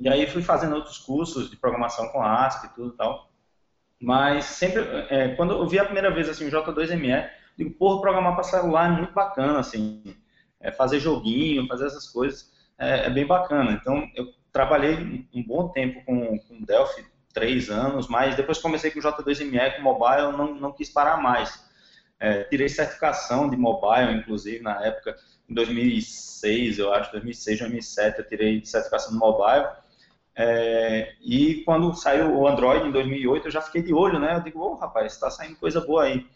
E 0.00 0.08
aí 0.08 0.26
fui 0.26 0.42
fazendo 0.42 0.76
outros 0.76 0.98
cursos 0.98 1.50
de 1.50 1.56
programação 1.56 2.08
com 2.08 2.22
ASP 2.22 2.66
e 2.66 2.74
tudo 2.74 2.94
e 2.94 2.96
tal. 2.96 3.30
Mas 4.00 4.44
sempre, 4.44 4.82
é, 5.10 5.34
quando 5.34 5.54
eu 5.54 5.66
vi 5.66 5.78
a 5.78 5.84
primeira 5.84 6.10
vez 6.12 6.28
assim, 6.28 6.46
o 6.46 6.50
J2ME, 6.50 7.28
Digo, 7.58 7.72
porra, 7.72 8.00
programar 8.00 8.34
para 8.34 8.44
celular 8.44 8.92
é 8.92 8.96
muito 8.96 9.12
bacana, 9.12 9.58
assim, 9.58 10.14
é 10.60 10.70
fazer 10.70 11.00
joguinho, 11.00 11.66
fazer 11.66 11.86
essas 11.86 12.06
coisas, 12.06 12.52
é, 12.78 13.06
é, 13.06 13.10
bem 13.10 13.26
bacana. 13.26 13.72
Então, 13.72 14.08
eu 14.14 14.32
trabalhei 14.52 15.28
um 15.34 15.42
bom 15.42 15.68
tempo 15.68 16.00
com, 16.04 16.38
com 16.38 16.62
Delphi, 16.62 17.04
três 17.32 17.70
anos, 17.70 18.08
mas 18.08 18.34
depois 18.34 18.58
comecei 18.58 18.90
com 18.90 18.98
o 18.98 19.02
J2ME, 19.02 19.76
com 19.76 19.82
mobile, 19.82 20.36
não, 20.36 20.54
não 20.54 20.72
quis 20.72 20.88
parar 20.88 21.16
mais. 21.18 21.62
É, 22.20 22.44
tirei 22.44 22.68
certificação 22.68 23.48
de 23.48 23.56
mobile, 23.56 24.12
inclusive, 24.12 24.62
na 24.62 24.84
época, 24.84 25.16
em 25.48 25.54
2006, 25.54 26.78
eu 26.78 26.92
acho, 26.92 27.12
2006, 27.12 27.60
2007, 27.60 28.18
eu 28.18 28.28
tirei 28.28 28.64
certificação 28.64 29.12
de 29.12 29.18
mobile. 29.18 29.66
É, 30.34 31.14
e 31.20 31.62
quando 31.64 31.94
saiu 31.94 32.36
o 32.36 32.46
Android 32.46 32.86
em 32.86 32.92
2008, 32.92 33.46
eu 33.46 33.50
já 33.50 33.60
fiquei 33.60 33.82
de 33.82 33.92
olho, 33.92 34.18
né? 34.18 34.36
Eu 34.36 34.40
digo, 34.40 34.60
ô 34.60 34.72
oh, 34.72 34.74
rapaz, 34.74 35.12
está 35.12 35.30
saindo 35.30 35.56
coisa 35.56 35.80
boa 35.80 36.04
aí. 36.04 36.26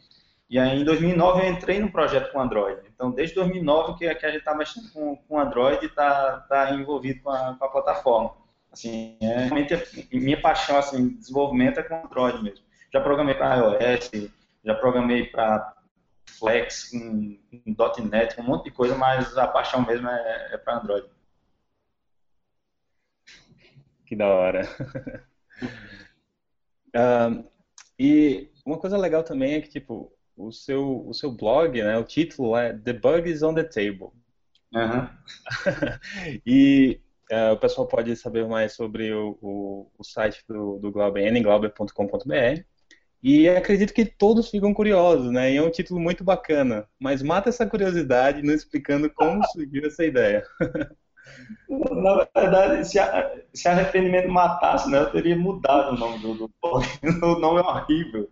E 0.52 0.58
aí, 0.58 0.80
em 0.80 0.84
2009, 0.84 1.40
eu 1.40 1.50
entrei 1.50 1.80
no 1.80 1.90
projeto 1.90 2.30
com 2.30 2.40
Android. 2.40 2.82
Então, 2.94 3.10
desde 3.10 3.34
2009 3.36 3.94
que, 3.96 4.14
que 4.14 4.26
a 4.26 4.28
gente 4.28 4.40
está 4.40 4.54
mexendo 4.54 4.92
com, 4.92 5.16
com 5.16 5.38
Android 5.38 5.82
e 5.82 5.88
está 5.88 6.40
tá 6.48 6.74
envolvido 6.74 7.22
com 7.22 7.30
a, 7.30 7.54
com 7.54 7.64
a, 7.64 7.68
plataforma. 7.68 8.34
Assim, 8.72 9.18
é, 9.20 9.44
realmente, 9.44 10.08
minha 10.10 10.40
paixão, 10.40 10.78
assim, 10.78 11.10
desenvolvimento 11.10 11.78
é 11.78 11.82
com 11.82 12.06
Android 12.06 12.42
mesmo. 12.42 12.64
Já 12.90 13.00
programei 13.00 13.34
para 13.34 13.56
iOS, 13.56 14.10
já 14.64 14.74
programei 14.74 15.26
para 15.26 15.76
Flex, 16.26 16.90
com, 16.90 17.38
com 17.64 18.02
.NET, 18.08 18.34
com 18.34 18.42
um 18.42 18.46
monte 18.46 18.64
de 18.64 18.70
coisa, 18.70 18.96
mas 18.96 19.36
a 19.36 19.46
paixão 19.46 19.84
mesmo 19.84 20.08
é, 20.08 20.54
é 20.54 20.56
para 20.56 20.78
Android. 20.78 21.06
Que 24.06 24.16
da 24.16 24.26
hora. 24.26 24.66
uh, 26.96 27.44
e 27.98 28.50
uma 28.64 28.78
coisa 28.78 28.96
legal 28.96 29.22
também 29.22 29.54
é 29.54 29.60
que, 29.60 29.68
tipo, 29.68 30.10
o 30.36 30.50
seu, 30.50 31.06
o 31.06 31.12
seu 31.12 31.30
blog, 31.30 31.82
né, 31.82 31.98
o 31.98 32.04
título 32.04 32.56
é 32.56 32.72
The 32.72 32.94
Bug 32.94 33.30
is 33.30 33.42
on 33.42 33.54
the 33.54 33.64
Table. 33.64 34.10
Uhum. 34.74 35.08
e 36.46 37.00
uh, 37.32 37.52
o 37.52 37.56
pessoal 37.56 37.86
pode 37.86 38.14
saber 38.16 38.46
mais 38.46 38.74
sobre 38.74 39.12
o, 39.12 39.38
o, 39.40 39.90
o 39.98 40.04
site 40.04 40.44
do, 40.48 40.78
do 40.78 40.92
Glauber, 40.92 41.30
nglauber.com.br. 41.32 42.62
E 43.22 43.48
acredito 43.48 43.94
que 43.94 44.04
todos 44.04 44.50
ficam 44.50 44.74
curiosos, 44.74 45.30
né? 45.30 45.52
E 45.52 45.56
é 45.56 45.62
um 45.62 45.70
título 45.70 46.00
muito 46.00 46.24
bacana. 46.24 46.88
Mas 46.98 47.22
mata 47.22 47.48
essa 47.48 47.64
curiosidade 47.64 48.42
não 48.42 48.52
explicando 48.52 49.08
como 49.08 49.42
surgiu 49.52 49.86
essa 49.86 50.04
ideia. 50.04 50.44
Na 51.68 52.26
verdade, 52.34 52.84
se, 52.86 52.98
a, 52.98 53.32
se 53.54 53.68
arrependimento 53.68 54.28
matasse, 54.28 54.90
né, 54.90 54.98
eu 54.98 55.10
teria 55.10 55.36
mudado 55.36 55.94
o 55.94 55.98
nome 55.98 56.18
do, 56.18 56.34
do 56.34 56.50
blog. 56.60 56.84
O 57.22 57.38
nome 57.38 57.60
é 57.60 57.62
horrível. 57.62 58.28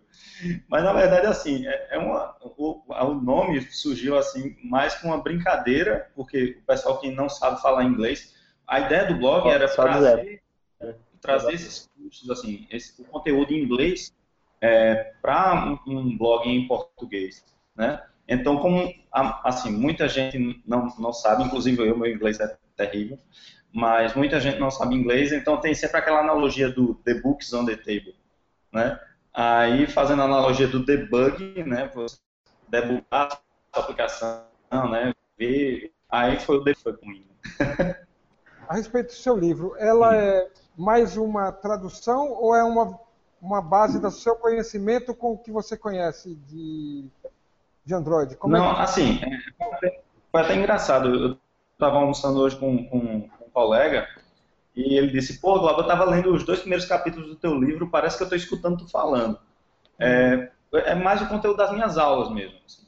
Mas 0.67 0.83
na 0.83 0.91
verdade, 0.91 1.27
assim, 1.27 1.65
é, 1.65 1.95
é 1.95 1.97
uma, 1.97 2.35
o, 2.41 2.83
o, 2.89 3.13
nome 3.13 3.61
surgiu 3.71 4.17
assim 4.17 4.57
mais 4.63 4.95
com 4.95 5.07
uma 5.07 5.21
brincadeira, 5.21 6.11
porque 6.15 6.57
o 6.61 6.65
pessoal 6.65 6.99
que 6.99 7.11
não 7.11 7.29
sabe 7.29 7.61
falar 7.61 7.85
inglês, 7.85 8.33
a 8.71 8.79
ideia 8.79 9.05
do 9.05 9.15
blog 9.15 9.49
era 9.49 9.67
trazer, 9.67 10.41
trazer 11.19 11.53
esses 11.55 11.89
cursos, 11.93 12.29
assim, 12.29 12.65
esse, 12.71 13.01
o 13.01 13.05
conteúdo 13.05 13.51
em 13.51 13.61
inglês 13.61 14.15
é, 14.61 15.11
para 15.21 15.65
um, 15.65 15.77
um, 15.85 16.17
blog 16.17 16.47
em 16.47 16.65
português, 16.69 17.43
né? 17.75 18.01
Então, 18.25 18.59
como 18.59 18.89
assim, 19.11 19.71
muita 19.71 20.07
gente 20.07 20.63
não, 20.65 20.87
não 20.97 21.11
sabe, 21.11 21.43
inclusive 21.43 21.85
eu, 21.85 21.97
meu 21.97 22.09
inglês 22.09 22.39
é 22.39 22.57
terrível, 22.77 23.19
mas 23.73 24.15
muita 24.15 24.39
gente 24.39 24.57
não 24.57 24.71
sabe 24.71 24.95
inglês, 24.95 25.33
então 25.33 25.59
tem 25.59 25.75
sempre 25.75 25.97
aquela 25.97 26.21
analogia 26.21 26.69
do 26.69 26.95
the 27.03 27.15
books 27.15 27.51
on 27.51 27.65
the 27.65 27.75
table, 27.75 28.15
né? 28.71 28.97
Aí, 29.33 29.85
fazendo 29.85 30.21
a 30.21 30.25
analogia 30.25 30.67
do 30.69 30.85
debug, 30.85 31.61
né, 31.65 31.91
você 31.93 32.17
debugar 32.69 33.03
a 33.11 33.29
sua 33.29 33.83
aplicação, 33.83 34.45
né, 34.89 35.13
ver, 35.37 35.91
aí 36.09 36.39
foi 36.39 36.55
o 36.55 36.63
debug 36.63 36.97
comigo. 36.99 37.27
a 38.71 38.75
respeito 38.75 39.07
do 39.07 39.15
seu 39.15 39.37
livro, 39.37 39.75
ela 39.77 40.15
é 40.15 40.49
mais 40.77 41.17
uma 41.17 41.51
tradução 41.51 42.31
ou 42.31 42.55
é 42.55 42.63
uma, 42.63 42.97
uma 43.41 43.61
base 43.61 43.99
do 43.99 44.09
seu 44.09 44.33
conhecimento 44.33 45.13
com 45.13 45.33
o 45.33 45.37
que 45.37 45.51
você 45.51 45.75
conhece 45.75 46.35
de, 46.47 47.03
de 47.83 47.93
Android? 47.93 48.37
Como 48.37 48.55
é 48.55 48.59
Não, 48.59 48.71
é 48.71 48.75
que... 48.75 48.81
assim, 48.81 49.19
é, 49.83 50.01
foi 50.31 50.41
até 50.41 50.55
engraçado. 50.55 51.13
Eu 51.13 51.37
estava 51.73 51.97
almoçando 51.97 52.39
hoje 52.39 52.55
com, 52.55 52.87
com, 52.87 53.27
com 53.27 53.45
um 53.45 53.49
colega 53.49 54.07
e 54.73 54.97
ele 54.97 55.11
disse, 55.11 55.41
pô, 55.41 55.59
Glauber, 55.59 55.81
eu 55.81 55.81
estava 55.81 56.05
lendo 56.05 56.33
os 56.33 56.45
dois 56.45 56.59
primeiros 56.59 56.85
capítulos 56.85 57.27
do 57.27 57.35
teu 57.35 57.53
livro, 57.53 57.89
parece 57.89 58.15
que 58.15 58.23
eu 58.23 58.27
estou 58.27 58.37
escutando 58.37 58.77
tu 58.77 58.89
falando. 58.89 59.37
É, 59.99 60.49
é, 60.75 60.95
mais 60.95 61.21
o 61.21 61.27
conteúdo 61.27 61.57
das 61.57 61.73
minhas 61.73 61.97
aulas 61.97 62.31
mesmo. 62.31 62.57
Assim. 62.65 62.87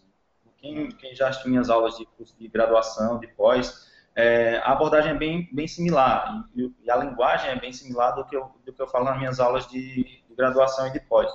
Quem, 0.60 0.88
quem, 0.92 1.14
já 1.14 1.28
assistiu 1.28 1.52
minhas 1.52 1.70
aulas 1.70 1.98
de 1.98 2.06
curso 2.06 2.34
de 2.40 2.48
graduação, 2.48 3.20
de 3.20 3.28
pós, 3.28 3.92
é, 4.16 4.58
a 4.58 4.72
abordagem 4.72 5.12
é 5.12 5.16
bem, 5.16 5.50
bem 5.52 5.68
similar 5.68 6.48
e, 6.56 6.72
e, 6.84 6.92
a 6.92 6.96
linguagem 6.98 7.50
é 7.50 7.60
bem 7.60 7.74
similar 7.74 8.14
do 8.14 8.26
que 8.26 8.36
eu, 8.36 8.52
do 8.64 8.72
que 8.72 8.82
eu 8.82 8.88
falo 8.88 9.06
nas 9.06 9.18
minhas 9.18 9.40
aulas 9.40 9.68
de, 9.68 10.04
de 10.04 10.36
graduação 10.36 10.88
e 10.88 10.92
de 10.92 11.00
pós. 11.00 11.32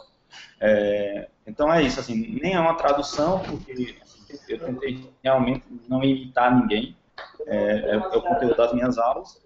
É, 0.60 1.28
então 1.46 1.72
é 1.72 1.82
isso, 1.82 1.98
assim, 1.98 2.38
nem 2.40 2.54
é 2.54 2.60
uma 2.60 2.74
tradução, 2.74 3.40
porque 3.40 3.96
eu 4.48 4.58
tentei 4.58 5.10
realmente 5.22 5.64
não 5.88 6.04
imitar 6.04 6.54
ninguém, 6.54 6.96
é, 7.46 7.56
é, 7.56 7.94
é 7.94 7.96
o 7.96 8.22
conteúdo 8.22 8.56
das 8.56 8.72
minhas 8.72 8.98
aulas, 8.98 9.42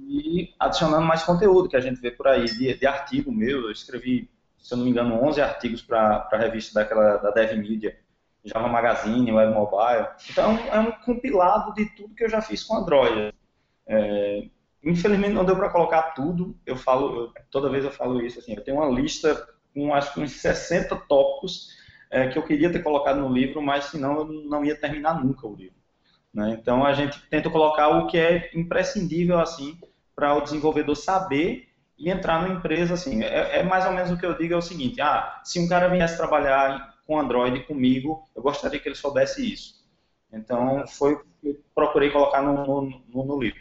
e 0.00 0.52
adicionando 0.58 1.06
mais 1.06 1.22
conteúdo 1.22 1.68
que 1.68 1.76
a 1.76 1.80
gente 1.80 2.00
vê 2.00 2.10
por 2.10 2.26
aí, 2.26 2.46
de, 2.46 2.74
de 2.74 2.86
artigo 2.86 3.30
meu, 3.30 3.62
eu 3.62 3.70
escrevi, 3.70 4.28
se 4.58 4.72
eu 4.72 4.78
não 4.78 4.84
me 4.84 4.90
engano, 4.90 5.22
11 5.22 5.40
artigos 5.40 5.82
para 5.82 6.28
a 6.30 6.36
revista 6.36 6.80
daquela, 6.80 7.18
da 7.18 7.30
Dev 7.30 7.52
Media, 7.58 7.98
Java 8.44 8.68
Magazine, 8.68 9.32
Web 9.32 9.54
Mobile. 9.54 10.08
Então, 10.30 10.58
é 10.70 10.78
um 10.78 10.92
compilado 10.92 11.72
de 11.74 11.86
tudo 11.96 12.14
que 12.14 12.24
eu 12.24 12.28
já 12.28 12.42
fiz 12.42 12.62
com 12.62 12.76
Android. 12.76 13.34
É, 13.86 14.48
infelizmente, 14.84 15.32
não 15.32 15.44
deu 15.44 15.56
para 15.56 15.70
colocar 15.70 16.12
tudo. 16.14 16.54
Eu 16.66 16.76
falo, 16.76 17.16
eu, 17.16 17.32
toda 17.50 17.70
vez 17.70 17.84
eu 17.84 17.90
falo 17.90 18.20
isso. 18.20 18.38
Assim, 18.38 18.54
eu 18.54 18.62
tenho 18.62 18.76
uma 18.76 18.88
lista 18.88 19.48
com 19.72 19.94
acho 19.94 20.12
que 20.12 20.20
uns 20.20 20.32
60 20.32 20.94
tópicos 21.08 21.68
é, 22.10 22.28
que 22.28 22.38
eu 22.38 22.44
queria 22.44 22.70
ter 22.70 22.82
colocado 22.82 23.18
no 23.18 23.32
livro, 23.32 23.62
mas 23.62 23.86
senão 23.86 24.18
eu 24.18 24.24
não 24.24 24.64
ia 24.64 24.78
terminar 24.78 25.24
nunca 25.24 25.46
o 25.46 25.54
livro. 25.54 25.76
Né? 26.32 26.56
Então, 26.60 26.84
a 26.84 26.92
gente 26.92 27.20
tenta 27.28 27.48
colocar 27.48 27.88
o 27.88 28.06
que 28.06 28.18
é 28.18 28.50
imprescindível 28.54 29.40
assim 29.40 29.78
para 30.14 30.34
o 30.34 30.42
desenvolvedor 30.42 30.96
saber 30.96 31.68
e 31.98 32.10
entrar 32.10 32.42
numa 32.42 32.54
empresa 32.54 32.94
assim. 32.94 33.22
É, 33.22 33.60
é, 33.60 33.62
mais 33.62 33.86
ou 33.86 33.92
menos 33.92 34.10
o 34.10 34.18
que 34.18 34.26
eu 34.26 34.36
digo 34.36 34.54
é 34.54 34.56
o 34.56 34.62
seguinte: 34.62 35.00
ah, 35.00 35.40
se 35.44 35.58
um 35.60 35.68
cara 35.68 35.88
viesse 35.88 36.16
trabalhar 36.16 36.93
com 37.06 37.18
Android 37.18 37.64
comigo, 37.64 38.24
eu 38.34 38.42
gostaria 38.42 38.78
que 38.78 38.88
ele 38.88 38.94
soubesse 38.94 39.52
isso. 39.52 39.84
Então, 40.32 40.84
foi 40.86 41.18
que 41.40 41.60
procurei 41.74 42.10
colocar 42.10 42.42
no, 42.42 42.64
no, 42.66 43.24
no, 43.24 43.40
livro. 43.40 43.60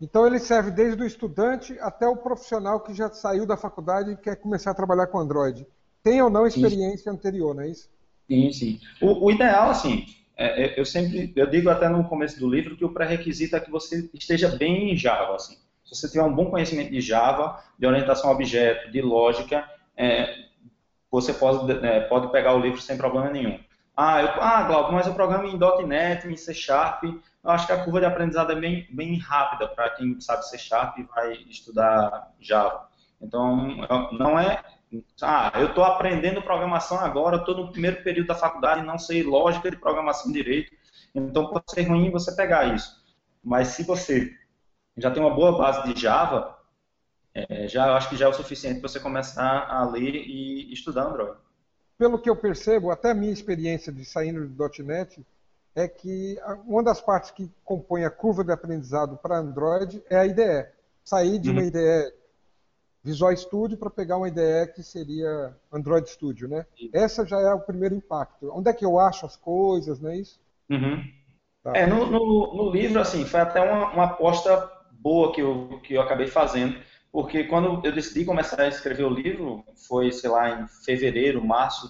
Então, 0.00 0.26
ele 0.26 0.38
serve 0.38 0.70
desde 0.70 1.02
o 1.02 1.06
estudante 1.06 1.76
até 1.80 2.06
o 2.06 2.16
profissional 2.16 2.80
que 2.80 2.94
já 2.94 3.10
saiu 3.10 3.46
da 3.46 3.56
faculdade 3.56 4.12
e 4.12 4.16
quer 4.16 4.36
começar 4.36 4.70
a 4.70 4.74
trabalhar 4.74 5.08
com 5.08 5.18
Android. 5.18 5.66
Tem 6.02 6.22
ou 6.22 6.30
não 6.30 6.46
experiência 6.46 7.10
sim. 7.10 7.16
anterior, 7.16 7.54
não 7.54 7.62
é 7.62 7.70
isso? 7.70 7.90
Sim, 8.26 8.52
sim. 8.52 8.80
O, 9.02 9.26
o 9.26 9.30
ideal, 9.30 9.70
assim, 9.70 10.06
é, 10.36 10.64
é, 10.64 10.80
eu 10.80 10.84
sempre, 10.84 11.32
eu 11.36 11.48
digo 11.48 11.68
até 11.68 11.88
no 11.88 12.04
começo 12.08 12.38
do 12.40 12.48
livro 12.48 12.76
que 12.76 12.84
o 12.84 12.92
pré-requisito 12.92 13.56
é 13.56 13.60
que 13.60 13.70
você 13.70 14.08
esteja 14.14 14.48
bem 14.48 14.92
em 14.92 14.96
Java, 14.96 15.36
assim. 15.36 15.56
Se 15.84 15.94
você 15.94 16.08
tiver 16.08 16.22
um 16.22 16.34
bom 16.34 16.50
conhecimento 16.50 16.90
de 16.90 17.00
Java, 17.00 17.62
de 17.78 17.86
orientação 17.86 18.30
a 18.30 18.32
objeto, 18.32 18.90
de 18.90 19.02
lógica, 19.02 19.68
é, 19.96 20.34
você 21.14 21.32
pode, 21.32 21.70
é, 21.86 22.00
pode 22.00 22.32
pegar 22.32 22.54
o 22.54 22.60
livro 22.60 22.80
sem 22.80 22.96
problema 22.96 23.30
nenhum. 23.30 23.60
Ah, 23.96 24.20
eu, 24.20 24.28
ah, 24.42 24.62
Glauco, 24.64 24.92
mas 24.92 25.06
eu 25.06 25.14
programa 25.14 25.46
em 25.46 25.56
.NET, 25.86 26.26
em 26.26 26.36
C 26.36 26.52
Sharp. 26.52 27.04
Eu 27.04 27.50
acho 27.50 27.68
que 27.68 27.72
a 27.72 27.84
curva 27.84 28.00
de 28.00 28.06
aprendizado 28.06 28.50
é 28.50 28.56
bem, 28.56 28.88
bem 28.90 29.16
rápida 29.16 29.68
para 29.68 29.90
quem 29.90 30.20
sabe 30.20 30.44
C 30.48 30.58
Sharp 30.58 30.98
e 30.98 31.04
vai 31.04 31.34
estudar 31.48 32.32
Java. 32.40 32.88
Então, 33.22 33.76
não 34.10 34.36
é. 34.36 34.60
Ah, 35.22 35.52
eu 35.54 35.68
estou 35.68 35.84
aprendendo 35.84 36.42
programação 36.42 36.98
agora, 36.98 37.36
estou 37.36 37.56
no 37.56 37.70
primeiro 37.70 38.02
período 38.02 38.26
da 38.26 38.34
faculdade 38.34 38.84
não 38.84 38.98
sei 38.98 39.22
lógica 39.22 39.70
de 39.70 39.76
programação 39.76 40.32
direito. 40.32 40.72
Então, 41.14 41.46
pode 41.46 41.70
ser 41.70 41.82
ruim 41.82 42.10
você 42.10 42.34
pegar 42.34 42.74
isso. 42.74 43.00
Mas 43.42 43.68
se 43.68 43.84
você 43.84 44.32
já 44.96 45.12
tem 45.12 45.22
uma 45.22 45.34
boa 45.34 45.56
base 45.56 45.92
de 45.92 46.00
Java, 46.00 46.58
é, 47.34 47.66
já 47.66 47.96
acho 47.96 48.08
que 48.08 48.16
já 48.16 48.26
é 48.26 48.28
o 48.28 48.32
suficiente 48.32 48.80
para 48.80 48.88
você 48.88 49.00
começar 49.00 49.66
a 49.68 49.84
ler 49.84 50.14
e 50.14 50.72
estudar 50.72 51.06
Android. 51.06 51.36
Pelo 51.98 52.18
que 52.18 52.30
eu 52.30 52.36
percebo, 52.36 52.90
até 52.90 53.10
a 53.10 53.14
minha 53.14 53.32
experiência 53.32 53.92
de 53.92 54.04
saindo 54.04 54.46
do 54.46 54.70
.NET, 54.84 55.24
é 55.74 55.88
que 55.88 56.38
uma 56.66 56.82
das 56.82 57.00
partes 57.00 57.30
que 57.30 57.50
compõe 57.64 58.04
a 58.04 58.10
curva 58.10 58.44
de 58.44 58.52
aprendizado 58.52 59.16
para 59.16 59.38
Android 59.38 60.02
é 60.08 60.16
a 60.16 60.26
IDE. 60.26 60.66
Sair 61.04 61.38
de 61.38 61.50
uma 61.50 61.60
uhum. 61.60 61.66
IDE 61.66 62.14
Visual 63.02 63.36
Studio 63.36 63.76
para 63.76 63.90
pegar 63.90 64.16
uma 64.16 64.28
IDE 64.28 64.72
que 64.74 64.82
seria 64.82 65.54
Android 65.70 66.08
Studio, 66.08 66.48
né? 66.48 66.64
Essa 66.92 67.26
já 67.26 67.38
é 67.38 67.52
o 67.52 67.60
primeiro 67.60 67.94
impacto. 67.94 68.50
Onde 68.54 68.70
é 68.70 68.72
que 68.72 68.84
eu 68.84 68.98
acho 68.98 69.26
as 69.26 69.36
coisas, 69.36 70.00
não 70.00 70.10
é 70.10 70.16
isso? 70.16 70.40
Uhum. 70.70 71.04
Tá. 71.62 71.72
É, 71.74 71.86
no, 71.86 72.06
no, 72.06 72.56
no, 72.56 72.70
livro, 72.70 73.00
assim, 73.00 73.24
foi 73.24 73.40
até 73.40 73.60
uma, 73.60 73.90
uma 73.90 74.04
aposta 74.04 74.70
boa 74.92 75.32
que 75.34 75.42
eu, 75.42 75.80
que 75.82 75.94
eu 75.94 76.00
acabei 76.00 76.26
fazendo, 76.26 76.78
porque 77.14 77.44
quando 77.44 77.80
eu 77.86 77.92
decidi 77.92 78.24
começar 78.24 78.60
a 78.60 78.66
escrever 78.66 79.04
o 79.04 79.08
livro, 79.08 79.64
foi, 79.86 80.10
sei 80.10 80.28
lá, 80.28 80.50
em 80.50 80.66
fevereiro, 80.84 81.46
março, 81.46 81.88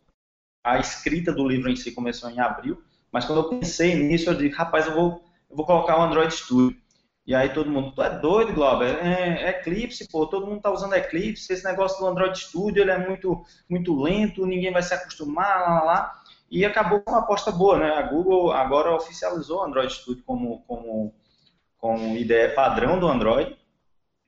a 0.62 0.78
escrita 0.78 1.32
do 1.32 1.48
livro 1.48 1.70
em 1.70 1.76
si 1.76 1.92
começou 1.92 2.28
em 2.28 2.40
abril, 2.40 2.82
mas 3.10 3.24
quando 3.24 3.38
eu 3.38 3.48
pensei 3.48 3.94
nisso, 3.94 4.28
eu 4.28 4.34
disse, 4.34 4.54
rapaz, 4.54 4.86
eu 4.86 4.92
vou, 4.92 5.24
eu 5.48 5.56
vou 5.56 5.64
colocar 5.64 5.98
o 5.98 6.02
Android 6.02 6.34
Studio. 6.34 6.78
E 7.26 7.34
aí 7.34 7.48
todo 7.54 7.70
mundo, 7.70 7.92
tu 7.92 8.02
é 8.02 8.18
doido, 8.18 8.52
Glauber, 8.52 8.98
é, 9.02 9.44
é 9.44 9.48
Eclipse, 9.48 10.06
pô, 10.08 10.26
todo 10.26 10.46
mundo 10.46 10.60
tá 10.60 10.70
usando 10.70 10.92
Eclipse, 10.92 11.50
esse 11.50 11.64
negócio 11.64 11.98
do 11.98 12.06
Android 12.06 12.38
Studio, 12.38 12.82
ele 12.82 12.90
é 12.90 12.98
muito, 12.98 13.42
muito 13.66 13.98
lento, 13.98 14.44
ninguém 14.44 14.74
vai 14.74 14.82
se 14.82 14.92
acostumar, 14.92 15.58
lá, 15.62 15.68
lá, 15.68 15.84
lá. 15.84 16.22
E 16.50 16.66
acabou 16.66 17.00
com 17.00 17.12
uma 17.12 17.20
aposta 17.20 17.50
boa, 17.50 17.78
né? 17.78 17.94
A 17.94 18.02
Google 18.02 18.52
agora 18.52 18.94
oficializou 18.94 19.60
o 19.60 19.64
Android 19.64 19.90
Studio 19.90 20.22
como, 20.26 20.62
como, 20.66 21.14
como 21.78 22.14
ideia 22.14 22.54
padrão 22.54 23.00
do 23.00 23.08
Android, 23.08 23.56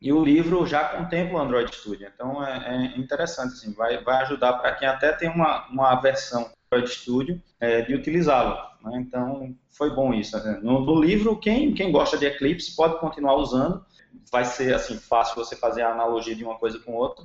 e 0.01 0.13
o 0.13 0.23
livro 0.23 0.67
já 0.67 0.85
contempla 0.85 1.39
o 1.39 1.43
Android 1.43 1.75
Studio, 1.75 2.11
então 2.13 2.45
é, 2.45 2.95
é 2.95 2.99
interessante, 2.99 3.55
assim, 3.55 3.73
vai, 3.73 4.03
vai 4.05 4.23
ajudar 4.23 4.55
para 4.55 4.75
quem 4.75 4.87
até 4.87 5.13
tem 5.13 5.31
uma, 5.31 5.67
uma 5.69 5.95
versão 5.97 6.51
Android 6.71 6.91
Studio 6.91 7.43
é, 7.59 7.83
de 7.83 7.95
utilizá-lo. 7.95 8.57
Né? 8.83 8.99
Então 9.01 9.57
foi 9.71 9.95
bom 9.95 10.13
isso. 10.13 10.37
Né? 10.37 10.61
No, 10.63 10.81
no, 10.81 11.01
livro, 11.01 11.39
quem, 11.39 11.73
quem 11.73 11.91
gosta 11.91 12.19
de 12.19 12.27
Eclipse 12.27 12.77
pode 12.77 12.99
continuar 13.01 13.37
usando, 13.37 13.85
vai 14.31 14.45
ser 14.45 14.75
assim 14.75 14.97
fácil 14.97 15.37
você 15.37 15.57
fazer 15.57 15.83
a 15.83 15.93
analogia 15.93 16.35
de 16.35 16.45
uma 16.45 16.59
coisa 16.59 16.79
com 16.79 16.93
outra, 16.93 17.25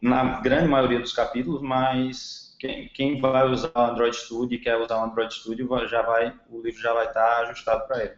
na 0.00 0.40
grande 0.40 0.68
maioria 0.68 1.00
dos 1.00 1.12
capítulos, 1.12 1.62
mas 1.62 2.56
quem, 2.58 2.88
quem 2.88 3.20
vai 3.20 3.48
usar 3.48 3.72
o 3.74 3.80
Android 3.80 4.16
Studio 4.16 4.56
e 4.56 4.60
quer 4.60 4.76
usar 4.76 4.98
o 4.98 5.04
Android 5.04 5.32
Studio 5.32 5.68
já 5.88 6.02
vai, 6.02 6.34
o 6.50 6.60
livro 6.60 6.80
já 6.80 6.92
vai 6.92 7.06
estar 7.06 7.42
ajustado 7.42 7.86
para 7.86 8.04
ele. 8.04 8.14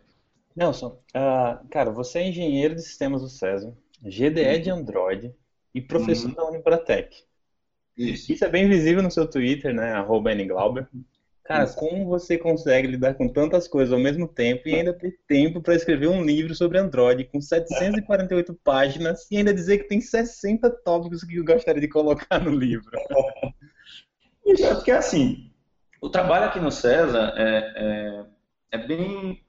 Nelson, 0.57 0.99
uh, 1.15 1.69
cara, 1.69 1.91
você 1.91 2.21
é 2.21 2.29
engenheiro 2.29 2.75
de 2.75 2.83
sistemas 2.83 3.23
do 3.23 3.29
César, 3.29 3.75
GDE 4.05 4.59
de 4.59 4.71
Android 4.71 5.35
e 5.75 5.81
professor 5.81 6.29
uhum. 6.29 6.35
da 6.35 6.45
Unibratec. 6.45 7.17
Isso. 7.97 8.33
Isso 8.33 8.45
é 8.45 8.49
bem 8.49 8.69
visível 8.69 9.03
no 9.03 9.11
seu 9.11 9.27
Twitter, 9.29 9.75
né? 9.75 9.93
Arroba 9.93 10.35
Glauber. 10.35 10.87
Cara, 11.45 11.65
Isso. 11.65 11.77
como 11.77 12.07
você 12.07 12.39
consegue 12.39 12.89
lidar 12.89 13.15
com 13.15 13.29
tantas 13.29 13.69
coisas 13.69 13.93
ao 13.93 13.99
mesmo 13.99 14.27
tempo 14.27 14.67
e 14.67 14.75
ainda 14.75 14.95
ter 14.95 15.19
tempo 15.29 15.61
para 15.61 15.75
escrever 15.75 16.09
um 16.09 16.25
livro 16.25 16.55
sobre 16.55 16.79
Android 16.79 17.25
com 17.25 17.41
748 17.41 18.55
páginas 18.65 19.27
e 19.31 19.37
ainda 19.37 19.53
dizer 19.53 19.79
que 19.79 19.89
tem 19.89 20.01
60 20.01 20.71
tópicos 20.83 21.23
que 21.23 21.37
eu 21.37 21.45
gostaria 21.45 21.83
de 21.83 21.89
colocar 21.89 22.39
no 22.43 22.51
livro? 22.51 22.91
Isso 24.47 24.65
é 24.65 24.75
porque, 24.75 24.91
assim, 24.91 25.51
o 26.01 26.09
trabalho 26.09 26.47
aqui 26.47 26.61
no 26.61 26.71
César 26.71 27.33
é, 27.37 27.73
é, 27.77 28.25
é 28.73 28.87
bem 28.87 29.41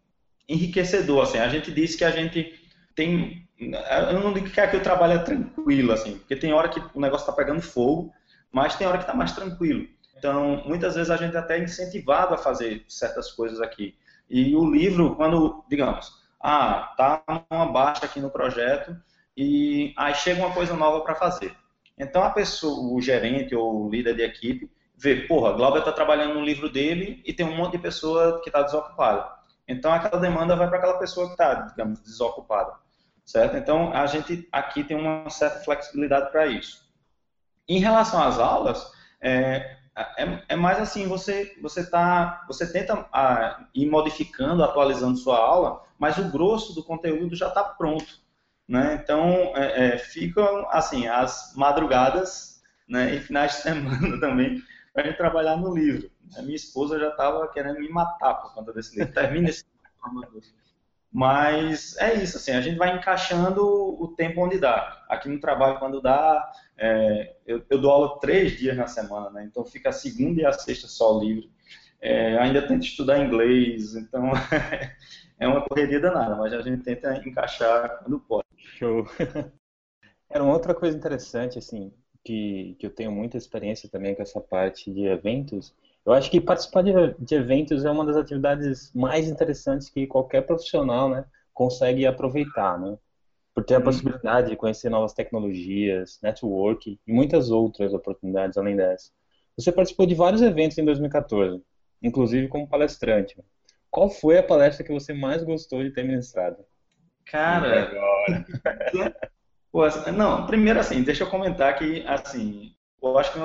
enriquecedor. 0.48 1.24
Assim. 1.24 1.38
A 1.38 1.50
gente 1.50 1.72
diz 1.72 1.96
que 1.96 2.04
a 2.04 2.12
gente 2.12 2.65
tem 2.96 3.46
eu 3.58 4.20
não 4.20 4.34
digo 4.34 4.50
que 4.50 4.60
aqui 4.60 4.76
o 4.76 4.84
trabalho 4.84 5.14
é 5.14 5.20
tranquilo, 5.20 5.94
assim, 5.94 6.18
porque 6.18 6.36
tem 6.36 6.54
hora 6.54 6.68
que 6.68 6.82
o 6.94 7.00
negócio 7.00 7.24
está 7.24 7.32
pegando 7.32 7.62
fogo, 7.62 8.14
mas 8.52 8.76
tem 8.76 8.86
hora 8.86 8.98
que 8.98 9.04
está 9.04 9.14
mais 9.14 9.32
tranquilo. 9.32 9.88
Então, 10.18 10.64
muitas 10.66 10.96
vezes 10.96 11.10
a 11.10 11.18
gente 11.18 11.36
é 11.36 11.40
até 11.40 11.58
é 11.58 11.64
incentivado 11.64 12.34
a 12.34 12.38
fazer 12.38 12.84
certas 12.88 13.32
coisas 13.32 13.62
aqui. 13.62 13.96
E 14.30 14.56
o 14.56 14.70
livro, 14.70 15.16
quando, 15.16 15.64
digamos, 15.70 16.12
ah, 16.42 16.94
tá 16.98 17.24
uma 17.50 17.66
baixa 17.72 18.06
aqui 18.06 18.20
no 18.20 18.30
projeto 18.30 18.96
e 19.38 19.94
aí 19.98 20.14
chega 20.16 20.42
uma 20.46 20.54
coisa 20.54 20.76
nova 20.76 21.02
para 21.02 21.16
fazer. 21.16 21.56
Então 21.98 22.24
a 22.24 22.30
pessoa, 22.32 22.94
o 22.94 23.02
gerente 23.02 23.56
ou 23.56 23.86
o 23.86 23.90
líder 23.90 24.16
de 24.16 24.24
equipe, 24.24 24.70
vê, 24.98 25.16
porra, 25.28 25.54
Glauber 25.54 25.80
está 25.80 25.92
trabalhando 25.92 26.36
no 26.36 26.46
livro 26.46 26.70
dele 26.70 27.22
e 27.26 27.34
tem 27.34 27.46
um 27.46 27.56
monte 27.56 27.74
de 27.74 27.80
pessoa 27.80 28.42
que 28.42 28.50
está 28.50 28.62
desocupada. 28.64 29.30
Então 29.68 29.94
aquela 29.94 30.20
demanda 30.20 30.56
vai 30.56 30.68
para 30.68 30.78
aquela 30.78 31.00
pessoa 31.00 31.28
que 31.28 31.34
está, 31.34 31.54
digamos, 31.54 32.00
desocupada 32.02 32.85
certo? 33.26 33.58
Então, 33.58 33.92
a 33.92 34.06
gente 34.06 34.48
aqui 34.52 34.84
tem 34.84 34.96
uma 34.96 35.30
certa 35.30 35.60
flexibilidade 35.62 36.32
para 36.32 36.46
isso. 36.46 36.86
Em 37.68 37.80
relação 37.80 38.22
às 38.24 38.38
aulas, 38.38 38.86
é, 39.20 39.78
é, 40.18 40.44
é, 40.50 40.56
mais 40.56 40.80
assim, 40.80 41.08
você 41.08 41.58
você 41.62 41.90
tá, 41.90 42.46
você 42.48 42.72
tenta 42.72 43.08
a, 43.12 43.66
ir 43.74 43.90
modificando, 43.90 44.64
atualizando 44.64 45.18
sua 45.18 45.38
aula, 45.38 45.84
mas 45.98 46.18
o 46.18 46.30
grosso 46.30 46.74
do 46.76 46.84
conteúdo 46.84 47.36
já 47.36 47.48
está 47.48 47.64
pronto, 47.64 48.20
né? 48.68 49.00
Então, 49.02 49.54
é, 49.56 49.88
é, 49.88 49.98
ficam 49.98 50.68
assim 50.70 51.08
as 51.08 51.54
madrugadas, 51.56 52.62
né, 52.88 53.16
e 53.16 53.20
finais 53.20 53.54
de 53.54 53.58
semana 53.64 54.20
também 54.20 54.62
para 54.94 55.06
gente 55.06 55.18
trabalhar 55.18 55.58
no 55.58 55.76
livro. 55.76 56.10
A 56.38 56.42
minha 56.42 56.56
esposa 56.56 57.00
já 57.00 57.10
estava 57.10 57.48
querendo 57.50 57.80
me 57.80 57.90
matar 57.90 58.36
por 58.36 58.54
conta 58.54 58.72
desse 58.72 58.98
livro. 58.98 59.14
Termina 59.14 59.50
esse 59.50 59.66
mas 61.16 61.96
é 61.96 62.14
isso, 62.16 62.36
assim, 62.36 62.52
a 62.52 62.60
gente 62.60 62.78
vai 62.78 62.94
encaixando 62.94 63.64
o 63.66 64.14
tempo 64.18 64.44
onde 64.44 64.60
dá. 64.60 65.02
Aqui 65.08 65.30
no 65.30 65.40
trabalho, 65.40 65.80
quando 65.80 66.02
dá, 66.02 66.52
é, 66.78 67.38
eu, 67.48 67.64
eu, 67.70 67.80
dou 67.80 67.90
aula 67.90 68.20
três 68.20 68.58
dias 68.58 68.76
na 68.76 68.86
semana, 68.86 69.30
né? 69.30 69.46
Então 69.46 69.64
fica 69.64 69.88
a 69.88 69.94
segunda 69.94 70.42
e 70.42 70.46
a 70.46 70.52
sexta 70.52 70.90
só 70.90 71.18
livre. 71.18 71.50
É, 72.02 72.38
ainda 72.38 72.68
tento 72.68 72.84
estudar 72.84 73.18
inglês, 73.18 73.96
então 73.96 74.30
é 75.40 75.48
uma 75.48 75.62
correria 75.62 76.02
danada, 76.02 76.36
mas 76.36 76.52
a 76.52 76.62
gente 76.62 76.84
tenta 76.84 77.16
encaixar 77.26 78.00
quando 78.00 78.20
pode. 78.20 78.46
Show. 78.58 79.08
Era 80.30 80.44
uma 80.44 80.52
outra 80.52 80.76
coisa 80.76 80.98
interessante, 80.98 81.58
assim, 81.58 81.94
que, 82.26 82.76
que 82.78 82.86
eu 82.86 82.92
tenho 82.94 83.14
muita 83.14 83.38
experiência 83.38 83.88
também 83.88 84.16
com 84.16 84.22
essa 84.22 84.42
parte 84.42 84.92
de 84.92 85.06
eventos. 85.06 85.74
Eu 86.06 86.14
acho 86.14 86.30
que 86.30 86.40
participar 86.40 86.84
de, 86.84 86.92
de 87.18 87.36
eventos 87.36 87.84
é 87.84 87.90
uma 87.90 88.06
das 88.06 88.16
atividades 88.16 88.92
mais 88.94 89.28
interessantes 89.28 89.90
que 89.90 90.06
qualquer 90.06 90.42
profissional, 90.42 91.10
né, 91.10 91.26
consegue 91.54 92.06
aproveitar, 92.06 92.80
né? 92.80 92.98
Por 93.54 93.64
ter 93.64 93.76
a 93.76 93.78
uhum. 93.78 93.86
possibilidade 93.86 94.50
de 94.50 94.56
conhecer 94.56 94.90
novas 94.90 95.14
tecnologias, 95.14 96.20
network 96.22 97.00
e 97.08 97.12
muitas 97.12 97.50
outras 97.50 97.94
oportunidades 97.94 98.58
além 98.58 98.76
dessa. 98.76 99.12
Você 99.58 99.72
participou 99.72 100.06
de 100.06 100.14
vários 100.14 100.42
eventos 100.42 100.78
em 100.78 100.84
2014, 100.84 101.64
inclusive 102.04 102.50
como 102.50 102.68
palestrante. 102.68 103.38
Qual 103.90 104.10
foi 104.10 104.38
a 104.38 104.44
palestra 104.44 104.86
que 104.86 104.92
você 104.92 105.14
mais 105.14 105.42
gostou 105.44 105.82
de 105.82 105.92
ter 105.92 106.04
ministrado? 106.04 106.58
Cara, 107.26 107.90
não, 110.14 110.46
primeiro 110.46 110.80
assim, 110.80 111.02
deixa 111.02 111.24
eu 111.24 111.30
comentar 111.30 111.78
que 111.78 112.06
assim, 112.06 112.76
eu 113.10 113.18
acho 113.18 113.32
que 113.32 113.40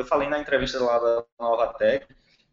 eu 0.00 0.04
falei 0.04 0.28
na 0.28 0.38
entrevista 0.38 0.82
lá 0.82 0.98
da 0.98 1.24
Nova 1.38 1.74
Tech 1.74 2.06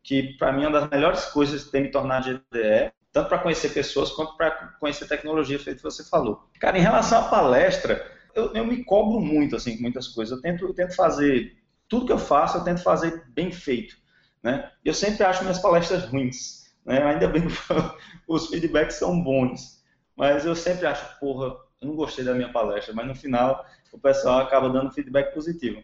que 0.08 0.38
para 0.38 0.54
mim 0.54 0.65
uma 0.65 0.80
das 0.80 0.89
melhores 0.89 1.26
coisas 1.26 1.65
de 1.65 1.69
ter 1.69 1.82
me 1.82 1.91
tornado 1.91 2.30
GDE, 2.30 2.93
tanto 3.12 3.28
para 3.28 3.39
conhecer 3.39 3.73
pessoas 3.73 4.10
quanto 4.12 4.38
para 4.38 4.52
conhecer 4.80 5.06
tecnologia, 5.06 5.60
feito 5.60 5.78
que 5.78 5.84
você 5.84 6.02
falou. 6.02 6.47
Cara, 6.62 6.78
em 6.78 6.82
relação 6.82 7.19
à 7.19 7.28
palestra, 7.28 8.10
eu, 8.34 8.54
eu 8.54 8.65
me 8.65 8.86
cobro 8.86 9.19
muito 9.19 9.58
assim 9.58 9.76
com 9.76 9.82
muitas 9.82 10.08
coisas. 10.08 10.38
Eu 10.38 10.41
tento, 10.41 10.65
eu 10.65 10.73
tento 10.73 10.95
fazer 10.95 11.58
tudo 11.89 12.06
que 12.06 12.12
eu 12.13 12.17
faço, 12.17 12.58
eu 12.58 12.63
tento 12.63 12.82
fazer 12.82 13.26
bem 13.32 13.52
feito, 13.52 13.97
né? 14.41 14.71
Eu 14.86 14.93
sempre 14.93 15.26
acho 15.26 15.43
minhas 15.43 15.60
palestras 15.60 16.06
ruins. 16.06 16.73
Né? 16.86 17.04
Ainda 17.04 17.28
bem 17.28 17.45
que 17.45 17.54
os 18.30 18.47
feedbacks 18.47 18.95
são 18.95 19.21
bons. 19.21 19.84
Mas 20.15 20.45
eu 20.45 20.56
sempre 20.56 20.88
acho, 20.88 21.19
porra, 21.19 21.47
eu 21.82 21.88
não 21.89 21.95
gostei 21.97 22.23
da 22.23 22.34
minha 22.34 22.52
palestra, 22.52 22.93
mas 22.93 23.06
no 23.06 23.13
final 23.13 23.65
o 23.91 24.00
pessoal 24.00 24.39
acaba 24.39 24.69
dando 24.69 24.91
feedback 24.91 25.34
positivo. 25.34 25.84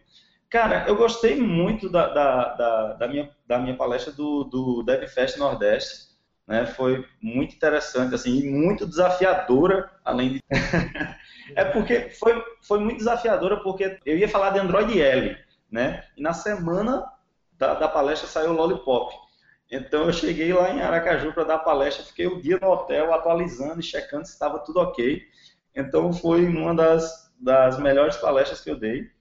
Cara, 0.54 0.86
eu 0.88 0.96
gostei 0.96 1.36
muito 1.42 1.90
da, 1.90 2.10
da, 2.10 2.54
da, 2.54 2.94
da 2.94 3.08
minha, 3.08 3.28
da 3.48 3.58
minha 3.58 3.76
palestra 3.76 4.14
do, 4.14 4.44
do 4.44 4.84
DevFest 4.84 5.40
Nordeste. 5.40 6.10
Né? 6.48 6.68
Foi 6.68 7.04
muito 7.20 7.56
interessante, 7.56 8.14
assim, 8.14 8.38
e 8.38 8.52
muito 8.52 8.86
desafiadora, 8.86 9.90
além 10.06 10.34
de... 10.34 10.44
é 11.58 11.66
porque 11.66 12.12
foi, 12.12 12.40
foi 12.62 12.78
muito 12.78 13.00
desafiadora, 13.00 13.64
porque 13.64 13.98
eu 14.06 14.16
ia 14.16 14.30
falar 14.30 14.52
de 14.52 14.60
Android 14.60 15.02
L, 15.02 15.36
né? 15.72 16.04
E 16.16 16.22
na 16.22 16.34
semana 16.34 17.04
da, 17.54 17.74
da 17.74 17.88
palestra 17.88 18.28
saiu 18.28 18.52
o 18.52 18.54
Lollipop. 18.54 19.12
Então 19.72 20.04
eu 20.04 20.14
cheguei 20.14 20.54
lá 20.54 20.70
em 20.70 20.84
Aracaju 20.84 21.34
para 21.34 21.46
dar 21.46 21.60
palestra, 21.60 22.06
fiquei 22.06 22.28
o 22.28 22.40
dia 22.40 22.60
no 22.62 22.70
hotel 22.70 23.12
atualizando 23.12 23.80
e 23.80 23.84
checando 23.84 24.28
se 24.28 24.34
estava 24.34 24.60
tudo 24.60 24.82
ok. 24.82 25.20
Então 25.76 26.14
foi 26.14 26.46
uma 26.46 26.76
das, 26.76 27.34
das 27.40 27.80
melhores 27.80 28.18
palestras 28.18 28.62
que 28.62 28.70
eu 28.70 28.78
dei, 28.80 29.12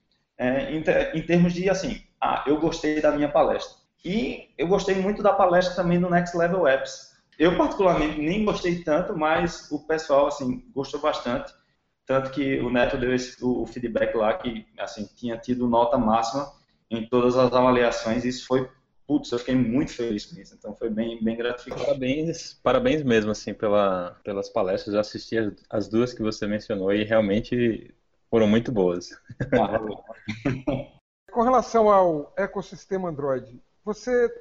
é, 0.42 0.72
em, 0.72 0.78
em, 1.18 1.22
termos 1.22 1.52
de 1.52 1.70
assim, 1.70 2.02
ah, 2.20 2.42
eu 2.46 2.59
gostei 2.59 3.00
da 3.00 3.12
minha 3.12 3.28
palestra. 3.28 3.76
E 4.05 4.48
eu 4.59 4.66
gostei 4.66 4.96
muito 4.96 5.22
da 5.22 5.33
palestra 5.33 5.76
também 5.76 6.00
do 6.00 6.11
Next 6.11 6.37
Level 6.37 6.66
Apps. 6.66 7.12
Eu 7.38 7.57
particularmente 7.57 8.20
nem 8.20 8.44
gostei 8.44 8.83
tanto, 8.83 9.16
mas 9.16 9.70
o 9.70 9.87
pessoal 9.87 10.26
assim 10.26 10.64
gostou 10.74 11.00
bastante, 11.00 11.52
tanto 12.05 12.31
que 12.31 12.59
o 12.61 12.70
Neto 12.70 12.98
deu 12.98 13.14
esse, 13.14 13.42
o 13.42 13.64
feedback 13.64 14.14
lá 14.16 14.35
que 14.35 14.66
assim 14.78 15.09
tinha 15.16 15.38
tido 15.38 15.68
nota 15.68 15.96
máxima 15.96 16.52
em 16.90 17.07
todas 17.07 17.37
as 17.37 17.52
avaliações. 17.52 18.24
Isso 18.24 18.46
foi 18.46 18.68
putz, 19.07 19.31
eu 19.31 19.38
fiquei 19.38 19.55
muito 19.55 19.92
feliz 19.92 20.26
com 20.26 20.40
isso. 20.40 20.55
Então 20.55 20.74
foi 20.74 20.90
bem, 20.90 21.22
bem 21.22 21.37
gratificante. 21.37 21.85
Parabéns, 21.85 22.55
parabéns 22.62 23.02
mesmo, 23.02 23.31
assim, 23.31 23.55
pela, 23.55 24.18
pelas 24.24 24.48
palestras. 24.48 24.94
Eu 24.94 25.00
assisti 25.00 25.38
as, 25.38 25.52
as 25.70 25.88
duas 25.88 26.12
que 26.12 26.22
você 26.22 26.46
mencionou 26.46 26.92
e 26.92 27.05
realmente 27.05 27.94
foram 28.33 28.49
muito 28.49 28.73
boas. 28.73 29.11
com 31.31 31.42
relação 31.42 31.90
ao 31.90 32.33
ecossistema 32.35 33.11
Android, 33.11 33.62
você, 33.85 34.33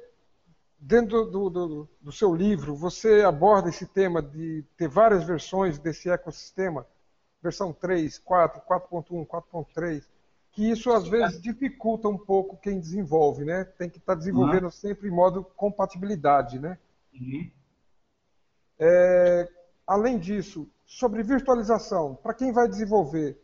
dentro 0.78 1.26
do, 1.26 1.50
do, 1.50 1.88
do 2.00 2.10
seu 2.10 2.34
livro, 2.34 2.74
você 2.74 3.20
aborda 3.20 3.68
esse 3.68 3.86
tema 3.86 4.22
de 4.22 4.64
ter 4.78 4.88
várias 4.88 5.24
versões 5.24 5.78
desse 5.78 6.08
ecossistema? 6.08 6.86
Versão 7.42 7.70
3, 7.70 8.18
4, 8.18 8.62
4.1, 8.62 9.26
4.3 9.26 10.02
que 10.52 10.70
isso 10.70 10.92
às 10.92 11.08
vezes 11.08 11.40
dificulta 11.40 12.08
um 12.08 12.18
pouco 12.18 12.58
quem 12.58 12.78
desenvolve, 12.78 13.42
né? 13.42 13.64
Tem 13.64 13.88
que 13.88 13.96
estar 13.96 14.12
tá 14.12 14.18
desenvolvendo 14.18 14.64
uhum. 14.64 14.70
sempre 14.70 15.08
em 15.08 15.10
modo 15.10 15.44
compatibilidade, 15.56 16.58
né? 16.58 16.78
Uhum. 17.14 17.50
É, 18.78 19.48
além 19.86 20.18
disso, 20.18 20.68
sobre 20.84 21.22
virtualização, 21.22 22.14
para 22.16 22.34
quem 22.34 22.52
vai 22.52 22.68
desenvolver, 22.68 23.41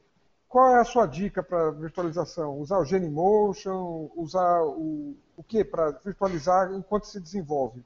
qual 0.49 0.77
é 0.77 0.81
a 0.81 0.85
sua 0.85 1.07
dica 1.07 1.43
para 1.43 1.71
virtualização? 1.73 2.59
Usar 2.59 2.79
o 2.79 2.85
Genymotion, 2.85 4.11
usar 4.17 4.63
o, 4.63 5.17
o 5.37 5.43
que 5.43 5.63
para 5.63 5.91
virtualizar 6.05 6.73
enquanto 6.73 7.05
se 7.05 7.21
desenvolve? 7.21 7.85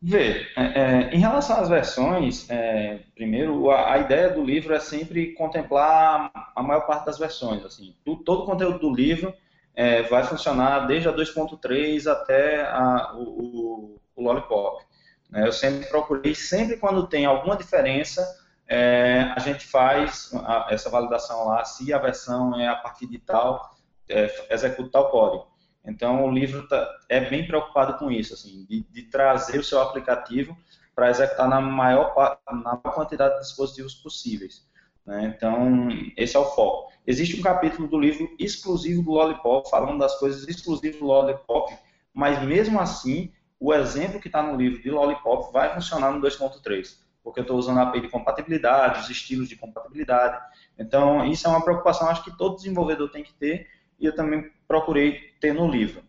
Vê, 0.00 0.46
é, 0.56 0.62
é, 0.62 1.14
em 1.14 1.18
relação 1.18 1.58
às 1.58 1.68
versões, 1.68 2.48
é, 2.50 3.00
primeiro, 3.14 3.70
a, 3.70 3.94
a, 3.94 3.98
ideia 3.98 4.28
do 4.30 4.44
livro 4.44 4.74
é 4.74 4.78
sempre 4.78 5.32
contemplar 5.32 6.30
a 6.54 6.62
maior 6.62 6.86
parte 6.86 7.06
das 7.06 7.18
versões. 7.18 7.64
Assim, 7.64 7.96
tu, 8.04 8.16
todo 8.16 8.42
o 8.42 8.46
conteúdo 8.46 8.78
do 8.78 8.94
livro 8.94 9.34
é, 9.74 10.02
vai 10.02 10.22
funcionar 10.22 10.86
desde 10.86 11.08
a 11.08 11.12
2.3 11.12 12.06
até 12.10 12.62
a, 12.66 13.14
o, 13.16 13.22
o, 13.22 14.00
o, 14.14 14.22
Lollipop. 14.22 14.84
Né? 15.30 15.46
Eu 15.46 15.52
sempre 15.52 15.86
procurei, 15.88 16.34
sempre 16.34 16.76
quando 16.76 17.06
tem 17.06 17.24
alguma 17.24 17.56
diferença, 17.56 18.22
é, 18.68 19.32
a 19.36 19.38
gente 19.40 19.66
faz 19.66 20.30
a, 20.34 20.68
essa 20.70 20.90
validação 20.90 21.46
lá, 21.46 21.64
se 21.64 21.92
a 21.92 21.98
versão 21.98 22.58
é 22.58 22.66
a 22.68 22.76
partir 22.76 23.06
de 23.06 23.18
tal, 23.18 23.76
é, 24.08 24.52
executa 24.52 24.90
tal 24.90 25.10
código. 25.10 25.46
Então, 25.84 26.24
o 26.24 26.30
livro 26.30 26.66
tá, 26.66 26.88
é 27.08 27.20
bem 27.20 27.46
preocupado 27.46 27.96
com 27.98 28.10
isso, 28.10 28.34
assim, 28.34 28.66
de, 28.68 28.82
de 28.90 29.02
trazer 29.04 29.58
o 29.58 29.64
seu 29.64 29.80
aplicativo 29.80 30.56
para 30.94 31.10
executar 31.10 31.48
na 31.48 31.60
maior, 31.60 32.12
na 32.46 32.52
maior 32.54 32.94
quantidade 32.94 33.34
de 33.34 33.40
dispositivos 33.42 33.94
possíveis. 33.94 34.66
Né? 35.04 35.32
Então, 35.36 35.88
esse 36.16 36.36
é 36.36 36.40
o 36.40 36.46
foco. 36.46 36.90
Existe 37.06 37.38
um 37.38 37.42
capítulo 37.42 37.86
do 37.86 38.00
livro 38.00 38.28
exclusivo 38.38 39.02
do 39.02 39.12
Lollipop, 39.12 39.70
falando 39.70 39.98
das 39.98 40.18
coisas 40.18 40.48
exclusivas 40.48 40.98
do 40.98 41.06
Lollipop, 41.06 41.72
mas 42.12 42.42
mesmo 42.42 42.80
assim, 42.80 43.32
o 43.60 43.72
exemplo 43.72 44.20
que 44.20 44.26
está 44.26 44.42
no 44.42 44.56
livro 44.56 44.82
de 44.82 44.90
Lollipop 44.90 45.52
vai 45.52 45.72
funcionar 45.72 46.10
no 46.10 46.20
2.3, 46.20 46.96
porque 47.26 47.40
eu 47.40 47.42
estou 47.42 47.58
usando 47.58 47.78
a 47.78 47.82
API 47.82 48.02
de 48.02 48.08
compatibilidade, 48.08 49.00
os 49.00 49.10
estilos 49.10 49.48
de 49.48 49.56
compatibilidade. 49.56 50.40
Então, 50.78 51.26
isso 51.26 51.44
é 51.44 51.50
uma 51.50 51.60
preocupação, 51.60 52.08
acho 52.08 52.22
que 52.22 52.38
todo 52.38 52.54
desenvolvedor 52.54 53.10
tem 53.10 53.24
que 53.24 53.34
ter, 53.34 53.66
e 53.98 54.06
eu 54.06 54.14
também 54.14 54.48
procurei 54.68 55.34
ter 55.40 55.52
no 55.52 55.68
livro. 55.68 56.04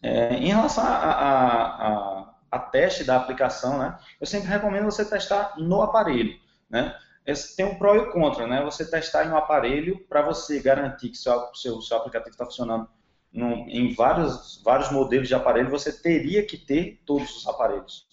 É, 0.00 0.34
em 0.34 0.46
relação 0.46 0.84
a, 0.84 0.90
a, 0.90 1.88
a, 1.88 2.34
a, 2.52 2.58
teste 2.60 3.02
da 3.02 3.16
aplicação, 3.16 3.80
né, 3.80 3.98
eu 4.20 4.26
sempre 4.28 4.48
recomendo 4.48 4.84
você 4.84 5.04
testar 5.04 5.56
no 5.58 5.82
aparelho. 5.82 6.38
Né? 6.70 6.96
Esse 7.26 7.56
tem 7.56 7.66
um 7.66 7.76
pró 7.76 7.96
e 7.96 7.98
o 7.98 8.08
um 8.08 8.12
contra, 8.12 8.46
né? 8.46 8.62
Você 8.62 8.88
testar 8.88 9.24
em 9.24 9.30
um 9.30 9.36
aparelho 9.36 10.06
para 10.08 10.22
você 10.22 10.60
garantir 10.60 11.08
que 11.08 11.18
seu, 11.18 11.52
seu, 11.52 11.80
seu 11.80 11.96
aplicativo 11.96 12.30
está 12.30 12.44
funcionando 12.44 12.88
no, 13.32 13.68
em 13.68 13.92
vários, 13.92 14.62
vários 14.64 14.90
modelos 14.92 15.26
de 15.26 15.34
aparelho, 15.34 15.68
você 15.68 15.92
teria 15.92 16.46
que 16.46 16.56
ter 16.56 17.00
todos 17.04 17.36
os 17.36 17.46
aparelhos. 17.48 18.11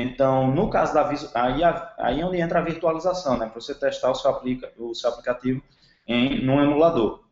Então, 0.00 0.54
no 0.54 0.70
caso 0.70 0.94
da 0.94 1.08
aí, 1.08 1.60
aí 1.98 2.20
é 2.20 2.24
onde 2.24 2.40
entra 2.40 2.60
a 2.60 2.62
virtualização, 2.62 3.36
né? 3.36 3.46
Para 3.46 3.60
você 3.60 3.74
testar 3.74 4.12
o 4.12 4.14
seu, 4.14 4.30
aplica, 4.30 4.72
o 4.78 4.94
seu 4.94 5.10
aplicativo 5.10 5.60
em 6.06 6.40
num 6.40 6.62
emulador. 6.62 7.24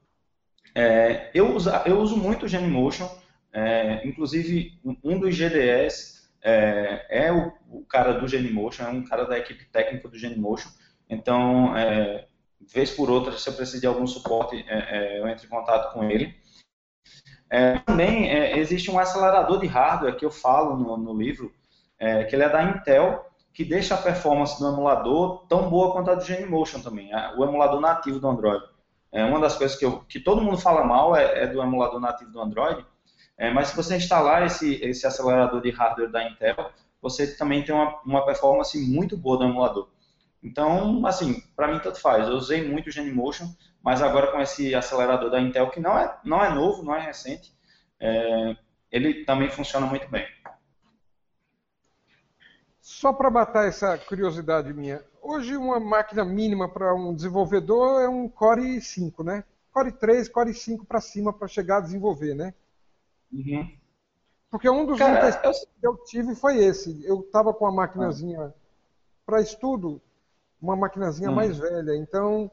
É, 0.75 1.31
eu, 1.33 1.55
uso, 1.55 1.71
eu 1.87 2.01
uso 2.01 2.17
muito 2.17 2.45
o 2.45 2.49
Genymotion, 2.49 3.09
é, 3.53 4.05
inclusive 4.05 4.81
um 5.05 5.17
dos 5.17 5.37
GDS 5.37 6.29
é, 6.43 7.27
é 7.27 7.33
o, 7.33 7.53
o, 7.71 7.85
cara 7.85 8.15
do 8.15 8.27
Genymotion, 8.27 8.83
é 8.85 8.89
um 8.89 9.05
cara 9.05 9.27
da 9.27 9.39
equipe 9.39 9.65
técnica 9.67 10.09
do 10.09 10.19
Genymotion, 10.19 10.69
então, 11.09 11.77
é, 11.77 12.27
vez 12.75 12.91
por 12.91 13.09
outra, 13.09 13.39
se 13.39 13.49
eu 13.49 13.55
precisar 13.55 13.81
de 13.81 13.87
algum 13.87 14.09
suporte, 14.09 14.57
é, 14.69 14.97
é, 14.97 15.21
eu 15.21 15.29
entro 15.29 15.47
em 15.47 15.51
contato 15.51 15.93
com 15.93 16.03
ele. 16.03 16.35
Também 17.87 18.29
existe 18.59 18.91
um 18.91 18.99
acelerador 18.99 19.61
de 19.61 19.69
hardware 19.69 20.17
que 20.17 20.25
eu 20.25 20.33
falo 20.33 20.77
no, 20.77 20.97
no 20.97 21.17
livro, 21.17 21.55
que 21.99 22.35
ele 22.35 22.43
é 22.43 22.49
da 22.49 22.63
Intel, 22.63 23.25
que 23.53 23.65
deixa 23.65 23.95
a 23.95 23.99
performance 23.99 24.59
do 24.59 24.69
emulador 24.69 25.47
tão 25.49 25.71
boa 25.71 25.93
quanto 25.93 26.11
a 26.11 26.15
do 26.15 26.25
Genymotion 26.25 26.81
também, 26.81 27.11
o 27.37 27.45
emulador 27.45 27.81
nativo 27.81 28.21
do 28.21 28.29
Android. 28.29 28.63
É 29.11 29.25
uma 29.25 29.41
das 29.41 29.57
coisas 29.57 29.79
que, 29.79 29.85
eu, 29.85 30.01
que 30.01 30.21
todo 30.21 30.43
mundo 30.43 30.59
fala 30.59 30.85
mal 30.85 31.17
é, 31.17 31.45
é 31.45 31.47
do 31.47 31.63
emulador 31.63 31.99
nativo 31.99 32.31
do 32.31 32.41
Android, 32.41 32.85
é, 33.39 33.51
mas 33.51 33.69
se 33.69 33.77
você 33.77 33.97
instalar 33.97 34.45
esse, 34.45 34.75
esse 34.85 35.07
acelerador 35.07 35.61
de 35.61 35.71
hardware 35.71 36.11
da 36.11 36.29
Intel, 36.29 36.71
você 37.01 37.37
também 37.37 37.63
tem 37.63 37.75
uma, 37.75 38.01
uma 38.05 38.25
performance 38.25 38.79
muito 38.79 39.17
boa 39.17 39.39
do 39.39 39.45
emulador. 39.45 39.89
Então, 40.43 41.05
assim, 41.07 41.43
para 41.55 41.69
mim 41.69 41.79
tanto 41.79 42.01
faz. 42.01 42.29
Eu 42.29 42.35
usei 42.35 42.67
muito 42.67 42.89
o 42.89 42.93
Genymotion, 42.93 43.47
mas 43.83 44.03
agora 44.03 44.33
com 44.33 44.41
esse 44.41 44.75
acelerador 44.75 45.31
da 45.31 45.41
Intel, 45.41 45.71
que 45.71 45.81
não 45.81 45.99
é, 45.99 46.19
não 46.25 46.45
é 46.45 46.51
novo, 46.53 46.83
não 46.83 46.95
é 46.95 47.01
recente, 47.01 47.53
é, 48.01 48.57
ele 48.91 49.25
também 49.25 49.49
funciona 49.49 49.87
muito 49.87 50.09
bem. 50.09 50.27
Só 52.87 53.13
para 53.13 53.29
matar 53.29 53.67
essa 53.67 53.99
curiosidade 53.99 54.73
minha, 54.73 55.05
hoje 55.21 55.57
uma 55.57 55.81
máquina 55.81 56.25
mínima 56.25 56.69
para 56.69 56.95
um 56.95 57.13
desenvolvedor 57.13 58.01
é 58.01 58.09
um 58.09 58.29
Core 58.29 58.81
5, 58.81 59.25
né? 59.25 59.43
Core 59.73 59.91
3, 59.91 60.29
Core 60.29 60.55
5 60.55 60.87
para 60.87 61.01
cima 61.01 61.33
para 61.33 61.49
chegar 61.49 61.79
a 61.79 61.81
desenvolver, 61.81 62.37
né? 62.37 62.55
Uhum. 63.33 63.77
Porque 64.49 64.71
um 64.71 64.87
dos 64.87 65.01
Cara, 65.01 65.29
eu... 65.43 65.51
que 65.51 65.67
eu 65.83 65.97
tive 66.05 66.37
foi 66.37 66.59
esse. 66.59 67.05
Eu 67.05 67.23
estava 67.23 67.53
com 67.53 67.65
uma 67.65 67.73
maquinazinha 67.73 68.55
para 69.27 69.41
estudo, 69.41 70.01
uma 70.63 70.77
maquinazinha 70.77 71.33
Hum. 71.33 71.35
mais 71.35 71.59
velha. 71.59 71.97
Então, 71.97 72.49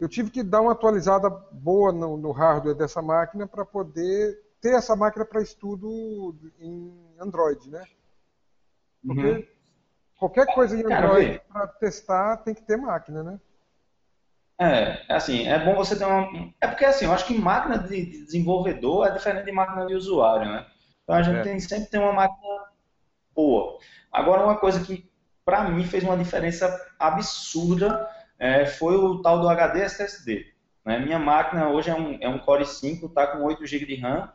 eu 0.00 0.08
tive 0.08 0.30
que 0.30 0.42
dar 0.42 0.62
uma 0.62 0.72
atualizada 0.72 1.28
boa 1.28 1.92
no, 1.92 2.16
no 2.16 2.32
hardware 2.32 2.74
dessa 2.74 3.02
máquina 3.02 3.46
para 3.46 3.66
poder 3.66 4.42
ter 4.62 4.76
essa 4.76 4.96
máquina 4.96 5.26
para 5.26 5.42
estudo 5.42 6.34
em 6.58 7.14
Android, 7.20 7.68
né? 7.68 7.84
Porque 9.06 9.26
Uhum. 9.26 9.53
Qualquer 10.24 10.46
coisa 10.54 10.76
em 10.76 10.84
Android 10.84 11.40
para 11.48 11.66
testar 11.66 12.38
tem 12.38 12.54
que 12.54 12.62
ter 12.62 12.76
máquina, 12.78 13.22
né? 13.22 13.40
É, 14.60 15.04
assim, 15.12 15.48
é 15.48 15.58
bom 15.58 15.74
você 15.74 15.98
ter 15.98 16.04
uma. 16.04 16.28
É 16.60 16.68
porque 16.68 16.84
assim, 16.84 17.06
eu 17.06 17.12
acho 17.12 17.26
que 17.26 17.36
máquina 17.36 17.78
de 17.78 18.06
de 18.06 18.24
desenvolvedor 18.24 19.06
é 19.06 19.10
diferente 19.10 19.44
de 19.46 19.52
máquina 19.52 19.84
de 19.86 19.94
usuário, 19.94 20.46
né? 20.50 20.66
Então 21.02 21.16
a 21.16 21.22
gente 21.22 21.40
É. 21.40 21.42
tem, 21.42 21.58
sempre 21.58 21.90
tem 21.90 22.00
uma 22.00 22.12
máquina 22.12 22.38
boa. 23.34 23.78
Agora, 24.12 24.44
uma 24.44 24.56
coisa 24.58 24.84
que 24.84 25.10
para 25.44 25.64
mim 25.70 25.84
fez 25.84 26.04
uma 26.04 26.16
diferença 26.16 26.68
absurda 26.98 28.08
é, 28.38 28.66
foi 28.66 28.96
o 28.96 29.20
tal 29.22 29.40
do 29.40 29.48
HD 29.48 29.80
SSD. 29.82 30.46
Né? 30.84 30.98
Minha 31.00 31.18
máquina 31.18 31.68
hoje 31.68 31.90
é 31.90 31.94
um, 31.94 32.18
é 32.20 32.28
um 32.28 32.38
Core 32.38 32.64
5, 32.66 33.08
tá 33.10 33.26
com 33.28 33.42
8 33.44 33.66
GB 33.66 33.86
de 33.86 33.96
RAM 33.96 34.32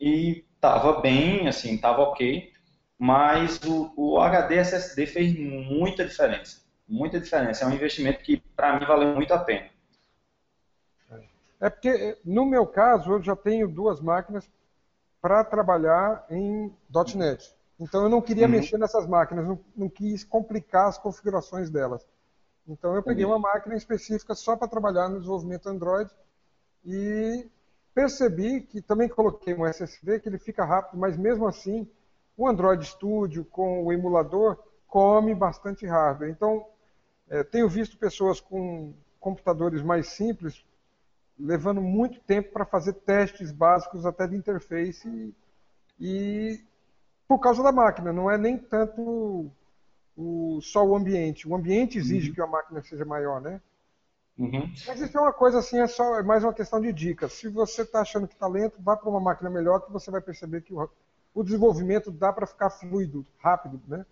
e 0.00 0.44
tava 0.60 1.00
bem, 1.00 1.48
assim, 1.48 1.78
tava 1.78 2.02
ok, 2.02 2.51
mas 3.02 3.60
o, 3.64 3.92
o 3.96 4.20
HD 4.20 4.58
SSD 4.58 5.06
fez 5.08 5.34
muita 5.36 6.04
diferença. 6.04 6.62
Muita 6.88 7.18
diferença. 7.18 7.64
É 7.64 7.66
um 7.66 7.72
investimento 7.72 8.22
que 8.22 8.40
para 8.54 8.78
mim 8.78 8.86
valeu 8.86 9.16
muito 9.16 9.34
a 9.34 9.38
pena. 9.38 9.68
É 11.60 11.70
porque, 11.70 12.18
no 12.24 12.44
meu 12.44 12.66
caso, 12.66 13.12
eu 13.12 13.22
já 13.22 13.36
tenho 13.36 13.68
duas 13.68 14.00
máquinas 14.00 14.48
para 15.20 15.44
trabalhar 15.44 16.24
em 16.30 16.72
.NET. 17.16 17.54
Então, 17.80 18.04
eu 18.04 18.08
não 18.08 18.22
queria 18.22 18.46
Uhum. 18.46 18.52
mexer 18.52 18.78
nessas 18.78 19.06
máquinas, 19.06 19.46
não, 19.46 19.60
não 19.76 19.88
quis 19.88 20.24
complicar 20.24 20.88
as 20.88 20.98
configurações 20.98 21.70
delas. 21.70 22.06
Então, 22.68 22.94
eu 22.96 23.02
peguei 23.02 23.24
Entendi. 23.24 23.32
uma 23.32 23.38
máquina 23.38 23.76
específica 23.76 24.34
só 24.34 24.56
para 24.56 24.68
trabalhar 24.68 25.08
no 25.08 25.18
desenvolvimento 25.18 25.68
Android 25.68 26.10
e 26.84 27.48
percebi 27.94 28.62
que 28.62 28.82
também 28.82 29.08
coloquei 29.08 29.54
um 29.54 29.66
SSD 29.66 30.20
que 30.20 30.28
ele 30.28 30.38
fica 30.38 30.64
rápido, 30.64 30.98
mas 30.98 31.16
mesmo 31.16 31.46
assim, 31.48 31.88
o 32.36 32.48
Android 32.48 32.84
Studio 32.84 33.44
com 33.44 33.84
o 33.84 33.92
emulador 33.92 34.58
come 34.86 35.34
bastante 35.34 35.86
hardware. 35.86 36.30
Então, 36.30 36.66
eh, 37.28 37.44
tenho 37.44 37.68
visto 37.68 37.96
pessoas 37.96 38.40
com 38.40 38.92
computadores 39.20 39.82
mais 39.82 40.08
simples 40.08 40.64
levando 41.38 41.80
muito 41.80 42.20
tempo 42.20 42.52
para 42.52 42.64
fazer 42.64 42.92
testes 42.92 43.50
básicos 43.50 44.06
até 44.06 44.26
de 44.26 44.36
interface 44.36 45.08
e, 45.08 45.34
e 45.98 46.60
por 47.26 47.38
causa 47.38 47.62
da 47.62 47.72
máquina, 47.72 48.12
não 48.12 48.30
é 48.30 48.36
nem 48.36 48.58
tanto 48.58 49.50
o, 50.16 50.60
só 50.60 50.84
o 50.84 50.94
ambiente. 50.94 51.48
O 51.48 51.54
ambiente 51.54 51.98
exige 51.98 52.32
que 52.32 52.40
a 52.40 52.46
máquina 52.46 52.82
seja 52.82 53.04
maior, 53.04 53.40
né? 53.40 53.60
Uhum. 54.38 54.70
Mas 54.86 55.00
isso 55.00 55.16
é 55.16 55.20
uma 55.20 55.32
coisa 55.32 55.58
assim, 55.58 55.78
é 55.78 55.86
só 55.86 56.18
é 56.18 56.22
mais 56.22 56.42
uma 56.42 56.52
questão 56.52 56.80
de 56.80 56.92
dicas. 56.92 57.32
Se 57.32 57.48
você 57.48 57.82
está 57.82 58.00
achando 58.00 58.26
que 58.26 58.34
está 58.34 58.46
lento, 58.46 58.80
vá 58.80 58.96
para 58.96 59.08
uma 59.08 59.20
máquina 59.20 59.50
melhor 59.50 59.80
que 59.80 59.92
você 59.92 60.10
vai 60.10 60.20
perceber 60.20 60.62
que 60.62 60.74
o, 60.74 60.88
o 61.34 61.42
desenvolvimento 61.42 62.10
dá 62.10 62.32
para 62.32 62.46
ficar 62.46 62.70
fluido, 62.70 63.26
rápido, 63.38 63.80
né? 63.88 64.04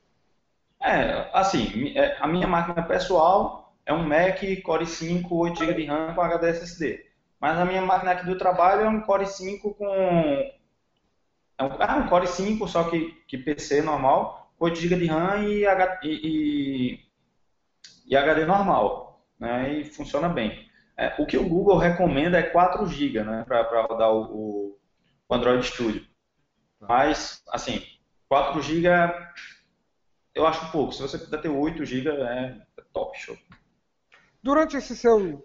É, 0.83 1.29
assim, 1.33 1.93
é, 1.97 2.17
a 2.21 2.27
minha 2.27 2.47
máquina 2.47 2.83
pessoal 2.83 3.75
é 3.85 3.93
um 3.93 4.07
Mac 4.07 4.41
Core 4.63 4.87
5, 4.87 5.35
8 5.35 5.59
GB 5.59 5.75
de 5.75 5.85
RAM 5.87 6.15
com 6.15 6.21
HD 6.23 6.49
SSD. 6.51 7.07
Mas 7.39 7.59
a 7.59 7.65
minha 7.65 7.83
máquina 7.83 8.13
aqui 8.13 8.25
do 8.27 8.39
trabalho 8.39 8.83
é 8.83 8.89
um 8.89 9.01
Core 9.03 9.27
5 9.27 9.75
com. 9.75 9.87
É 11.59 11.65
um, 11.65 11.71
ah, 11.79 11.97
um 11.99 12.09
Core 12.09 12.27
5, 12.27 12.67
só 12.69 12.85
que, 12.85 13.13
que 13.27 13.37
PC 13.39 13.83
normal, 13.83 14.51
8 14.59 14.79
GB 14.79 14.97
de 14.97 15.07
RAM 15.07 15.45
e, 15.45 15.65
e, 16.03 16.09
e- 16.95 17.01
e 18.07 18.17
HD 18.17 18.45
normal. 18.47 19.23
Né, 19.39 19.73
e 19.81 19.85
funciona 19.85 20.29
bem. 20.29 20.69
É, 20.97 21.15
o 21.19 21.25
que 21.25 21.39
o 21.39 21.49
Google 21.49 21.79
recomenda 21.79 22.39
é 22.39 22.43
4 22.43 22.87
GB 22.87 23.23
né, 23.25 23.43
para 23.47 23.87
rodar 23.87 24.13
o- 24.13 24.77
o 25.29 25.35
Android 25.35 25.65
Studio. 25.67 26.07
Mas, 26.81 27.43
assim, 27.49 27.83
4 28.29 28.61
GB 28.63 28.89
eu 30.35 30.47
acho 30.47 30.71
pouco. 30.73 30.93
Se 30.93 31.03
você 31.03 31.19
puder 31.19 31.41
ter 31.43 31.49
8 31.49 31.85
GB, 31.85 32.09
é 32.11 32.61
top, 32.93 33.19
show. 33.19 33.37
Durante 34.43 34.77
esse 34.77 34.97
seu 34.97 35.45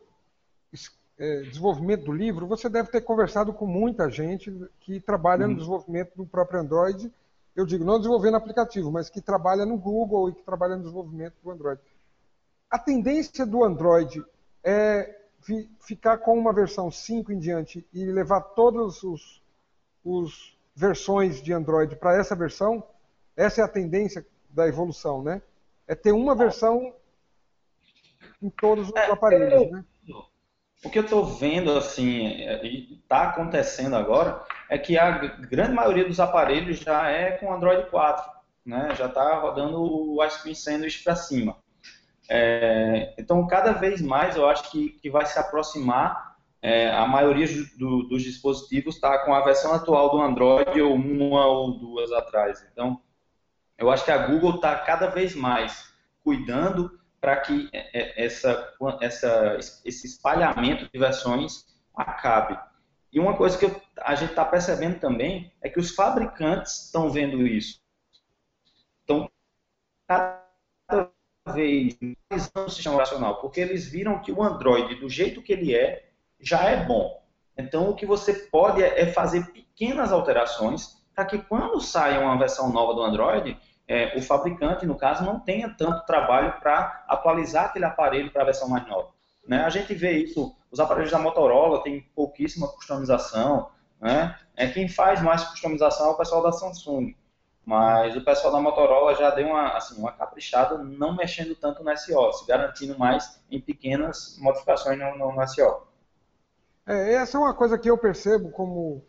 eh, 1.18 1.42
desenvolvimento 1.42 2.06
do 2.06 2.12
livro, 2.14 2.48
você 2.48 2.70
deve 2.70 2.90
ter 2.90 3.02
conversado 3.02 3.52
com 3.54 3.66
muita 3.66 4.10
gente 4.10 4.52
que 4.82 5.00
trabalha 5.00 5.46
no 5.46 5.54
Uhum. 5.54 5.58
desenvolvimento 5.58 6.16
do 6.16 6.26
próprio 6.26 6.60
Android. 6.62 7.12
Eu 7.56 7.66
digo, 7.66 7.84
não 7.84 7.98
desenvolvendo 7.98 8.38
aplicativo, 8.38 8.92
mas 8.92 9.10
que 9.10 9.22
trabalha 9.22 9.66
no 9.66 9.78
Google 9.78 10.30
e 10.30 10.34
que 10.34 10.44
trabalha 10.44 10.76
no 10.76 10.84
desenvolvimento 10.84 11.36
do 11.44 11.52
Android. 11.52 11.82
A 12.70 12.78
tendência 12.78 13.46
do 13.46 13.64
Android 13.64 14.24
é 14.64 15.20
fi- 15.42 15.70
ficar 15.80 16.18
com 16.20 16.38
uma 16.38 16.54
versão 16.54 16.92
5 16.92 17.32
em 17.32 17.40
diante 17.40 17.86
e 17.94 18.06
levar 18.06 18.42
todas 18.42 19.02
os, 19.04 19.42
os 20.04 20.55
versões 20.76 21.42
de 21.42 21.54
Android 21.54 21.96
para 21.96 22.16
essa 22.18 22.36
versão? 22.36 22.84
Essa 23.36 23.62
é 23.62 23.64
a 23.64 23.68
tendência 23.68 24.26
da 24.50 24.68
evolução, 24.68 25.22
né? 25.24 25.42
É 25.88 25.96
ter 25.96 26.12
uma 26.12 26.36
versão 26.36 26.94
em 28.42 28.50
todos 28.50 28.90
os 28.90 28.96
É, 28.96 29.12
aparelhos, 29.12 29.54
eu- 29.64 29.72
né? 29.72 29.86
O 30.84 30.90
que 30.90 31.00
eu 31.00 31.04
estou 31.04 31.26
vendo, 31.26 31.72
assim, 31.76 32.28
é, 32.44 32.64
e 32.64 33.00
está 33.02 33.24
acontecendo 33.30 33.96
agora, 33.96 34.44
é 34.70 34.78
que 34.78 34.98
a 34.98 35.10
grande 35.18 35.74
maioria 35.74 36.06
dos 36.06 36.20
aparelhos 36.20 36.78
já 36.80 37.10
é 37.10 37.32
com 37.32 37.52
Android 37.52 37.90
4, 37.90 38.32
né? 38.64 38.94
Já 38.96 39.08
está 39.08 39.40
rodando 39.40 39.82
o 39.82 40.24
Ice 40.24 40.42
Cream 40.42 40.54
Sandwich 40.56 41.04
para 41.04 41.16
cima. 41.16 41.58
É, 42.30 43.14
então, 43.18 43.46
cada 43.48 43.72
vez 43.74 44.02
mais, 44.02 44.36
eu 44.36 44.48
acho 44.50 44.70
que, 44.72 44.90
que 44.90 45.10
vai 45.10 45.26
se 45.26 45.40
aproximar. 45.40 46.35
É, 46.66 46.90
a 46.90 47.06
maioria 47.06 47.46
do- 47.78 48.08
dos 48.10 48.24
dispositivos 48.24 48.96
está 48.96 49.20
com 49.20 49.36
a 49.36 49.42
versão 49.42 49.72
atual 49.72 50.10
do 50.10 50.20
Android 50.20 50.82
ou 50.82 50.96
uma 50.96 51.46
ou 51.46 51.78
duas 51.78 52.12
atrás. 52.12 52.66
Então, 52.72 53.00
eu 53.78 53.92
acho 53.92 54.04
que 54.04 54.10
a 54.10 54.26
Google 54.26 54.56
está 54.56 54.76
cada 54.80 55.06
vez 55.06 55.36
mais 55.36 55.94
cuidando 56.24 57.00
para 57.22 57.38
que 57.38 57.70
é, 57.72 58.00
é, 58.00 58.26
essa, 58.26 58.74
essa, 59.00 59.60
esse 59.86 60.08
espalhamento 60.08 60.90
de 60.92 60.98
versões 60.98 61.68
acabe. 61.96 62.60
E 63.14 63.20
uma 63.20 63.38
coisa 63.38 63.60
que 63.60 63.72
a 64.02 64.16
gente 64.16 64.32
está 64.32 64.44
percebendo 64.44 65.00
também 65.00 65.54
é 65.62 65.70
que 65.70 65.80
os 65.80 65.92
fabricantes 65.92 66.86
estão 66.86 67.12
vendo 67.12 67.46
isso. 67.46 67.80
Estão 69.02 69.30
cada 70.08 70.42
vez 71.54 71.96
mais 72.32 72.52
no 72.56 72.70
sistema 72.72 72.96
operacional, 72.96 73.40
porque 73.40 73.62
eles 73.62 73.88
viram 73.88 74.20
que 74.20 74.32
o 74.32 74.42
Android, 74.42 74.96
do 74.96 75.08
jeito 75.08 75.44
que 75.44 75.54
ele 75.54 75.76
é, 75.76 76.15
já 76.46 76.64
é 76.66 76.86
bom. 76.86 77.22
Então, 77.58 77.90
o 77.90 77.96
que 77.96 78.06
você 78.06 78.34
pode 78.34 78.84
é 78.84 79.02
é 79.02 79.06
fazer 79.08 79.52
pequenas 79.52 80.12
alterações 80.12 81.04
para 81.16 81.26
que 81.26 81.40
quando 81.40 81.82
saia 81.82 82.20
uma 82.20 82.38
versão 82.38 82.72
nova 82.72 82.94
do 82.94 83.02
Android, 83.02 83.58
é, 83.88 84.18
o 84.18 84.22
fabricante, 84.22 84.86
no 84.86 84.96
caso, 84.96 85.24
não 85.24 85.40
tenha 85.40 85.70
tanto 85.70 86.06
trabalho 86.06 86.54
para 86.60 87.04
atualizar 87.08 87.66
aquele 87.66 87.86
aparelho 87.86 88.32
para 88.32 88.44
a 88.44 88.46
versão 88.46 88.70
mais 88.70 88.86
nova. 88.88 89.10
Né? 89.48 89.64
A 89.64 89.70
gente 89.70 89.94
vê 89.94 90.12
isso, 90.12 90.56
os 90.72 90.80
aparelhos 90.80 91.12
da 91.12 91.20
Motorola 91.20 91.84
têm 91.84 92.02
pouquíssima 92.16 92.68
customização, 92.68 93.70
né? 94.00 94.36
É, 94.58 94.68
quem 94.68 94.88
faz 94.88 95.22
mais 95.22 95.44
customização 95.44 96.08
é 96.08 96.10
o 96.12 96.18
pessoal 96.18 96.42
da 96.42 96.52
Samsung, 96.52 97.16
mas 97.66 98.16
o 98.16 98.22
pessoal 98.22 98.54
da 98.54 98.60
Motorola 98.60 99.16
já 99.16 99.30
deu 99.32 99.48
uma, 99.48 99.78
assim, 99.78 100.00
uma 100.00 100.12
caprichada, 100.12 100.78
não 100.78 101.16
mexendo 101.16 101.56
tanto 101.56 101.84
no 101.84 101.98
SO, 101.98 102.34
se 102.34 102.48
garantindo 102.48 102.98
mais 102.98 103.42
em 103.50 103.60
pequenas 103.60 104.38
modificações 104.40 104.98
no, 105.00 105.18
no, 105.18 105.32
no. 105.32 105.95
É, 106.88 107.14
essa 107.16 107.38
é 107.38 107.40
uma 107.40 107.54
coisa 107.54 107.78
que 107.78 107.90
eu 107.90 107.98
percebo 107.98 108.52
como 108.52 109.04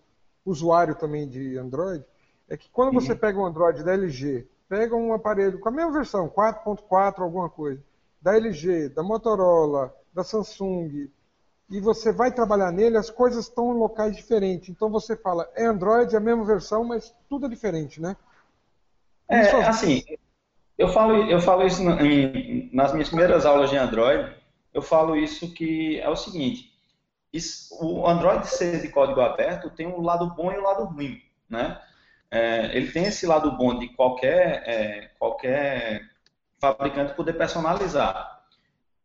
usuário 0.45 0.95
também 0.95 1.29
de 1.29 1.59
Android, 1.59 2.05
é 2.49 2.57
que 2.57 2.70
quando 2.70 2.93
você 2.93 3.14
Uhum. 3.14 3.16
pega 3.16 3.39
um 3.39 3.47
Android 3.47 3.83
da 3.83 3.93
LG, 3.93 4.47
pega 4.68 4.95
um 4.97 5.12
aparelho 5.12 5.59
com 5.59 5.68
a 5.68 5.72
mesma 5.72 5.93
versão, 5.93 6.29
4.4 6.29 7.24
alguma 7.24 7.51
coisa, 7.51 7.83
da 8.20 8.37
LG, 8.37 8.89
da 8.89 9.03
Motorola, 9.03 9.95
da 10.14 10.24
Samsung, 10.24 11.11
e 11.70 11.81
você 11.81 12.12
vai 12.12 12.33
trabalhar 12.33 12.72
nele, 12.72 12.97
as 12.99 13.11
coisas 13.11 13.47
estão 13.47 13.74
em 13.74 13.79
locais 13.79 14.16
diferentes. 14.16 14.68
Então 14.70 14.91
você 14.91 15.16
fala, 15.16 15.51
é 15.55 15.66
Android, 15.66 16.14
é 16.14 16.18
a 16.18 16.20
mesma 16.20 16.45
versão, 16.45 16.85
mas 16.85 17.14
tudo 17.29 17.47
é 17.47 17.49
diferente, 17.49 18.01
né? 18.01 18.16
É, 19.29 19.37
Isso- 19.41 19.57
assim, 19.62 20.03
eu 20.79 20.89
falo, 20.89 21.31
eu 21.31 21.41
falo 21.41 21.66
isso 21.66 21.83
em- 21.83 22.70
nas 22.74 22.93
minhas 22.93 23.09
primeiras 23.09 23.47
aulas 23.47 23.70
de 23.70 23.77
Android, 23.79 24.35
eu 24.74 24.83
falo 24.83 25.16
isso 25.16 25.53
que 25.55 25.99
é 26.01 26.09
o 26.09 26.16
seguinte, 26.16 26.66
isso- 27.37 27.76
o 27.80 28.07
Android 28.07 28.47
ser 28.47 28.80
de 28.80 28.89
código 28.89 29.20
aberto 29.20 29.70
tem 29.70 29.87
um 29.87 30.01
lado 30.01 30.34
bom 30.34 30.53
e 30.53 30.59
um 30.59 30.62
lado 30.62 30.84
ruim, 30.84 31.20
né? 31.49 31.80
É, 32.30 32.76
ele 32.76 32.91
tem 32.91 33.05
esse 33.05 33.26
lado 33.26 33.53
bom 33.57 33.78
de 33.78 33.89
qualquer, 33.91 34.62
é, 34.66 35.11
qualquer 35.18 36.03
fabricante 36.61 37.14
poder 37.14 37.34
personalizar. 37.34 38.43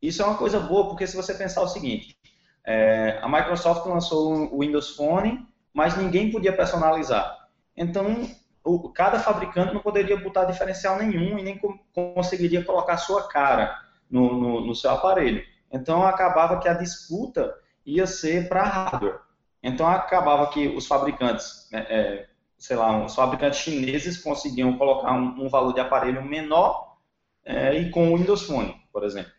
Isso 0.02 0.22
é 0.22 0.26
uma 0.26 0.38
coisa 0.38 0.60
boa, 0.60 0.88
porque 0.88 1.06
se 1.06 1.16
você 1.16 1.34
pensar 1.34 1.62
o 1.62 1.68
seguinte, 1.68 2.18
é, 2.64 3.20
a 3.22 3.28
Microsoft 3.28 3.86
lançou 3.86 4.52
o 4.52 4.60
Windows 4.60 4.96
Phone, 4.96 5.46
mas 5.74 5.96
ninguém 5.96 6.32
podia 6.32 6.56
personalizar. 6.56 7.48
Então, 7.78 8.28
o, 8.64 8.90
cada 8.90 9.20
fabricante 9.20 9.74
não 9.74 9.82
poderia 9.82 10.18
botar 10.18 10.46
diferencial 10.46 10.98
nenhum 10.98 11.38
e 11.38 11.44
nem 11.44 11.58
co 11.58 11.80
conseguiria 11.94 12.64
colocar 12.64 12.98
sua 12.98 13.28
cara 13.28 13.80
no, 14.10 14.34
no, 14.34 14.62
no, 14.62 14.76
seu 14.76 14.92
aparelho. 14.92 15.44
Então, 15.72 16.04
acabava 16.04 16.60
que 16.60 16.68
a 16.68 16.74
disputa 16.74 17.56
ia 17.86 18.08
ser 18.08 18.48
para 18.48 18.64
hardware. 18.64 19.20
Então, 19.64 19.88
acabava 19.88 20.48
que 20.48 20.68
os 20.70 20.88
fabricantes, 20.88 21.68
né, 21.72 21.86
é, 21.90 22.28
sei 22.58 22.76
lá, 22.76 23.04
os 23.06 23.14
fabricantes 23.16 23.60
chineses 23.60 24.18
conseguiam 24.18 24.78
colocar 24.78 25.14
um, 25.14 25.46
um 25.46 25.50
valor 25.50 25.74
de 25.74 25.80
aparelho 25.80 26.24
menor 26.24 26.98
é, 27.46 27.74
e 27.76 27.92
com 27.92 28.12
o 28.12 28.18
Windows 28.18 28.44
Phone, 28.44 28.76
por 28.92 29.04
exemplo. 29.04 29.32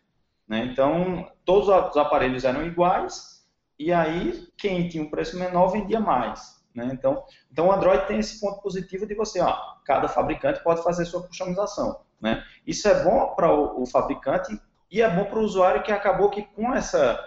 Né? 0.46 0.66
Então, 0.66 1.30
todos 1.44 1.68
os 1.68 1.96
aparelhos 1.96 2.44
eram 2.44 2.64
iguais 2.64 3.46
e 3.78 3.92
aí 3.92 4.48
quem 4.56 4.88
tinha 4.88 5.02
um 5.02 5.10
preço 5.10 5.38
menor 5.38 5.68
vendia 5.68 6.00
mais. 6.00 6.62
Né? 6.74 6.90
Então, 6.92 7.24
então 7.50 7.68
o 7.68 7.72
Android 7.72 8.06
tem 8.06 8.18
esse 8.18 8.40
ponto 8.40 8.60
positivo 8.60 9.06
de 9.06 9.14
você, 9.14 9.40
ó, 9.40 9.56
cada 9.84 10.08
fabricante 10.08 10.62
pode 10.62 10.82
fazer 10.82 11.04
sua 11.04 11.26
customização. 11.26 12.00
Né? 12.20 12.44
Isso 12.66 12.88
é 12.88 13.02
bom 13.02 13.34
para 13.34 13.52
o, 13.52 13.82
o, 13.82 13.86
fabricante 13.86 14.56
e 14.90 15.02
é 15.02 15.10
bom 15.10 15.24
para 15.24 15.38
o 15.38 15.42
usuário 15.42 15.82
que 15.82 15.92
acabou 15.92 16.30
que 16.30 16.42
com 16.42 16.72
essa, 16.74 17.18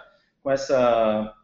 com 0.46 0.52
essa 0.52 1.34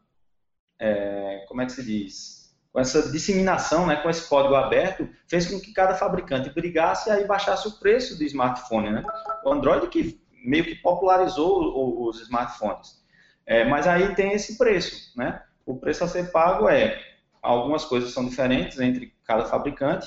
é, 0.80 1.44
como 1.48 1.60
é 1.60 1.66
que 1.66 1.72
se 1.72 1.84
diz? 1.84 2.54
Com 2.72 2.78
essa 2.78 3.10
disseminação, 3.10 3.84
né, 3.84 3.96
com 3.96 4.08
esse 4.08 4.28
código 4.28 4.54
aberto, 4.54 5.08
fez 5.28 5.50
com 5.50 5.60
que 5.60 5.72
cada 5.72 5.96
fabricante 5.96 6.50
brigasse 6.50 7.08
e 7.08 7.12
aí 7.12 7.26
baixasse 7.26 7.66
o 7.66 7.80
preço 7.80 8.16
do 8.16 8.22
smartphone. 8.22 8.90
Né? 8.90 9.04
O 9.44 9.50
Android 9.50 9.88
que 9.88 10.22
meio 10.44 10.62
que 10.62 10.76
popularizou 10.76 12.06
os 12.06 12.20
smartphones. 12.20 13.02
É, 13.44 13.64
mas 13.64 13.88
aí 13.88 14.14
tem 14.14 14.34
esse 14.34 14.56
preço, 14.56 15.12
né? 15.18 15.42
O 15.66 15.76
preço 15.76 16.04
a 16.04 16.08
ser 16.08 16.30
pago 16.30 16.68
é 16.68 16.96
algumas 17.42 17.84
coisas 17.84 18.12
são 18.12 18.24
diferentes 18.24 18.78
entre 18.78 19.12
cada 19.24 19.46
fabricante 19.46 20.06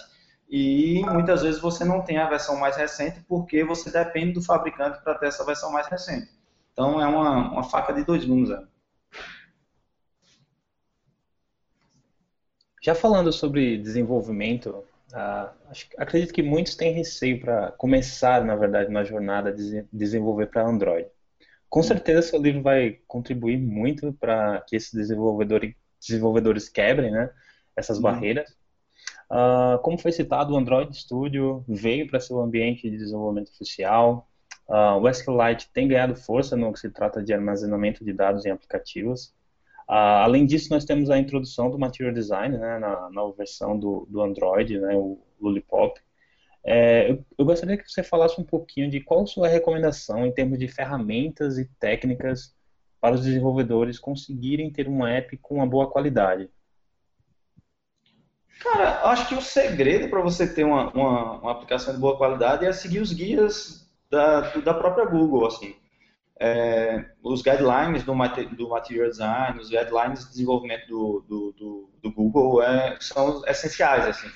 e 0.49 1.03
muitas 1.05 1.41
vezes 1.41 1.59
você 1.59 1.83
não 1.83 2.01
tem 2.01 2.17
a 2.17 2.29
versão 2.29 2.55
mais 2.55 2.77
recente 2.77 3.19
porque 3.27 3.61
você 3.61 3.91
depende 3.91 4.31
do 4.31 4.41
fabricante 4.41 5.03
para 5.03 5.15
ter 5.15 5.27
essa 5.27 5.45
versão 5.45 5.69
mais 5.69 5.87
recente. 5.87 6.31
Então 6.71 7.01
é 7.01 7.05
uma, 7.05 7.51
uma 7.51 7.63
faca 7.63 7.91
de 7.91 8.05
dois 8.05 8.23
gumes. 8.23 8.49
Né? 8.49 8.65
Já 12.85 12.93
falando 12.93 13.33
sobre 13.33 13.79
desenvolvimento, 13.79 14.69
uh, 15.11 15.49
acho, 15.71 15.87
acredito 15.97 16.31
que 16.31 16.43
muitos 16.43 16.75
têm 16.75 16.93
receio 16.93 17.41
para 17.41 17.71
começar, 17.71 18.45
na 18.45 18.55
verdade, 18.55 18.91
na 18.91 19.03
jornada 19.03 19.51
de 19.51 19.83
desenvolver 19.91 20.51
para 20.51 20.67
Android. 20.67 21.07
Com 21.67 21.81
certeza, 21.81 22.21
seu 22.21 22.39
livro 22.39 22.61
vai 22.61 22.99
contribuir 23.07 23.57
muito 23.57 24.13
para 24.13 24.61
que 24.67 24.75
esses 24.75 24.93
desenvolvedores 24.93 25.73
desenvolvedores 25.99 26.69
quebrem 26.69 27.09
né, 27.09 27.31
essas 27.75 27.97
uhum. 27.97 28.03
barreiras. 28.03 28.55
Uh, 29.31 29.79
como 29.81 29.97
foi 29.97 30.11
citado, 30.11 30.53
o 30.53 30.57
Android 30.57 30.95
Studio 30.95 31.65
veio 31.67 32.07
para 32.07 32.19
ser 32.19 32.35
o 32.35 32.39
ambiente 32.39 32.87
de 32.87 32.97
desenvolvimento 32.99 33.49
oficial. 33.49 34.29
Uh, 34.67 35.01
o 35.01 35.09
SQLite 35.09 35.71
tem 35.73 35.87
ganhado 35.87 36.15
força 36.15 36.55
no 36.55 36.71
que 36.71 36.79
se 36.79 36.91
trata 36.91 37.23
de 37.23 37.33
armazenamento 37.33 38.05
de 38.05 38.13
dados 38.13 38.45
em 38.45 38.51
aplicativos. 38.51 39.33
Uh, 39.87 40.23
além 40.23 40.45
disso, 40.45 40.69
nós 40.71 40.83
temos 40.83 41.09
a 41.09 41.17
introdução 41.17 41.69
do 41.69 41.77
Material 41.77 42.13
Design 42.13 42.57
né, 42.57 42.79
na 42.79 43.09
nova 43.11 43.35
versão 43.37 43.77
do, 43.77 44.07
do 44.09 44.21
Android, 44.21 44.79
né, 44.79 44.95
o 44.95 45.19
Lollipop. 45.39 45.99
É, 46.63 47.11
eu, 47.11 47.23
eu, 47.37 47.45
gostaria 47.45 47.77
que 47.77 47.87
você 47.87 48.01
falasse 48.01 48.41
um 48.41 48.43
pouquinho 48.43 48.89
de 48.89 48.99
qual 48.99 49.27
sua 49.27 49.47
recomendação 49.47 50.25
em 50.25 50.31
termos 50.31 50.57
de 50.57 50.67
ferramentas 50.67 51.59
e 51.59 51.65
técnicas 51.79 52.55
para 52.99 53.13
os 53.13 53.21
desenvolvedores 53.21 53.99
conseguirem 53.99 54.71
ter 54.71 54.89
um 54.89 55.05
app 55.05 55.37
com 55.37 55.55
uma 55.55 55.67
boa 55.67 55.87
qualidade? 55.87 56.49
Cara, 58.59 59.03
acho 59.11 59.27
que 59.27 59.35
o 59.35 59.41
segredo 59.41 60.09
para 60.09 60.21
você 60.21 60.51
ter 60.51 60.63
uma, 60.63 60.89
uma, 60.91 61.39
uma, 61.39 61.51
aplicação 61.51 61.93
de 61.93 61.99
boa 61.99 62.17
qualidade 62.17 62.65
é 62.65 62.73
seguir 62.73 62.99
os 62.99 63.13
guias 63.13 63.87
da, 64.09 64.41
da 64.57 64.73
própria 64.73 65.05
Google, 65.05 65.45
assim. 65.45 65.75
É, 66.39 67.05
os 67.23 67.41
guidelines 67.41 68.03
do, 68.03 68.13
do 68.55 68.69
Material 68.69 69.09
Design, 69.09 69.59
os 69.59 69.69
guidelines 69.69 70.25
de 70.25 70.31
desenvolvimento 70.31 70.87
do, 70.87 71.25
do, 71.27 71.51
do, 71.53 71.89
do 72.01 72.11
Google 72.11 72.61
é, 72.61 72.97
são 72.99 73.41
essenciais, 73.47 74.05
assim. 74.05 74.27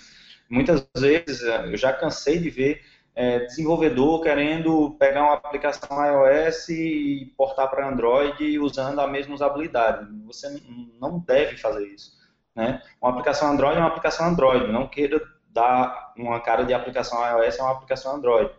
Muitas 0.49 0.87
vezes, 0.97 1.41
eu 1.41 1.77
já 1.77 1.93
cansei 1.93 2.39
de 2.39 2.49
ver 2.49 2.81
é, 3.15 3.39
desenvolvedor 3.39 4.21
querendo 4.21 4.91
pegar 4.97 5.23
uma 5.23 5.33
aplicação 5.33 5.89
iOS 6.05 6.69
e 6.69 7.33
portar 7.37 7.69
para 7.69 7.87
Android 7.87 8.57
usando 8.59 8.99
a 8.99 9.07
mesma 9.07 9.35
usabilidade. 9.35 10.07
Você 10.25 10.61
não 10.99 11.19
deve 11.19 11.57
fazer 11.57 11.85
isso. 11.87 12.17
Né? 12.55 12.81
Uma 13.01 13.11
aplicação 13.11 13.51
Android 13.51 13.75
é 13.75 13.79
uma 13.79 13.89
aplicação 13.89 14.25
Android. 14.25 14.71
Não 14.71 14.87
queira 14.87 15.21
dar 15.49 16.13
uma 16.17 16.39
cara 16.39 16.63
de 16.63 16.73
aplicação 16.73 17.19
iOS 17.19 17.59
a 17.59 17.63
uma 17.63 17.73
aplicação 17.73 18.15
Android. 18.15 18.51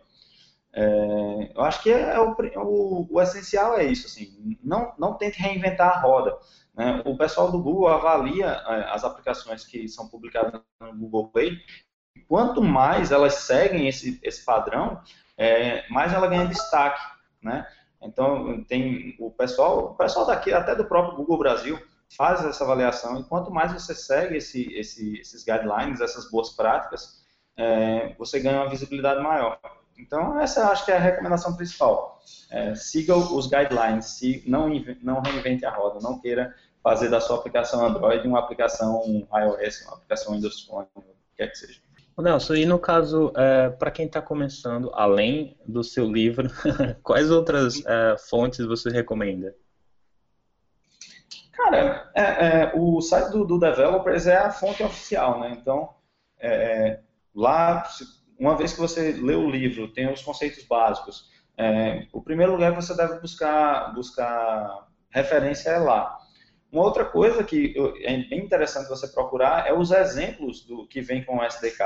É, 0.73 1.53
eu 1.55 1.63
acho 1.63 1.83
que 1.83 1.91
é, 1.91 2.15
é 2.15 2.21
o, 2.21 2.35
o, 2.57 3.09
o, 3.11 3.21
essencial 3.21 3.77
é 3.77 3.85
isso. 3.85 4.07
Assim, 4.07 4.59
não, 4.63 4.93
não 4.99 5.15
tente 5.15 5.41
reinventar 5.41 5.89
a 5.89 6.01
roda. 6.01 6.37
Né? 6.75 7.03
O 7.05 7.17
pessoal 7.17 7.51
do 7.51 7.63
Google 7.63 7.89
avalia 7.89 8.47
é, 8.47 8.93
as 8.93 9.05
aplicações 9.05 9.65
que 9.65 9.89
são 9.89 10.09
publicadas 10.09 10.61
no 10.81 10.95
Google 10.95 11.29
Play 11.29 11.59
quanto 12.31 12.63
mais 12.63 13.11
elas 13.11 13.35
seguem 13.35 13.89
esse, 13.89 14.21
esse 14.23 14.45
padrão, 14.45 15.03
é, 15.37 15.85
mais 15.89 16.13
ela 16.13 16.29
ganha 16.29 16.47
destaque, 16.47 17.01
né? 17.43 17.67
Então, 18.01 18.63
tem 18.65 19.17
o 19.19 19.33
pessoal, 19.33 19.87
o 19.87 19.95
pessoal 19.97 20.25
daqui, 20.25 20.53
até 20.53 20.77
do 20.77 20.85
próprio 20.85 21.17
Google 21.17 21.39
Brasil, 21.39 21.79
faz 22.17 22.45
essa 22.45 22.63
avaliação, 22.63 23.19
e 23.19 23.25
quanto 23.25 23.51
mais 23.51 23.73
você 23.73 23.95
segue 23.97 24.37
esse, 24.37 24.73
esse, 24.75 25.19
esses 25.19 25.45
guidelines, 25.45 26.01
essas 26.01 26.31
boas 26.31 26.51
práticas, 26.51 27.21
é, 27.57 28.15
você 28.17 28.39
ganha 28.39 28.61
uma 28.61 28.71
visibilidade 28.71 29.21
maior. 29.21 29.59
Então, 30.01 30.41
essa 30.41 30.69
acho 30.71 30.85
que 30.85 30.93
é 30.93 30.97
a 30.97 31.01
recomendação 31.01 31.55
principal. 31.55 32.21
É, 32.51 32.75
siga 32.75 33.17
os 33.17 33.47
guidelines, 33.47 34.07
se, 34.07 34.43
não, 34.47 34.69
não 35.03 35.21
reinvente 35.21 35.65
a 35.65 35.71
roda, 35.71 36.01
não 36.03 36.19
queira 36.19 36.55
fazer 36.83 37.09
da 37.09 37.21
sua 37.21 37.37
aplicação 37.37 37.85
Android 37.85 38.27
uma 38.27 38.39
aplicação 38.39 39.03
iOS, 39.05 39.83
uma 39.83 39.95
aplicação 39.95 40.35
Windows 40.35 40.63
Phone, 40.63 40.87
o 40.95 41.01
que 41.03 41.37
quer 41.37 41.49
que 41.49 41.59
seja. 41.59 41.81
Nelson, 42.19 42.55
e 42.55 42.67
no 42.67 42.79
caso, 42.79 43.33
é, 43.35 43.71
para 43.71 43.91
quem 43.91 44.07
está 44.07 44.21
começando, 44.21 44.91
além 44.95 45.57
do 45.67 45.83
seu 45.83 46.11
livro, 46.11 46.51
quais 47.03 47.31
outras 47.31 47.83
é, 47.87 48.17
fontes 48.19 48.65
você 48.67 48.91
recomenda? 48.91 49.55
Cara, 51.53 52.11
é, 52.15 52.23
é, 52.23 52.73
o 52.75 53.01
site 53.01 53.31
do, 53.31 53.45
do, 53.45 53.59
Developers 53.59 54.27
é 54.27 54.37
a 54.37 54.51
fonte 54.51 54.83
oficial, 54.83 55.41
né? 55.41 55.57
Então, 55.61 55.91
é, 56.39 57.01
lá, 57.35 57.87
uma 58.41 58.57
vez 58.57 58.73
que 58.73 58.81
você 58.81 59.13
lê 59.13 59.35
o 59.35 59.51
livro, 59.51 59.93
tem 59.93 60.11
os 60.11 60.23
conceitos 60.23 60.65
básicos, 60.65 61.31
é, 61.59 62.07
o 62.11 62.23
primeiro 62.23 62.53
lugar 62.53 62.75
que 62.75 62.81
você 62.83 62.97
deve 62.97 63.21
buscar, 63.21 63.93
buscar 63.95 64.89
referência 65.11 65.69
é 65.69 65.79
lá. 65.79 66.19
Uma 66.73 66.85
outra 66.85 67.05
coisa 67.05 67.45
que 67.45 67.75
é 68.03 68.17
bem 68.17 68.39
interessante 68.39 68.89
você 68.89 69.07
procurar 69.09 69.67
é 69.67 69.75
os 69.75 69.91
exemplos 69.91 70.65
do 70.65 70.87
que 70.87 71.03
vem 71.03 71.23
com 71.23 71.37
o 71.37 71.45
SDK. 71.45 71.83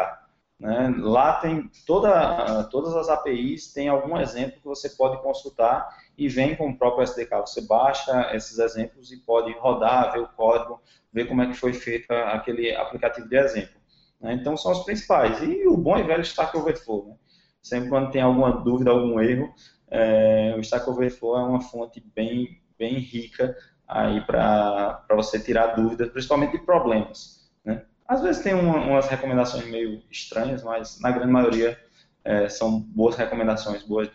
Né? 0.60 0.94
Lá 0.98 1.40
tem 1.40 1.68
toda, 1.84 2.62
todas 2.64 2.94
as 2.94 3.08
APIs, 3.08 3.72
tem 3.72 3.88
algum 3.88 4.16
exemplo 4.20 4.60
que 4.60 4.66
você 4.66 4.90
pode 4.90 5.20
consultar 5.22 5.88
e 6.16 6.28
vem 6.28 6.54
com 6.54 6.68
o 6.68 6.78
próprio 6.78 7.02
SDK. 7.02 7.40
Você 7.40 7.62
baixa 7.62 8.30
esses 8.32 8.58
exemplos 8.58 9.10
e 9.10 9.16
pode 9.16 9.52
rodar, 9.58 10.12
ver 10.12 10.20
o 10.20 10.28
código, 10.28 10.80
ver 11.12 11.26
como 11.26 11.42
é 11.42 11.46
que 11.46 11.54
foi 11.54 11.72
feito 11.72 12.12
aquele 12.12 12.76
aplicativo 12.76 13.28
de 13.28 13.36
exemplo. 13.36 13.83
Né? 14.24 14.32
Então 14.32 14.56
são 14.56 14.72
os 14.72 14.82
principais. 14.84 15.42
E 15.42 15.68
o 15.68 15.76
bom 15.76 15.98
e 15.98 16.02
velho 16.02 16.22
Stack 16.22 16.56
Overflow. 16.56 17.08
Né? 17.08 17.14
Sempre 17.62 17.90
quando 17.90 18.10
tem 18.10 18.22
alguma 18.22 18.50
dúvida, 18.50 18.90
algum 18.90 19.20
erro, 19.20 19.54
é, 19.90 20.54
o 20.56 20.60
Stack 20.60 20.88
Overflow 20.88 21.36
é 21.36 21.42
uma 21.42 21.60
fonte 21.60 22.02
bem, 22.16 22.60
bem 22.78 22.94
rica 22.94 23.54
aí 23.86 24.22
para 24.22 25.04
você 25.10 25.38
tirar 25.38 25.76
dúvidas, 25.76 26.08
principalmente 26.08 26.52
de 26.52 26.64
problemas. 26.64 27.50
Né? 27.62 27.84
Às 28.08 28.22
vezes 28.22 28.42
tem 28.42 28.54
uma, 28.54 28.78
umas 28.78 29.06
recomendações 29.08 29.66
meio 29.66 30.02
estranhas, 30.10 30.62
mas 30.62 30.98
na 31.00 31.10
grande 31.10 31.30
maioria 31.30 31.78
é, 32.24 32.48
são 32.48 32.80
boas 32.80 33.16
recomendações, 33.16 33.82
boas. 33.82 34.08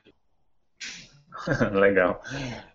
Legal. 1.72 2.20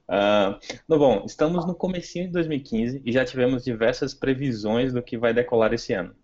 Uh, 0.09 0.97
bom, 0.99 1.25
estamos 1.27 1.67
no 1.67 1.75
comecinho 1.75 2.27
de 2.27 2.33
2015 2.33 3.03
e 3.05 3.11
já 3.11 3.25
tivemos 3.25 3.65
diversas 3.65 4.15
previsões 4.15 4.93
do 4.93 5.03
que 5.03 5.19
vai 5.19 5.35
decolar 5.35 5.73
esse 5.73 5.93
ano. 5.93 6.15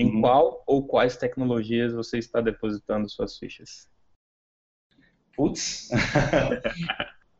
Em 0.00 0.06
uhum. 0.06 0.20
qual 0.22 0.62
ou 0.66 0.86
quais 0.86 1.18
tecnologias 1.18 1.92
você 1.92 2.16
está 2.16 2.40
depositando 2.40 3.06
suas 3.06 3.36
fichas? 3.36 3.86
Putz. 5.36 5.90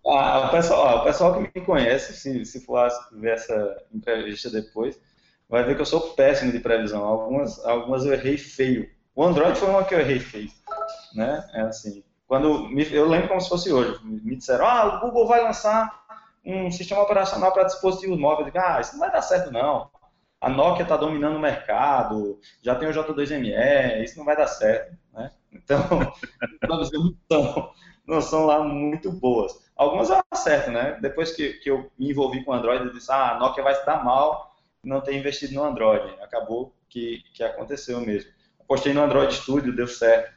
Ah, 0.02 0.48
o, 0.48 0.50
pessoal, 0.50 0.98
o 0.98 1.04
pessoal 1.04 1.34
que 1.34 1.40
me 1.40 1.64
conhece, 1.64 2.14
se, 2.14 2.44
se 2.44 2.64
for 2.64 2.88
ver 3.12 3.34
essa 3.34 3.84
entrevista 3.94 4.50
depois, 4.50 4.98
vai 5.46 5.62
ver 5.62 5.76
que 5.76 5.82
eu 5.82 5.86
sou 5.86 6.14
péssimo 6.14 6.50
de 6.50 6.58
previsão. 6.58 7.04
Algumas, 7.04 7.62
algumas 7.64 8.04
eu 8.06 8.14
errei 8.14 8.36
feio. 8.38 8.90
O 9.14 9.22
Android 9.22 9.56
foi 9.56 9.68
uma 9.68 9.84
que 9.84 9.94
eu 9.94 10.00
errei 10.00 10.18
feio. 10.18 10.50
Né? 11.14 11.46
É 11.52 11.60
assim, 11.60 12.02
quando 12.26 12.66
me, 12.70 12.90
eu 12.92 13.06
lembro 13.06 13.28
como 13.28 13.40
se 13.42 13.48
fosse 13.50 13.70
hoje, 13.70 14.00
me 14.02 14.34
disseram, 14.34 14.66
ah, 14.66 14.96
o 14.96 15.00
Google 15.00 15.28
vai 15.28 15.44
lançar 15.44 16.02
um 16.44 16.70
sistema 16.72 17.02
operacional 17.02 17.52
para 17.52 17.64
dispositivos 17.64 18.18
móveis. 18.18 18.48
Eu 18.48 18.52
digo, 18.52 18.64
ah, 18.64 18.80
isso 18.80 18.92
não 18.94 19.00
vai 19.00 19.12
dar 19.12 19.22
certo 19.22 19.52
não. 19.52 19.90
A 20.40 20.48
Nokia 20.48 20.84
está 20.84 20.96
dominando 20.96 21.36
o 21.36 21.40
mercado, 21.40 22.40
já 22.62 22.74
tem 22.74 22.88
o 22.88 22.92
J2ME, 22.92 24.02
isso 24.02 24.16
não 24.16 24.24
vai 24.24 24.36
dar 24.36 24.46
certo, 24.46 24.96
né? 25.12 25.30
Então, 25.52 25.80
não 26.68 26.84
são, 26.84 27.72
não 28.06 28.20
são 28.22 28.46
lá 28.46 28.64
muito 28.64 29.12
boas. 29.12 29.52
Algumas 29.76 30.08
eu 30.08 30.20
acerto, 30.30 30.70
né? 30.70 30.98
Depois 31.00 31.32
que, 31.32 31.54
que 31.54 31.70
eu 31.70 31.90
me 31.98 32.10
envolvi 32.10 32.42
com 32.42 32.52
o 32.52 32.54
Android, 32.54 32.84
eu 32.84 32.92
disse, 32.92 33.12
ah, 33.12 33.32
a 33.32 33.38
Nokia 33.38 33.62
vai 33.62 33.74
se 33.74 33.84
dar 33.84 34.02
mal 34.02 34.54
não 34.82 35.00
ter 35.00 35.14
investido 35.14 35.54
no 35.54 35.64
Android. 35.64 36.14
Acabou 36.22 36.74
que, 36.88 37.22
que 37.34 37.42
aconteceu 37.42 38.00
mesmo. 38.00 38.30
Postei 38.66 38.92
no 38.92 39.02
Android 39.02 39.34
Studio, 39.34 39.74
deu 39.74 39.86
certo. 39.86 40.32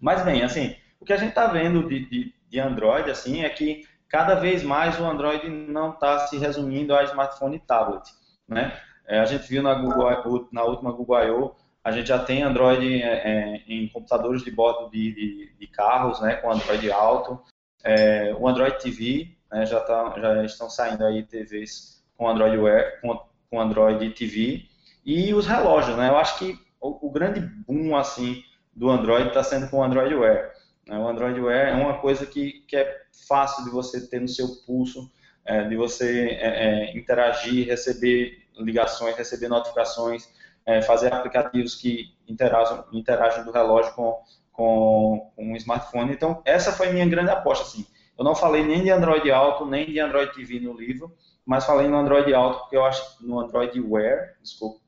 Mas 0.00 0.24
bem, 0.24 0.42
assim, 0.42 0.76
o 0.98 1.04
que 1.04 1.12
a 1.12 1.16
gente 1.16 1.30
está 1.30 1.46
vendo 1.46 1.88
de, 1.88 2.06
de, 2.08 2.34
de, 2.48 2.60
Android, 2.60 3.10
assim, 3.10 3.44
é 3.44 3.48
que 3.48 3.86
cada 4.08 4.34
vez 4.34 4.62
mais 4.62 4.98
o 4.98 5.04
Android 5.04 5.48
não 5.48 5.90
está 5.90 6.26
se 6.26 6.38
resumindo 6.38 6.94
a 6.94 7.04
smartphone 7.04 7.56
e 7.56 7.60
tablet, 7.60 8.02
né? 8.48 8.80
É, 9.10 9.18
a 9.18 9.24
gente 9.24 9.48
viu 9.48 9.60
na, 9.60 9.74
Google, 9.74 10.48
na 10.52 10.62
última 10.62 10.92
Google 10.92 11.20
I.O., 11.24 11.56
a 11.82 11.90
gente 11.90 12.06
já 12.06 12.18
tem 12.18 12.44
Android 12.44 13.02
é, 13.02 13.06
é, 13.06 13.62
em 13.66 13.88
computadores 13.88 14.44
de 14.44 14.52
bordo 14.52 14.88
de, 14.88 15.12
de, 15.12 15.52
de, 15.58 15.66
carros, 15.66 16.20
né, 16.20 16.36
com 16.36 16.52
Android 16.52 16.92
Auto. 16.92 17.40
É, 17.82 18.32
o 18.38 18.46
Android 18.46 18.78
TV, 18.78 19.34
né, 19.50 19.66
já, 19.66 19.80
tá, 19.80 20.14
já 20.16 20.44
estão 20.44 20.70
saindo 20.70 21.04
aí 21.04 21.24
TVs 21.24 22.04
com 22.16 22.28
Android 22.28 22.56
Wear, 22.56 23.00
com, 23.00 23.20
com 23.50 23.60
Android 23.60 24.10
TV. 24.10 24.62
E 25.04 25.34
os 25.34 25.44
relógios, 25.44 25.96
né, 25.96 26.08
eu 26.08 26.16
acho 26.16 26.38
que 26.38 26.56
o, 26.80 27.08
o 27.08 27.10
grande 27.10 27.40
boom, 27.40 27.96
assim, 27.96 28.40
do 28.72 28.90
Android 28.90 29.28
está 29.28 29.42
sendo 29.42 29.68
com 29.68 29.78
o 29.78 29.82
Android 29.82 30.14
Wear. 30.14 30.52
Né? 30.86 30.96
O 30.96 31.08
Android 31.08 31.40
Wear 31.40 31.68
é 31.70 31.74
uma 31.74 31.98
coisa 31.98 32.24
que, 32.26 32.64
que 32.68 32.76
é 32.76 33.00
fácil 33.26 33.64
de 33.64 33.70
você 33.70 34.06
ter 34.06 34.20
no 34.20 34.28
seu 34.28 34.46
pulso, 34.64 35.10
é, 35.44 35.64
de 35.64 35.74
você 35.74 36.28
é, 36.40 36.90
é, 36.92 36.96
interagir, 36.96 37.66
receber 37.66 38.39
ligações, 38.56 39.16
receber 39.16 39.48
notificações, 39.48 40.28
é, 40.66 40.82
fazer 40.82 41.12
aplicativos 41.12 41.74
que 41.74 42.14
interagem, 42.28 42.82
interagem 42.92 43.44
do 43.44 43.50
relógio 43.50 43.92
com, 43.94 44.22
com, 44.52 45.32
com 45.34 45.52
um 45.52 45.56
smartphone. 45.56 46.12
Então, 46.12 46.42
essa 46.44 46.72
foi 46.72 46.92
minha 46.92 47.06
grande 47.06 47.30
aposta. 47.30 47.64
Assim. 47.64 47.86
Eu 48.18 48.24
não 48.24 48.34
falei 48.34 48.62
nem 48.62 48.82
de 48.82 48.90
Android 48.90 49.30
Auto, 49.30 49.64
nem 49.64 49.86
de 49.86 49.98
Android 49.98 50.32
TV 50.34 50.60
no 50.60 50.74
livro, 50.74 51.14
mas 51.44 51.64
falei 51.64 51.88
no 51.88 51.96
Android 51.96 52.32
Auto, 52.34 52.60
porque 52.60 52.76
eu 52.76 52.84
acho, 52.84 53.26
no 53.26 53.40
Android 53.40 53.80
Wear, 53.80 54.36
desculpa, 54.42 54.80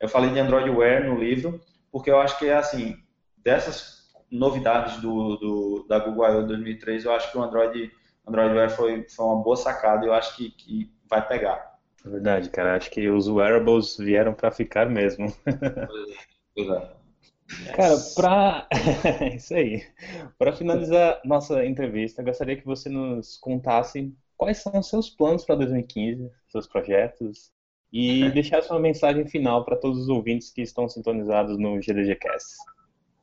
eu 0.00 0.08
falei 0.08 0.30
de 0.30 0.38
Android 0.38 0.70
Wear 0.70 1.04
no 1.04 1.18
livro, 1.18 1.60
porque 1.92 2.10
eu 2.10 2.18
acho 2.18 2.38
que 2.38 2.46
é 2.46 2.56
assim, 2.56 2.96
dessas 3.36 4.08
novidades 4.30 5.00
do, 5.00 5.36
do, 5.36 5.86
da 5.88 5.98
Google 5.98 6.26
I.O. 6.28 6.46
2003, 6.46 7.04
eu 7.04 7.12
acho 7.12 7.30
que 7.30 7.38
o 7.38 7.42
Android, 7.42 7.90
Android 8.26 8.54
Wear 8.54 8.70
foi, 8.70 9.06
foi 9.08 9.24
uma 9.26 9.42
boa 9.42 9.56
sacada 9.56 10.04
e 10.04 10.08
eu 10.08 10.14
acho 10.14 10.36
que, 10.36 10.50
que 10.50 10.92
vai 11.08 11.26
pegar. 11.26 11.67
É 12.04 12.08
verdade, 12.08 12.50
cara. 12.50 12.76
Acho 12.76 12.90
que 12.90 13.08
os 13.08 13.28
wearables 13.28 13.96
vieram 13.96 14.34
para 14.34 14.50
ficar 14.50 14.88
mesmo. 14.88 15.32
Pois 16.54 16.68
é. 16.68 16.98
Cara, 17.74 17.96
para 18.14 18.68
isso 19.34 19.54
aí. 19.54 19.82
Para 20.38 20.52
finalizar 20.52 21.20
nossa 21.24 21.64
entrevista, 21.64 22.22
gostaria 22.22 22.56
que 22.56 22.64
você 22.64 22.88
nos 22.88 23.38
contasse 23.38 24.14
quais 24.36 24.58
são 24.58 24.78
os 24.78 24.88
seus 24.88 25.08
planos 25.08 25.44
para 25.44 25.56
2015, 25.56 26.30
seus 26.48 26.66
projetos 26.66 27.50
e 27.92 28.30
deixasse 28.32 28.70
uma 28.70 28.80
mensagem 28.80 29.26
final 29.26 29.64
para 29.64 29.76
todos 29.76 29.98
os 29.98 30.08
ouvintes 30.08 30.50
que 30.50 30.62
estão 30.62 30.88
sintonizados 30.88 31.58
no 31.58 31.80
GDGcast. 31.80 32.56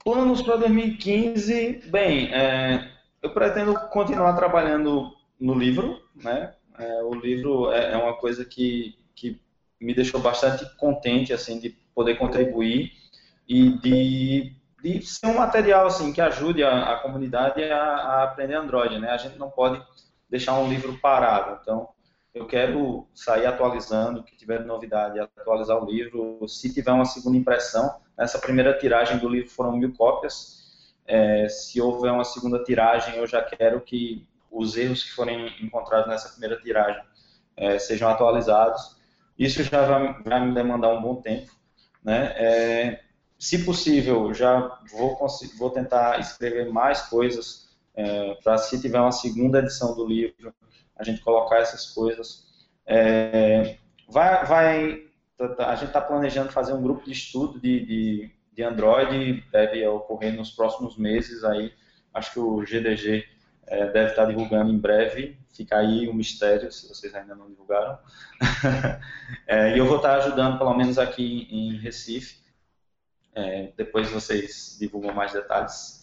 Planos 0.03 0.41
para 0.41 0.57
2015, 0.57 1.89
bem, 1.89 2.34
é, 2.34 2.91
eu 3.21 3.34
pretendo 3.34 3.73
continuar 3.89 4.34
trabalhando 4.34 5.11
no 5.39 5.53
livro, 5.53 5.99
né? 6.15 6.53
É, 6.80 7.03
o 7.03 7.13
livro 7.13 7.71
é, 7.71 7.93
é, 7.93 7.97
uma 7.97 8.15
coisa 8.15 8.45
que, 8.45 8.97
que 9.15 9.39
me 9.80 9.93
deixou 9.93 10.19
bastante 10.19 10.65
contente, 10.78 11.34
assim, 11.34 11.59
de 11.59 11.69
poder 11.93 12.15
contribuir 12.17 12.91
e 13.47 13.69
de, 13.80 14.53
de 14.82 15.01
ser 15.05 15.28
um 15.28 15.36
material, 15.36 15.88
assim, 15.88 16.11
que 16.11 16.21
ajude 16.21 16.63
a, 16.63 16.93
a 16.93 16.99
comunidade 16.99 17.63
a, 17.63 17.84
a, 17.84 18.23
aprender 18.23 18.55
Android, 18.55 18.99
né? 18.99 19.11
A 19.11 19.17
gente 19.17 19.38
não 19.38 19.49
pode 19.49 19.82
deixar 20.30 20.57
um 20.57 20.67
livro 20.67 20.97
parado, 20.99 21.59
então 21.61 21.89
eu 22.34 22.45
quero 22.45 23.07
sair 23.13 23.45
atualizando, 23.45 24.23
que 24.23 24.36
tiver 24.36 24.65
novidade, 24.65 25.19
atualizar 25.19 25.82
o 25.82 25.89
livro, 25.89 26.45
se 26.47 26.73
tiver 26.73 26.91
uma 26.91 27.05
segunda 27.05 27.38
impressão, 27.38 28.01
Nessa 28.17 28.39
primeira 28.39 28.78
tiragem 28.78 29.17
do 29.17 29.28
livro 29.28 29.49
foram 29.49 29.76
mil 29.76 29.93
cópias. 29.93 30.63
É, 31.05 31.47
se 31.49 31.82
houver 31.82 32.11
uma 32.11 32.23
segunda 32.23 32.63
tiragem, 32.63 33.17
eu 33.17 33.28
já 33.28 33.43
quero 33.43 33.82
que 33.82 34.26
os 34.58 34.78
erros 34.78 35.03
que 35.03 35.12
forem 35.12 35.51
encontrados 35.62 36.08
nessa 36.08 36.30
primeira 36.30 36.60
tiragem 36.62 37.03
é, 37.58 37.78
sejam 37.80 38.10
atualizados. 38.10 38.95
Isso 39.38 39.64
já 39.64 39.86
vai, 39.86 40.24
vai, 40.24 40.45
me 40.45 40.53
demandar 40.53 40.89
um 40.89 41.01
bom 41.01 41.22
tempo. 41.22 41.51
Né? 42.03 42.34
É, 42.38 43.01
se 43.38 43.64
possível, 43.66 44.34
já 44.34 44.80
vou, 44.91 45.18
vou 45.58 45.70
tentar 45.70 46.20
escrever 46.20 46.72
mais 46.72 47.01
coisas 47.03 47.76
é, 47.93 48.36
para, 48.43 48.58
se 48.58 48.82
tiver 48.82 48.99
uma 48.99 49.12
segunda 49.12 49.60
edição 49.60 49.95
do 49.95 50.06
livro, 50.06 50.53
a 50.95 51.03
gente 51.03 51.22
colocar 51.22 51.58
essas 51.58 51.88
coisas. 51.88 52.45
É, 52.86 53.78
vai, 54.08 54.45
vai 54.45 55.06
Tá, 55.38 55.49
tá, 55.49 55.70
a 55.70 55.76
gente 55.76 55.88
está 55.88 55.99
planejando 55.99 56.51
fazer 56.51 56.74
um 56.74 56.82
grupo 56.82 57.03
de 57.03 57.12
estudo 57.12 57.60
de, 57.60 57.86
de, 57.86 58.32
de, 58.53 58.64
Android, 58.64 59.43
deve 59.51 59.86
ocorrer 59.88 60.34
nos 60.34 60.51
próximos 60.51 60.97
meses 60.97 61.43
aí. 61.43 61.74
Acho 62.14 62.34
que 62.34 62.39
o 62.39 62.62
GDG 62.62 63.26
é, 63.68 63.88
deve 63.88 64.11
estar 64.11 64.26
divulgando 64.26 64.72
em 64.72 64.78
breve. 64.78 65.38
Fica 65.53 65.78
aí 65.78 66.07
o 66.07 66.11
um 66.11 66.13
mistério, 66.13 66.72
se 66.72 66.88
vocês 66.88 67.13
ainda 67.16 67.36
não 67.36 67.47
divulgaram. 67.47 67.97
é, 69.47 69.76
e 69.76 69.80
eu 69.80 69.86
vou 69.86 69.97
estar 69.97 70.16
ajudando, 70.18 70.57
pelo 70.57 70.76
menos 70.76 70.97
aqui 70.97 71.47
em 71.49 71.78
Recife. 71.78 72.43
É, 73.34 73.72
depois 73.76 74.09
vocês 74.09 74.78
divulgam 74.80 75.13
mais 75.13 75.34
detalhes. 75.34 76.01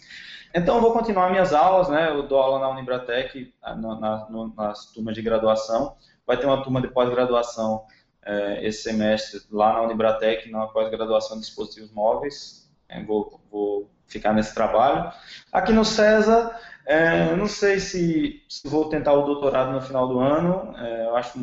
Então, 0.54 0.76
eu 0.76 0.82
vou 0.82 0.92
continuar 0.92 1.30
minhas 1.30 1.54
aulas, 1.54 1.88
né? 1.88 2.10
Eu 2.10 2.24
dou 2.24 2.38
aula 2.38 2.58
na 2.58 2.68
Unibratec, 2.68 3.54
na, 3.62 3.76
na, 3.76 4.26
nas 4.54 4.92
turmas 4.92 5.14
de 5.14 5.22
graduação. 5.22 5.96
Vai 6.26 6.36
ter 6.36 6.46
uma 6.46 6.62
turma 6.62 6.80
de 6.80 6.88
pós-graduação 6.88 7.86
é, 8.24 8.66
esse 8.66 8.82
semestre 8.82 9.40
lá 9.50 9.72
na 9.72 9.82
Unibratec, 9.82 10.50
na 10.50 10.66
pós-graduação 10.66 11.36
de 11.36 11.44
dispositivos 11.44 11.90
móveis. 11.90 12.70
É, 12.88 13.02
vou, 13.02 13.40
vou, 13.50 13.90
ficar 14.06 14.34
nesse 14.34 14.54
trabalho. 14.54 15.10
Aqui 15.50 15.72
no 15.72 15.86
César, 15.86 16.54
é, 16.87 17.35
não 17.37 17.47
sei 17.47 17.78
se, 17.78 18.43
se, 18.49 18.68
vou 18.68 18.89
tentar 18.89 19.12
o 19.12 19.26
doutorado 19.26 19.72
no 19.72 19.80
final 19.80 20.09
do 20.09 20.18
ano. 20.18 20.76
É, 20.76 21.07
eu 21.07 21.16
acho 21.16 21.39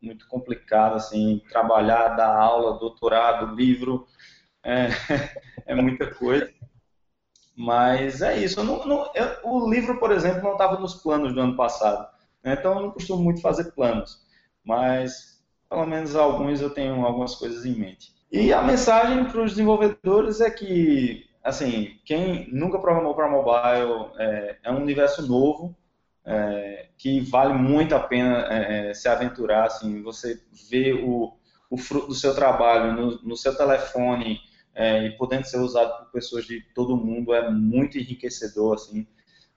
muito 0.00 0.26
complicado 0.28 0.94
assim 0.94 1.42
trabalhar, 1.48 2.16
dar 2.16 2.36
aula, 2.36 2.78
doutorado, 2.78 3.54
livro, 3.54 4.06
é, 4.62 4.88
é 5.66 5.74
muita 5.74 6.12
coisa. 6.14 6.52
Mas 7.56 8.22
é 8.22 8.38
isso. 8.38 8.62
Não, 8.62 8.86
não, 8.86 9.10
eu, 9.14 9.26
o 9.44 9.68
livro, 9.68 9.98
por 9.98 10.12
exemplo, 10.12 10.42
não 10.42 10.52
estava 10.52 10.78
nos 10.78 10.94
planos 10.94 11.34
do 11.34 11.40
ano 11.40 11.56
passado. 11.56 12.08
Né? 12.42 12.54
Então 12.54 12.74
eu 12.74 12.82
não 12.82 12.90
costumo 12.92 13.22
muito 13.22 13.40
fazer 13.40 13.72
planos. 13.72 14.24
Mas 14.64 15.38
pelo 15.68 15.86
menos 15.86 16.16
alguns 16.16 16.60
eu 16.60 16.70
tenho 16.70 17.04
algumas 17.04 17.34
coisas 17.34 17.64
em 17.64 17.74
mente. 17.74 18.14
E 18.30 18.52
a 18.52 18.62
mensagem 18.62 19.24
para 19.24 19.42
os 19.42 19.52
desenvolvedores 19.52 20.40
é 20.40 20.50
que, 20.50 21.27
assim, 21.42 21.98
quem 22.04 22.48
nunca 22.52 22.78
programou 22.78 23.14
para 23.14 23.28
mobile 23.28 24.10
é, 24.18 24.56
é, 24.62 24.70
um 24.70 24.82
universo 24.82 25.26
novo 25.26 25.76
é, 26.24 26.88
que 26.96 27.20
vale 27.20 27.54
muito 27.54 27.94
a 27.94 28.00
pena 28.00 28.46
é, 28.50 28.90
é 28.90 28.94
se 28.94 29.08
aventurar. 29.08 29.66
Assim, 29.66 30.02
você 30.02 30.40
vê 30.70 30.92
o, 30.92 31.36
o 31.70 31.76
fruto 31.76 32.08
do 32.08 32.14
seu 32.14 32.34
trabalho 32.34 32.92
no, 32.92 33.22
no 33.22 33.36
seu 33.36 33.56
telefone 33.56 34.40
é, 34.74 35.06
e 35.06 35.10
podendo 35.16 35.44
ser 35.44 35.58
usado 35.58 36.04
por 36.04 36.12
pessoas 36.12 36.44
de 36.44 36.60
todo 36.74 36.96
mundo 36.96 37.34
é 37.34 37.50
muito 37.50 37.98
enriquecedor. 37.98 38.74
Assim. 38.74 39.06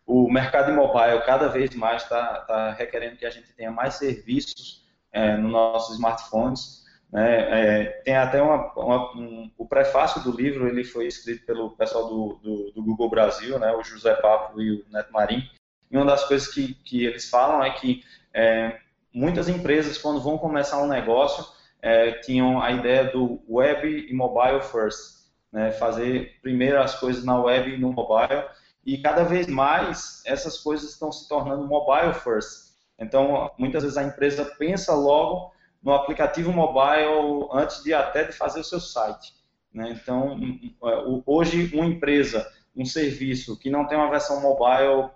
O 0.05 0.31
mercado 0.31 0.73
mobile 0.73 1.21
cada 1.25 1.47
vez 1.47 1.75
mais 1.75 2.03
está 2.03 2.39
tá 2.41 2.71
requerendo 2.71 3.17
que 3.17 3.25
a 3.25 3.29
gente 3.29 3.53
tenha 3.53 3.71
mais 3.71 3.95
serviços 3.95 4.83
é, 5.11 5.37
nos 5.37 5.51
nossos 5.51 5.95
smartphones. 5.95 6.80
Né? 7.11 7.81
É, 7.81 7.85
tem 8.03 8.15
até 8.15 8.41
uma, 8.41 8.71
uma, 8.73 9.17
um, 9.17 9.51
o 9.57 9.67
prefácio 9.67 10.23
do 10.23 10.31
livro 10.35 10.67
ele 10.67 10.83
foi 10.83 11.07
escrito 11.07 11.45
pelo 11.45 11.71
pessoal 11.71 12.07
do, 12.07 12.39
do, 12.41 12.71
do 12.71 12.83
Google 12.83 13.09
Brasil, 13.09 13.59
né? 13.59 13.71
o 13.73 13.83
José 13.83 14.13
Papo 14.15 14.61
e 14.61 14.71
o 14.71 14.85
Neto 14.89 15.11
Marim. 15.11 15.43
E 15.89 15.97
uma 15.97 16.05
das 16.05 16.23
coisas 16.23 16.47
que, 16.47 16.73
que 16.73 17.05
eles 17.05 17.29
falam 17.29 17.61
é 17.61 17.69
que 17.71 18.01
é, 18.33 18.79
muitas 19.13 19.49
empresas, 19.49 19.97
quando 19.97 20.21
vão 20.21 20.37
começar 20.37 20.81
um 20.81 20.87
negócio, 20.87 21.45
é, 21.81 22.11
tinham 22.13 22.61
a 22.61 22.71
ideia 22.71 23.05
do 23.05 23.41
web 23.49 24.07
e 24.09 24.13
mobile 24.13 24.61
first, 24.61 25.25
né? 25.51 25.71
fazer 25.71 26.39
primeiro 26.41 26.79
as 26.79 26.97
coisas 26.97 27.25
na 27.25 27.37
web 27.37 27.71
e 27.71 27.77
no 27.77 27.91
mobile, 27.91 28.45
e 28.85 28.97
cada 28.99 29.23
vez 29.23 29.47
mais 29.47 30.23
essas 30.25 30.57
coisas 30.57 30.91
estão 30.91 31.11
se 31.11 31.27
tornando 31.27 31.67
mobile 31.67 32.13
first. 32.13 32.71
Então, 32.97 33.51
muitas 33.57 33.83
vezes 33.83 33.97
a 33.97 34.03
empresa 34.03 34.45
pensa 34.57 34.93
logo 34.93 35.51
no 35.81 35.93
aplicativo 35.93 36.51
mobile 36.51 37.47
antes 37.51 37.83
de 37.83 37.93
até 37.93 38.23
de 38.23 38.33
fazer 38.33 38.59
o 38.59 38.63
seu 38.63 38.79
site. 38.79 39.33
Né? 39.73 39.91
Então, 39.91 40.37
é, 40.83 41.21
hoje 41.25 41.71
uma 41.73 41.85
empresa 41.85 42.47
um 42.75 42.85
serviço 42.85 43.59
que 43.59 43.69
não 43.69 43.85
tem 43.85 43.97
uma 43.97 44.09
versão 44.09 44.41
mobile, 44.41 45.09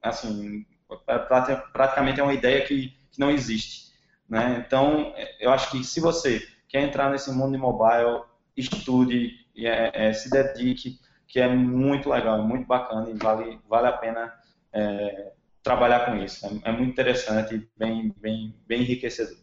assim, 0.00 0.64
é 1.06 1.18
praticamente 1.18 2.20
é 2.20 2.22
uma 2.22 2.34
ideia 2.34 2.64
que, 2.64 2.94
que 3.10 3.18
não 3.18 3.30
existe. 3.30 3.92
Né? 4.28 4.64
Então, 4.64 5.12
eu 5.40 5.50
acho 5.50 5.70
que 5.70 5.82
se 5.82 6.00
você 6.00 6.40
quer 6.68 6.82
entrar 6.82 7.10
nesse 7.10 7.32
mundo 7.32 7.52
de 7.52 7.58
mobile, 7.58 8.22
estude, 8.56 9.32
é, 9.56 10.08
é, 10.08 10.12
se 10.12 10.30
dedique, 10.30 11.00
que 11.26 11.40
é 11.40 11.48
muito 11.48 12.08
legal, 12.08 12.38
é 12.38 12.42
muito 12.42 12.66
bacana 12.66 13.10
e 13.10 13.14
vale, 13.14 13.58
vale 13.68 13.88
a 13.88 13.92
pena 13.92 14.32
é, 14.72 15.32
trabalhar 15.62 16.06
com 16.06 16.16
isso. 16.16 16.46
É, 16.46 16.70
é, 16.70 16.72
muito 16.72 16.90
interessante 16.90 17.54
e 17.54 17.68
bem, 17.76 18.14
bem, 18.18 18.54
bem 18.66 18.82
enriquecedor. 18.82 19.36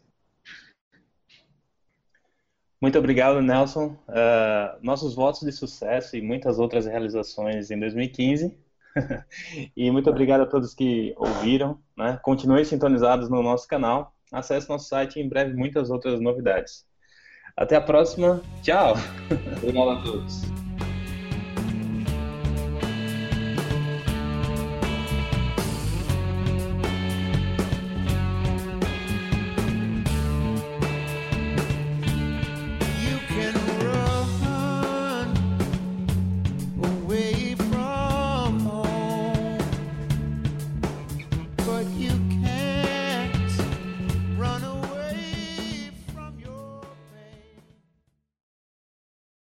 Muito 2.80 2.98
obrigado, 3.00 3.42
Nelson. 3.42 3.98
Uh, 4.08 4.78
nossos 4.82 5.16
votos 5.16 5.42
de 5.42 5.52
sucesso 5.52 6.16
e 6.16 6.22
muitas 6.22 6.60
outras 6.60 6.86
realizações 6.86 7.72
em 7.72 7.80
2015. 7.80 8.56
e 9.76 9.92
muito 9.92 10.10
obrigado 10.10 10.42
a 10.42 10.46
todos 10.46 10.74
que 10.74 11.14
ouviram. 11.18 11.80
Né? 11.98 12.20
Continuem 12.22 12.64
sintonizados 12.64 13.30
no 13.30 13.42
nosso 13.42 13.68
canal. 13.68 14.14
Acesse 14.32 14.70
nosso 14.70 14.88
site 14.88 15.18
e 15.18 15.24
em 15.24 15.30
breve 15.30 15.56
muitas 15.56 15.90
outras 15.90 16.20
novidades. 16.20 16.86
Até 17.56 17.76
a 17.76 17.82
próxima. 17.82 18.42
Tchau. 18.62 18.94
Obrigado 19.58 19.90
a 19.90 20.04
todos. 20.04 20.67